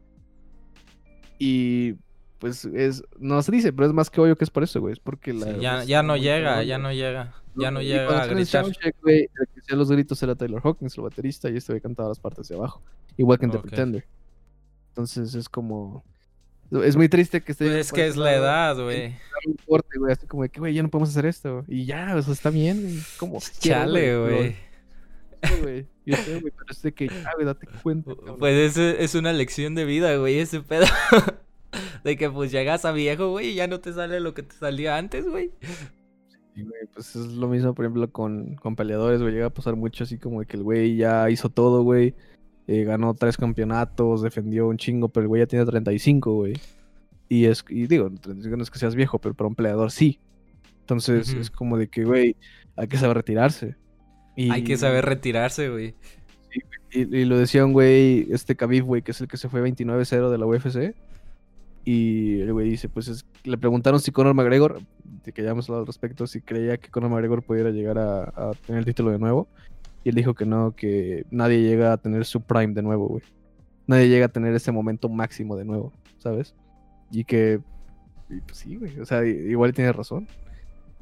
[1.40, 1.96] Y
[2.40, 4.94] pues es, no se dice, pero es más que obvio que es por eso, güey.
[4.94, 5.54] Es porque la.
[5.54, 7.34] Sí, ya, ya no llega, ya no llega.
[7.56, 8.64] Ya no llega cuando a están en gritar.
[8.64, 11.82] Soundcheck, güey, el que hacía los gritos era Taylor Hawkins, el baterista, y este güey
[11.82, 12.84] cantaba las partes de abajo.
[13.18, 13.60] Igual que en The.
[13.60, 14.06] Pretender.
[14.90, 16.04] Entonces es como.
[16.84, 17.66] Es muy triste que esté.
[17.66, 19.16] Pues es que es la edad, güey.
[19.66, 21.64] corte, güey, así como de que, güey, ya no podemos hacer esto.
[21.68, 23.00] Y ya, o sea, está bien, güey.
[23.18, 23.40] Como.
[23.60, 24.56] Chale, güey.
[26.06, 28.14] Yo sé, güey, pero es de que ya, güey, date cuenta.
[28.16, 28.38] cabrón.
[28.38, 30.86] Pues es, es una lección de vida, güey, ese pedo.
[32.04, 34.56] de que pues llegas a viejo, güey, y ya no te sale lo que te
[34.56, 35.52] salía antes, güey.
[36.54, 39.34] Sí, güey, pues es lo mismo, por ejemplo, con, con peleadores, güey.
[39.34, 42.16] Llega a pasar mucho así como de que el güey ya hizo todo, güey.
[42.68, 46.54] eh, ganó tres campeonatos, defendió un chingo, pero el güey ya tiene 35, güey.
[47.30, 50.20] Y es, y digo, 35 no es que seas viejo, pero para un peleador sí.
[50.82, 52.38] Entonces es como de que, güey,
[52.78, 53.76] hay que saber retirarse.
[54.38, 55.96] Y, Hay que saber retirarse, güey.
[56.92, 59.62] Y, y lo decía un güey, este Khabib, güey, que es el que se fue
[59.62, 60.96] 29-0 de la UFC.
[61.90, 64.82] Y el güey dice, pues es- le preguntaron si Conor McGregor,
[65.24, 68.24] de que ya hemos hablado al respecto, si creía que Conor McGregor pudiera llegar a,
[68.24, 69.48] a tener el título de nuevo.
[70.04, 73.24] Y él dijo que no, que nadie llega a tener su prime de nuevo, güey.
[73.88, 76.54] Nadie llega a tener ese momento máximo de nuevo, ¿sabes?
[77.10, 77.62] Y que,
[78.30, 80.28] y pues sí, güey, o sea, igual tiene razón.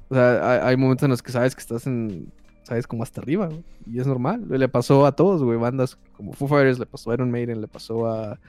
[0.09, 2.31] O sea, hay, hay momentos en los que sabes que estás en,
[2.61, 3.63] sabes, como hasta arriba, güey.
[3.91, 4.45] Y es normal.
[4.47, 5.57] Le pasó a todos, güey.
[5.57, 8.39] Bandas como Foo Fighters, le pasó a Iron Maiden, le pasó a,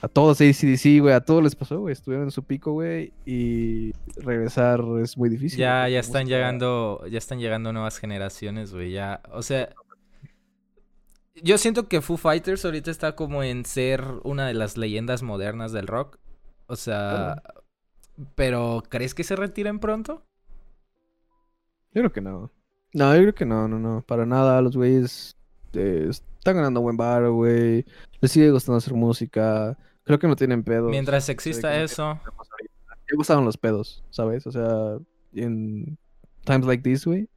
[0.00, 1.14] a todos, ACDC, güey.
[1.14, 1.92] A todos les pasó, güey.
[1.92, 3.12] Estuvieron en su pico, güey.
[3.26, 5.58] Y regresar es muy difícil.
[5.58, 8.92] Ya, ya están música- llegando, ya están llegando nuevas generaciones, güey.
[8.92, 9.70] Ya, o sea,
[11.42, 15.72] yo siento que Foo Fighters ahorita está como en ser una de las leyendas modernas
[15.72, 16.18] del rock.
[16.66, 17.42] O sea,
[18.34, 20.24] pero ¿crees que se retiren pronto?
[21.94, 22.52] Yo creo que no.
[22.92, 24.02] No, yo creo que no, no, no.
[24.06, 25.36] Para nada, los güeyes
[25.74, 27.84] eh, están ganando buen bar, güey.
[28.20, 29.76] Les sigue gustando hacer música.
[30.04, 30.90] Creo que no tienen pedos.
[30.90, 32.18] Mientras exista que eso.
[33.10, 34.46] Me gustaron los pedos, ¿sabes?
[34.46, 34.98] O sea,
[35.34, 35.98] en
[36.44, 37.28] Times Like This, güey.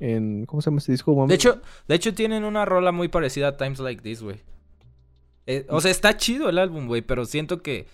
[0.00, 1.14] En, ¿cómo se llama ese disco?
[1.14, 1.28] mami?
[1.28, 4.40] De hecho, de hecho tienen una rola muy parecida a Times Like This, güey.
[5.46, 7.86] Eh, o sea, está chido el álbum, güey, pero siento que,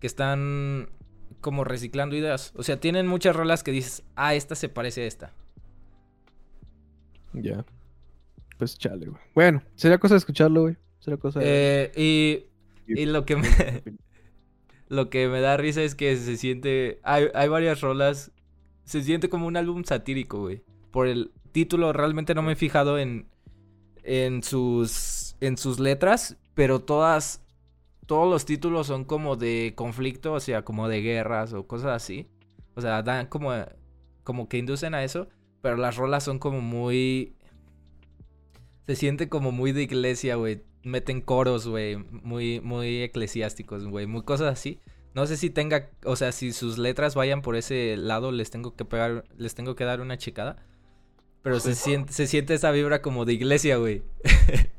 [0.00, 0.88] que están
[1.40, 2.52] como reciclando ideas.
[2.56, 5.32] O sea, tienen muchas rolas que dices, ah, esta se parece a esta.
[7.34, 7.64] Ya.
[8.58, 9.20] Pues chale, güey.
[9.34, 10.76] Bueno, sería cosa de escucharlo, güey.
[10.98, 11.46] Sería cosa de...
[11.94, 12.46] Eh,
[12.86, 13.48] y, y lo que me,
[14.88, 18.32] lo que me da risa es que se siente, hay, hay varias rolas,
[18.84, 20.62] se siente como un álbum satírico, güey.
[20.90, 23.26] Por el título realmente no me he fijado en,
[24.02, 27.44] en sus, en sus letras, pero todas,
[28.06, 32.28] todos los títulos son como de conflicto, o sea, como de guerras o cosas así.
[32.74, 33.52] O sea, dan como,
[34.24, 35.28] como que inducen a eso,
[35.60, 37.36] pero las rolas son como muy...
[38.86, 40.62] Se siente como muy de iglesia, güey.
[40.82, 41.96] Meten coros, güey.
[41.96, 44.06] Muy, muy eclesiásticos, güey.
[44.06, 44.80] Muy cosas así.
[45.14, 48.74] No sé si tenga, o sea, si sus letras vayan por ese lado, les tengo
[48.74, 50.64] que pegar, les tengo que dar una checada.
[51.42, 54.02] Pero se siente, se siente esa vibra como de iglesia, güey.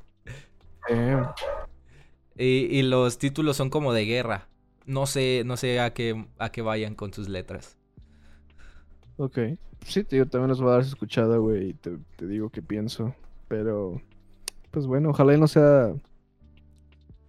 [2.35, 2.45] Y,
[2.79, 4.49] y los títulos son como de guerra.
[4.85, 7.77] No sé, no sé a qué, a qué vayan con sus letras.
[9.17, 9.37] ok.
[9.85, 11.69] Sí, tío, también los voy a dar escuchada, güey.
[11.69, 13.13] Y te, te digo qué pienso.
[13.53, 14.01] Pero,
[14.71, 15.93] pues bueno, ojalá y no sea...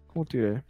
[0.06, 0.62] ¿Cómo te diré?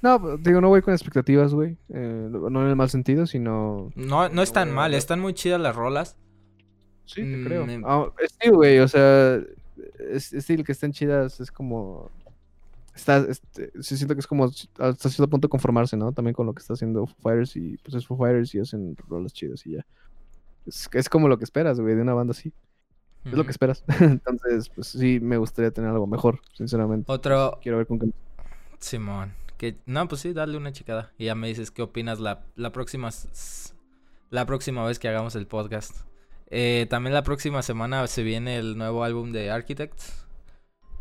[0.00, 1.76] No, digo, no voy con expectativas, güey.
[1.88, 3.90] Eh, no en el mal sentido, sino...
[3.96, 6.16] No, no es tan voy a mal, están muy chidas las rolas.
[7.06, 7.68] Sí, te Mm, creo.
[7.68, 8.06] em- Ah,
[8.40, 12.08] sí, güey, o sea, es, es decir, que estén chidas, es como...
[12.94, 16.12] Está, este, sí siento que es como hasta cierto punto conformarse, ¿no?
[16.12, 18.96] También con lo que está haciendo Foo Fighters y pues es Foo Fighters y hacen
[19.08, 19.84] rolas chidas y ya.
[20.66, 22.52] Es, es como lo que esperas, güey, de una banda así.
[23.24, 23.84] Es lo que esperas.
[24.00, 27.10] Entonces, pues sí, me gustaría tener algo mejor, sinceramente.
[27.10, 28.06] Otro, Quiero ver con qué...
[28.78, 29.34] Simón.
[29.56, 31.12] Que, no, pues sí, dale una checada.
[31.18, 33.10] Y ya me dices qué opinas la, la próxima
[34.30, 35.96] la próxima vez que hagamos el podcast.
[36.50, 40.26] Eh, también la próxima semana se viene el nuevo álbum de Architects.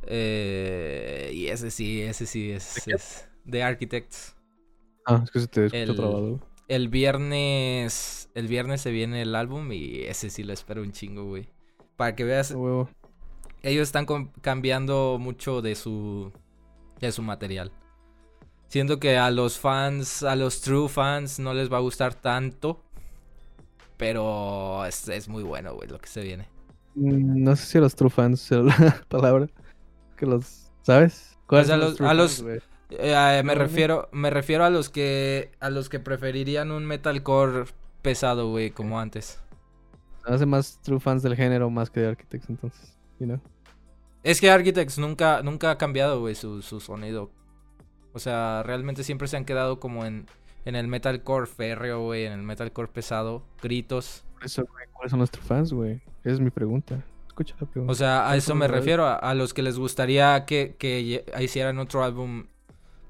[0.04, 4.36] Eh, y ese sí, ese sí es, es de Architects.
[5.06, 6.40] Ah, es que se te escucha trabado.
[6.68, 11.24] El viernes, el viernes se viene el álbum y ese sí lo espero un chingo,
[11.26, 11.48] güey.
[11.98, 12.90] Para que veas, huevo.
[13.64, 14.06] ellos están
[14.42, 16.32] cambiando mucho de su
[17.00, 17.72] de su material.
[18.68, 22.84] Siento que a los fans, a los true fans no les va a gustar tanto,
[23.98, 26.48] pero es, es muy bueno, güey, lo que se viene.
[26.96, 29.48] Mm, No sé si a los true fans sea la palabra.
[30.18, 30.72] Que los...
[30.84, 31.38] ¿Sabes?
[31.48, 32.14] ¿Cuáles Pues a los- a?
[32.90, 37.66] Eh, me refiero me refiero a los que a los que preferirían un metalcore
[38.02, 39.40] pesado, güey, como antes.
[40.28, 42.98] Se hace más true fans del género más que de Architects, entonces.
[43.20, 43.40] You know?
[44.24, 47.32] Es que Architects nunca nunca ha cambiado, güey, su, su sonido.
[48.14, 50.28] O sea, realmente siempre se han quedado como en
[50.68, 54.26] en el metalcore férreo, güey, en el metalcore pesado, gritos.
[54.34, 56.02] Por eso, güey, ¿cuáles son los true fans, güey?
[56.26, 57.06] Esa es mi pregunta.
[57.26, 57.90] Escucha la pregunta.
[57.90, 61.24] O sea, a ¿Cuáles eso me refiero, a, a los que les gustaría que, que
[61.40, 62.48] hicieran otro álbum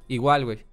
[0.07, 0.66] igual, güey.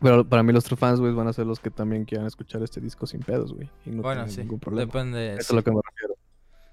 [0.00, 2.62] Pero para mí los true fans, güey, van a ser los que también quieran escuchar
[2.62, 3.68] este disco sin pedos, güey.
[3.84, 4.40] Y no bueno, sí.
[4.40, 4.86] ningún problema.
[4.86, 5.34] Depende.
[5.34, 6.14] Eso sí, es lo que me refiero.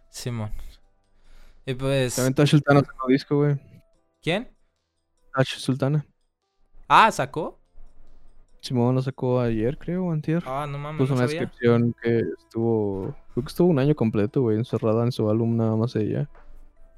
[0.10, 0.52] Simón.
[1.66, 2.16] Y pues.
[2.16, 3.60] También Touch Sultana sacó disco, güey.
[4.22, 4.49] ¿Quién?
[5.36, 6.06] Touch Sultana.
[6.88, 7.60] Ah, sacó.
[8.62, 10.44] Simón lo sacó ayer, creo, o antier.
[10.45, 11.41] Ah, no mames, Puso no una sabía.
[11.41, 15.76] descripción que estuvo, creo que estuvo un año completo, güey, encerrada en su álbum nada
[15.76, 16.30] más ella,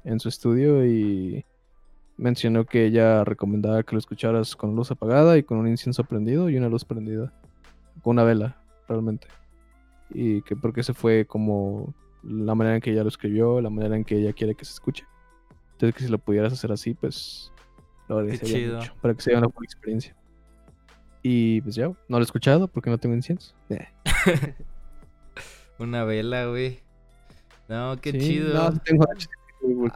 [0.03, 1.45] en su estudio y
[2.19, 6.49] mencionó que ella recomendaba que lo escucharas con luz apagada y con un incienso prendido
[6.49, 7.33] y una luz prendida,
[8.03, 9.27] con una vela, realmente.
[10.09, 11.93] Y que porque ese fue como
[12.23, 14.73] la manera en que ella lo escribió, la manera en que ella quiere que se
[14.73, 15.05] escuche.
[15.73, 17.53] Entonces que si lo pudieras hacer así, pues
[18.09, 20.15] lo agradecería mucho, para que sea una buena experiencia.
[21.23, 23.55] Y pues ya, no lo he escuchado porque no tengo incienso.
[23.69, 23.87] Eh.
[25.79, 26.81] Una vela, güey.
[27.69, 28.53] No, qué Sí, chido.
[28.53, 29.05] No, tengo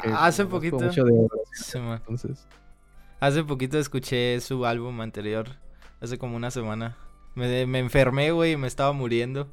[0.06, 0.78] Ah, hace poquito.
[0.78, 0.92] de
[1.54, 2.48] Sí, entonces.
[3.20, 5.48] Hace poquito escuché su álbum anterior.
[6.02, 6.98] Hace como una semana.
[7.36, 9.48] Me, me enfermé, güey, y me estaba muriendo.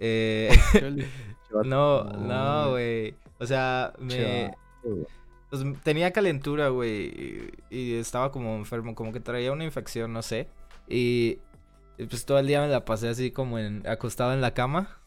[0.00, 0.50] Eh,
[1.64, 3.14] no, no, güey.
[3.38, 4.52] O sea, me...
[5.50, 7.52] pues, tenía calentura, güey.
[7.70, 10.48] Y, estaba como enfermo, como que traía una infección, no sé.
[10.88, 11.38] Y,
[11.98, 14.98] y, pues todo el día me la pasé así como en, acostado en la cama.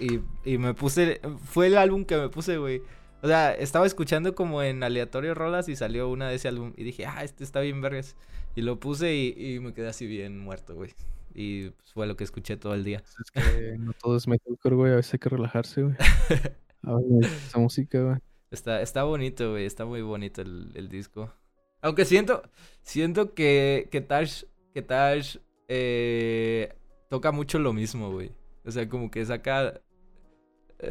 [0.00, 1.20] Y, y me puse...
[1.44, 2.82] Fue el álbum que me puse, güey.
[3.22, 6.72] O sea, estaba escuchando como en aleatorio rolas y salió una de ese álbum.
[6.76, 8.16] Y dije, ah, este está bien vergas.
[8.56, 10.90] Y lo puse y, y me quedé así bien muerto, güey.
[11.34, 13.02] Y pues, fue lo que escuché todo el día.
[13.24, 14.92] Es que no todo es metalcore, güey.
[14.92, 15.94] A veces hay que relajarse, güey.
[16.82, 18.16] A ver, esa música, güey.
[18.50, 19.66] Está, está bonito, güey.
[19.66, 21.32] Está muy bonito el, el disco.
[21.80, 22.42] Aunque siento,
[22.82, 24.44] siento que, que Tash,
[24.74, 25.38] que Tash
[25.68, 26.74] eh,
[27.08, 28.32] toca mucho lo mismo, güey.
[28.64, 29.80] O sea, como que saca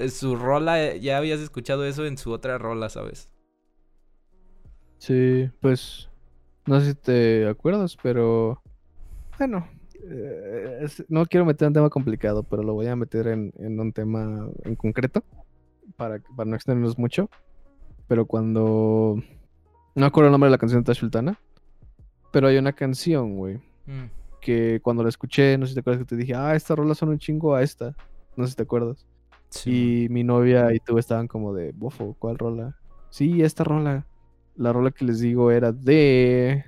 [0.09, 3.29] su rola, eh, ya habías escuchado eso en su otra rola, ¿sabes?
[4.97, 6.09] Sí, pues.
[6.65, 8.61] No sé si te acuerdas, pero.
[9.37, 9.67] Bueno.
[10.03, 13.79] eh, es- no quiero meter un tema complicado, pero lo voy a meter en, en
[13.79, 15.23] un tema en concreto.
[15.95, 17.29] Para, para no extendernos mucho.
[18.07, 19.21] Pero cuando.
[19.95, 21.39] No acuerdo el nombre de la canción de Tash Sultana.
[22.31, 23.59] Pero hay una canción, güey.
[23.87, 24.05] Mm.
[24.39, 26.95] que cuando la escuché, no sé si te acuerdas que te dije, ah, esta rola
[26.95, 27.95] son un chingo a esta.
[28.35, 29.05] No sé si te acuerdas.
[29.51, 32.77] Sí, y mi novia y tú estaban como de, bofo, ¿cuál rola?
[33.09, 34.07] Sí, esta rola.
[34.55, 36.65] La rola que les digo era de...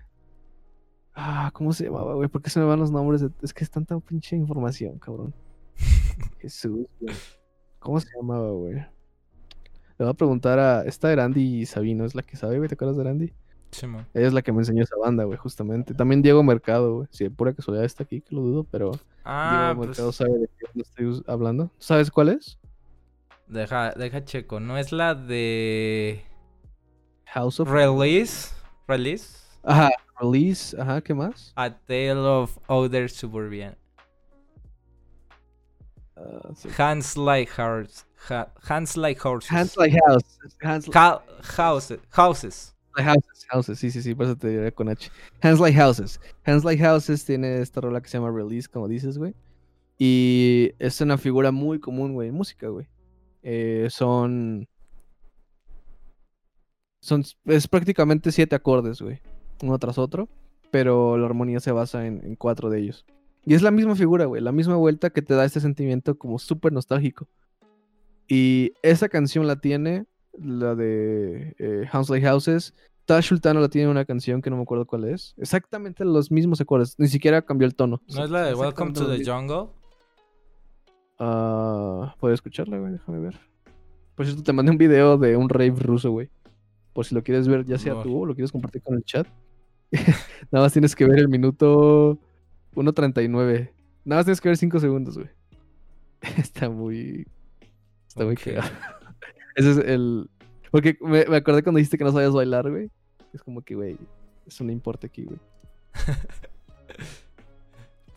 [1.16, 2.28] Ah, ¿cómo se llamaba, güey?
[2.28, 3.22] ¿Por qué se me van los nombres?
[3.22, 5.34] de- Es que es tanta pinche información, cabrón.
[6.40, 7.16] Jesús, güey.
[7.80, 8.74] ¿Cómo se llamaba, güey?
[8.76, 8.86] Le
[10.06, 10.84] voy a preguntar a...
[10.84, 12.68] Esta era Andy Sabino, es la que sabe, güey.
[12.68, 13.34] ¿Te acuerdas de Andy?
[13.72, 14.06] sí, man.
[14.14, 15.94] Ella es la que me enseñó esa banda, güey, justamente.
[15.94, 17.08] También Diego Mercado, güey.
[17.12, 18.92] Si de pura casualidad está aquí, que lo dudo, pero
[19.26, 21.72] Ah, Diego pues Mercado sabe de qué estoy hablando.
[21.80, 22.60] ¿Sabes cuál es?
[23.48, 24.60] Deja, deja checo.
[24.60, 26.24] ¿No es la de
[27.26, 28.54] House of Release?
[28.88, 29.40] Release?
[29.64, 29.90] Ajá,
[30.20, 31.54] Release, ajá, ¿qué más?
[31.56, 33.78] A Tale of Other Suburban.
[36.16, 36.70] Ah, sí.
[36.78, 38.06] Hands like hearts.
[38.30, 39.50] Ha- hands like horses.
[39.52, 40.40] Hands Like House.
[40.62, 41.22] Hands Like Ca-
[41.58, 42.00] houses.
[42.12, 42.74] Houses.
[42.96, 43.46] Houses.
[43.50, 45.10] Houses, sí, sí, sí, por eso te diré con H.
[45.42, 46.20] Hands Like Houses.
[46.46, 49.34] Hands Like Houses tiene esta rola que se llama Release, como dices, güey.
[49.98, 52.88] Y es una figura muy común, güey, en música, güey.
[53.44, 54.68] Eh, son.
[57.02, 57.24] Son.
[57.46, 59.22] Es prácticamente siete acordes, güey.
[59.62, 60.28] Uno tras otro.
[60.72, 63.06] Pero la armonía se basa en, en cuatro de ellos.
[63.46, 64.42] Y es la misma figura, güey.
[64.42, 67.28] La misma vuelta que te da este sentimiento como súper nostálgico.
[68.28, 72.74] Y esa canción la tiene, la de eh, House Houses.
[73.06, 75.34] Tash Sultana la tiene una canción que no me acuerdo cuál es.
[75.38, 76.96] Exactamente los mismos acordes.
[76.98, 78.02] Ni siquiera cambió el tono.
[78.16, 79.24] ¿No es la de Welcome to the.
[79.26, 79.68] Jungle?
[81.20, 82.94] Ah, ¿Puedo escucharla, güey?
[82.94, 83.40] Déjame ver.
[84.16, 86.30] Por cierto, te mandé un video de un rave ruso, güey.
[86.94, 89.28] Por si lo quieres ver, ya sea tú o lo quieres compartir con el chat.
[90.52, 92.20] Nada más tienes que ver el minuto
[92.76, 93.72] 1.39.
[94.06, 95.30] Nada más tienes que ver 5 segundos, güey.
[96.38, 97.28] Está muy...
[98.08, 98.70] Está muy cagado.
[99.56, 100.30] Ese es el...
[100.72, 102.90] Porque me, me acordé cuando dijiste que no sabías bailar, güey.
[103.34, 103.98] Es como que, güey,
[104.46, 105.40] eso no importa aquí, güey.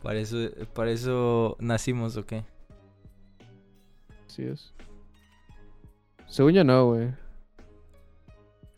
[0.02, 0.36] Para eso,
[0.72, 2.44] para eso nacimos, ¿o qué?
[4.36, 4.70] Así es.
[6.28, 7.08] Según yo no, güey.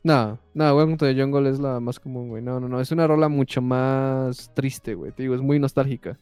[0.05, 2.41] No, no, Welcome to the Jungle es la más común, güey.
[2.41, 2.81] No, no, no.
[2.81, 5.11] Es una rola mucho más triste, güey.
[5.11, 6.17] Te digo, es muy nostálgica.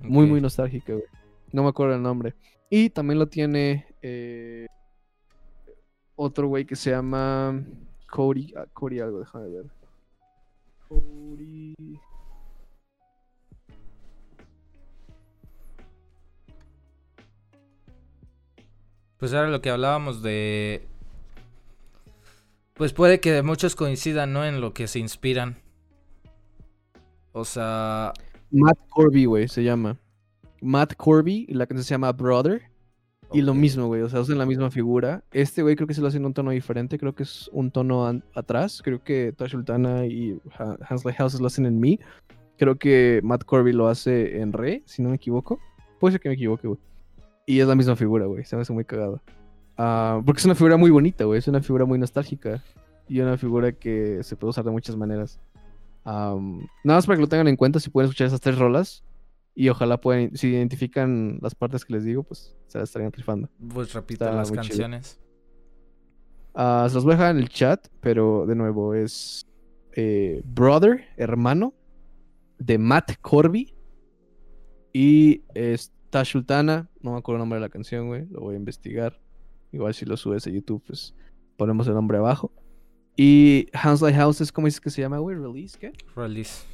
[0.00, 1.06] Muy, muy nostálgica, güey.
[1.50, 2.34] No me acuerdo el nombre.
[2.68, 4.66] Y también lo tiene eh,
[6.14, 7.64] otro güey que se llama
[8.10, 8.52] Cody.
[8.54, 9.64] ah, Cody algo, déjame ver.
[10.88, 11.73] Cody.
[19.24, 20.86] Pues ahora lo que hablábamos de...
[22.74, 24.44] Pues puede que muchos coincidan, ¿no?
[24.44, 25.56] En lo que se inspiran.
[27.32, 28.12] O sea...
[28.50, 29.98] Matt Corby, güey, se llama.
[30.60, 32.64] Matt Corby y la canción se llama Brother.
[33.32, 35.24] Y lo mismo, güey, o sea, usan la misma figura.
[35.32, 37.70] Este güey creo que se lo hace en un tono diferente, creo que es un
[37.70, 38.82] tono atrás.
[38.84, 41.98] Creo que Tash Sultana y Ha- Hansley Houses lo hacen en mi.
[42.58, 45.60] Creo que Matt Corby lo hace en re, si no me equivoco.
[45.98, 46.78] Puede ser que me equivoque, güey.
[47.46, 48.44] Y es la misma figura, güey.
[48.44, 49.22] Se me hace muy cagado.
[49.76, 51.38] Ah, porque es una figura muy bonita, güey.
[51.38, 52.62] Es una figura muy nostálgica.
[53.08, 55.38] Y una figura que se puede usar de muchas maneras.
[56.04, 59.04] Am, nada más para que lo tengan en cuenta, si pueden escuchar esas tres rolas.
[59.54, 63.48] Y ojalá pueden, si identifican las partes que les digo, pues se las estarían rifando.
[63.72, 65.20] Pues repito Está las canciones.
[66.54, 69.46] Ah, se los voy a dejar en el chat, pero de nuevo es
[69.92, 71.74] eh, Brother, hermano,
[72.58, 73.74] de Matt Corby.
[74.92, 78.54] Y es Tash Sultana, no me acuerdo el nombre de la canción, güey, lo voy
[78.54, 79.20] a investigar.
[79.72, 81.12] Igual si lo subes a YouTube, pues
[81.56, 82.52] ponemos el nombre abajo.
[83.16, 85.36] Y Hans Like Houses, ¿cómo dices que se llama, güey?
[85.36, 85.92] ¿Release qué?
[86.14, 86.64] Release.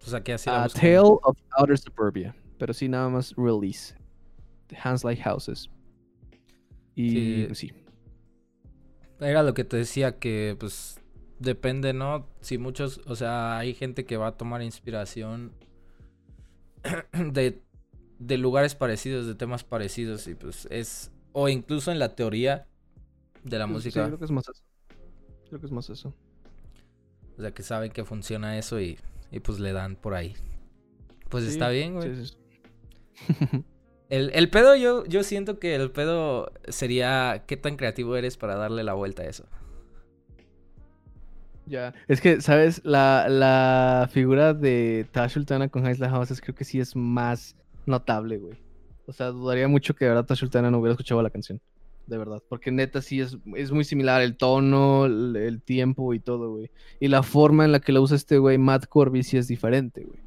[0.00, 0.80] Pues aquí así la A busco.
[0.80, 3.94] Tale of Outer Suburbia, pero sí nada más Release.
[4.82, 5.70] Hans Like Houses.
[6.96, 7.44] Y Sí.
[7.46, 7.72] pues, sí.
[9.20, 11.00] Era lo que te decía que pues
[11.38, 12.26] depende, ¿no?
[12.40, 15.52] Si muchos, o sea, hay gente que va a tomar inspiración
[17.32, 17.62] de,
[18.18, 22.68] de lugares parecidos, de temas parecidos y pues es, o incluso en la teoría
[23.44, 24.64] de la Pues, sí, música, creo que es más eso.
[25.48, 26.14] Creo que es más eso.
[27.36, 28.98] o sea, que saben que funciona eso y,
[29.30, 30.36] y pues le dan por ahí.
[31.30, 32.14] Pues Sí, está bien, güey.
[32.24, 32.36] sí.
[34.08, 38.56] El, el pedo, yo, yo siento que el pedo sería qué tan creativo eres para
[38.56, 39.46] darle la vuelta a eso.
[41.66, 42.80] Ya, es que, ¿sabes?
[42.84, 47.56] La, la figura de Tash Sultana con Haisla Houses creo que sí es más
[47.88, 48.58] notable, güey.
[49.06, 51.60] O sea, dudaría mucho que de verdad Sultana no hubiera escuchado la canción.
[52.06, 52.42] De verdad.
[52.48, 56.70] Porque neta sí es, es muy similar el tono, el, el tiempo y todo, güey.
[57.00, 60.04] Y la forma en la que lo usa este güey, Matt Corby, sí es diferente,
[60.04, 60.20] güey.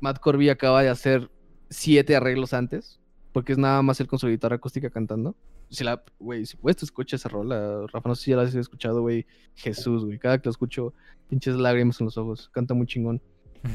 [0.00, 1.30] Matt Corby acaba de hacer
[1.70, 3.00] siete arreglos antes.
[3.32, 5.36] Porque es nada más él con su guitarra acústica cantando.
[5.70, 8.42] Si la, güey, si puedes te escucha esa rola, Rafa, no sé si ya la
[8.42, 9.26] has escuchado, güey.
[9.54, 10.18] Jesús, güey.
[10.18, 10.94] Cada que lo escucho,
[11.28, 12.48] pinches lágrimas en los ojos.
[12.52, 13.20] Canta muy chingón.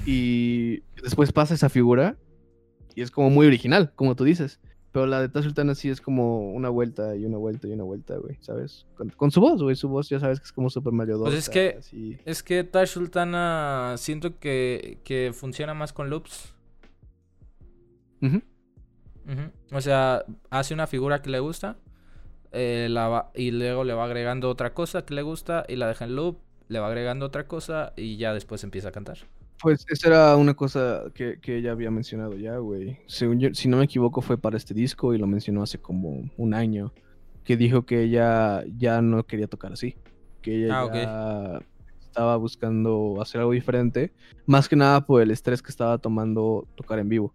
[0.05, 2.17] Y después pasa esa figura
[2.95, 4.59] y es como muy original, como tú dices.
[4.91, 7.83] Pero la de Taz Sultana sí es como una vuelta y una vuelta y una
[7.83, 8.85] vuelta, güey, ¿sabes?
[8.95, 9.75] Con, con su voz, güey.
[9.75, 11.23] Su voz ya sabes que es como Super Mario 2.
[11.25, 16.53] Pues es que- Es que Tash Sultana siento que, que funciona más con loops.
[19.71, 21.77] O sea, hace una figura que le gusta
[22.51, 25.87] eh, la va- y luego le va agregando otra cosa que le gusta y la
[25.87, 26.37] deja en loop,
[26.67, 29.17] le va agregando otra cosa y ya después empieza a cantar.
[29.63, 32.99] Pues esa era una cosa que, que ella había mencionado ya, güey.
[33.07, 36.29] Según yo, si no me equivoco, fue para este disco y lo mencionó hace como
[36.37, 36.93] un año.
[37.45, 39.95] Que dijo que ella ya no quería tocar así.
[40.41, 41.65] Que ella Ah, ya
[42.01, 44.13] estaba buscando hacer algo diferente.
[44.45, 47.33] Más que nada por el estrés que estaba tomando tocar en vivo.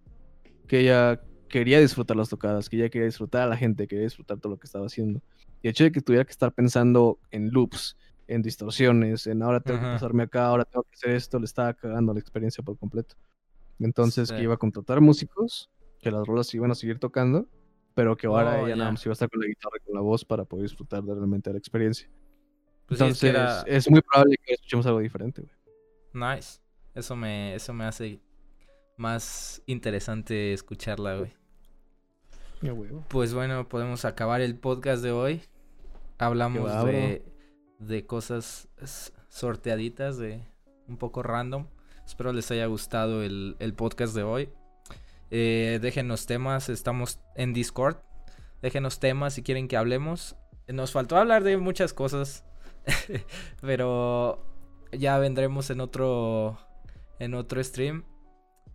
[0.66, 4.38] Que ella quería disfrutar las tocadas, que ella quería disfrutar a la gente, quería disfrutar
[4.38, 5.22] todo lo que estaba haciendo.
[5.62, 7.96] Y el hecho de que tuviera que estar pensando en loops,
[8.28, 9.88] en distorsiones, en ahora tengo Ajá.
[9.88, 13.16] que pasarme acá, ahora tengo que hacer esto, le estaba cagando la experiencia por completo.
[13.80, 14.34] Entonces, Sí.
[14.36, 17.46] que iba a contratar músicos, que las rolas se iban a seguir tocando,
[17.94, 18.92] pero que ahora Oh, ella nada ya.
[18.92, 21.14] más iba a estar con la guitarra y con la voz para poder disfrutar de
[21.14, 22.08] realmente la experiencia.
[22.86, 26.36] Pues sí, es Entonces, que era es muy probable que escuchemos algo diferente, güey.
[26.36, 26.60] nice.
[26.94, 28.20] Eso me, eso me hace
[28.96, 31.32] más interesante escucharla, güey.
[33.08, 35.42] Pues bueno, podemos acabar el podcast de hoy.
[36.18, 37.22] Hablamos de,
[37.78, 38.68] de cosas
[39.28, 40.42] sorteaditas, de
[40.86, 41.66] un poco random.
[42.06, 44.48] Espero les haya gustado el, el podcast de hoy.
[45.30, 47.96] Eh, déjenos temas, estamos en Discord.
[48.62, 50.36] Déjenos temas si quieren que hablemos.
[50.66, 52.44] Nos faltó hablar de muchas cosas,
[53.60, 54.44] pero
[54.92, 56.58] ya vendremos en otro
[57.18, 58.04] en otro stream.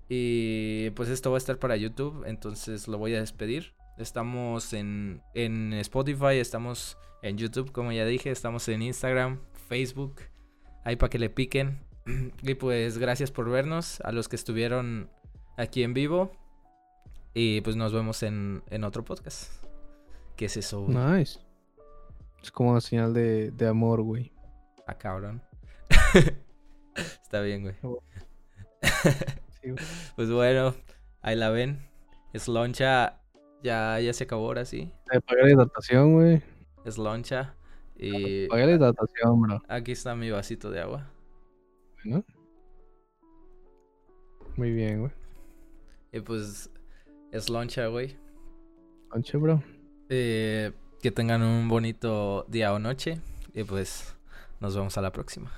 [0.09, 3.73] Y pues esto va a estar para YouTube, entonces lo voy a despedir.
[3.97, 10.15] Estamos en, en Spotify, estamos en YouTube, como ya dije, estamos en Instagram, Facebook,
[10.83, 11.79] ahí para que le piquen.
[12.43, 15.09] Y pues gracias por vernos, a los que estuvieron
[15.57, 16.31] aquí en vivo.
[17.33, 19.63] Y pues nos vemos en, en otro podcast.
[20.35, 20.81] ¿Qué es eso?
[20.81, 20.95] güey?
[20.95, 21.39] Nice.
[22.43, 24.33] Es como una señal de, de amor, güey.
[24.85, 25.41] Ah, cabrón.
[27.23, 27.75] Está bien, güey.
[29.61, 29.85] Sí, güey.
[30.17, 30.75] Pues bueno,
[31.21, 31.87] ahí la ven.
[32.33, 33.21] Es loncha.
[33.63, 34.91] Ya, ya se acabó ahora sí.
[35.09, 36.43] Te pagué la hidratación, güey.
[36.85, 37.55] Es loncha.
[37.95, 39.61] Y la hidratación, bro.
[39.67, 41.09] aquí está mi vasito de agua.
[42.03, 42.25] Bueno.
[44.57, 45.11] Muy bien, güey.
[46.11, 46.69] Y pues
[47.31, 48.17] es loncha, güey.
[49.09, 49.63] Conche, bro.
[50.09, 53.19] Eh, que tengan un bonito día o noche.
[53.53, 54.15] Y pues
[54.59, 55.51] nos vemos a la próxima.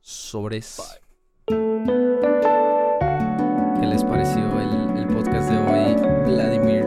[0.00, 1.00] Sobres.
[1.46, 1.54] ¿Qué
[3.86, 5.94] les pareció el, el podcast de hoy?
[6.26, 6.83] Vladimir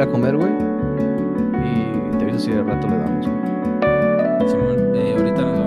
[0.00, 0.52] a comer, güey.
[1.64, 3.26] Y te aviso si de rato le damos.
[4.50, 5.57] Simón, eh, ahorita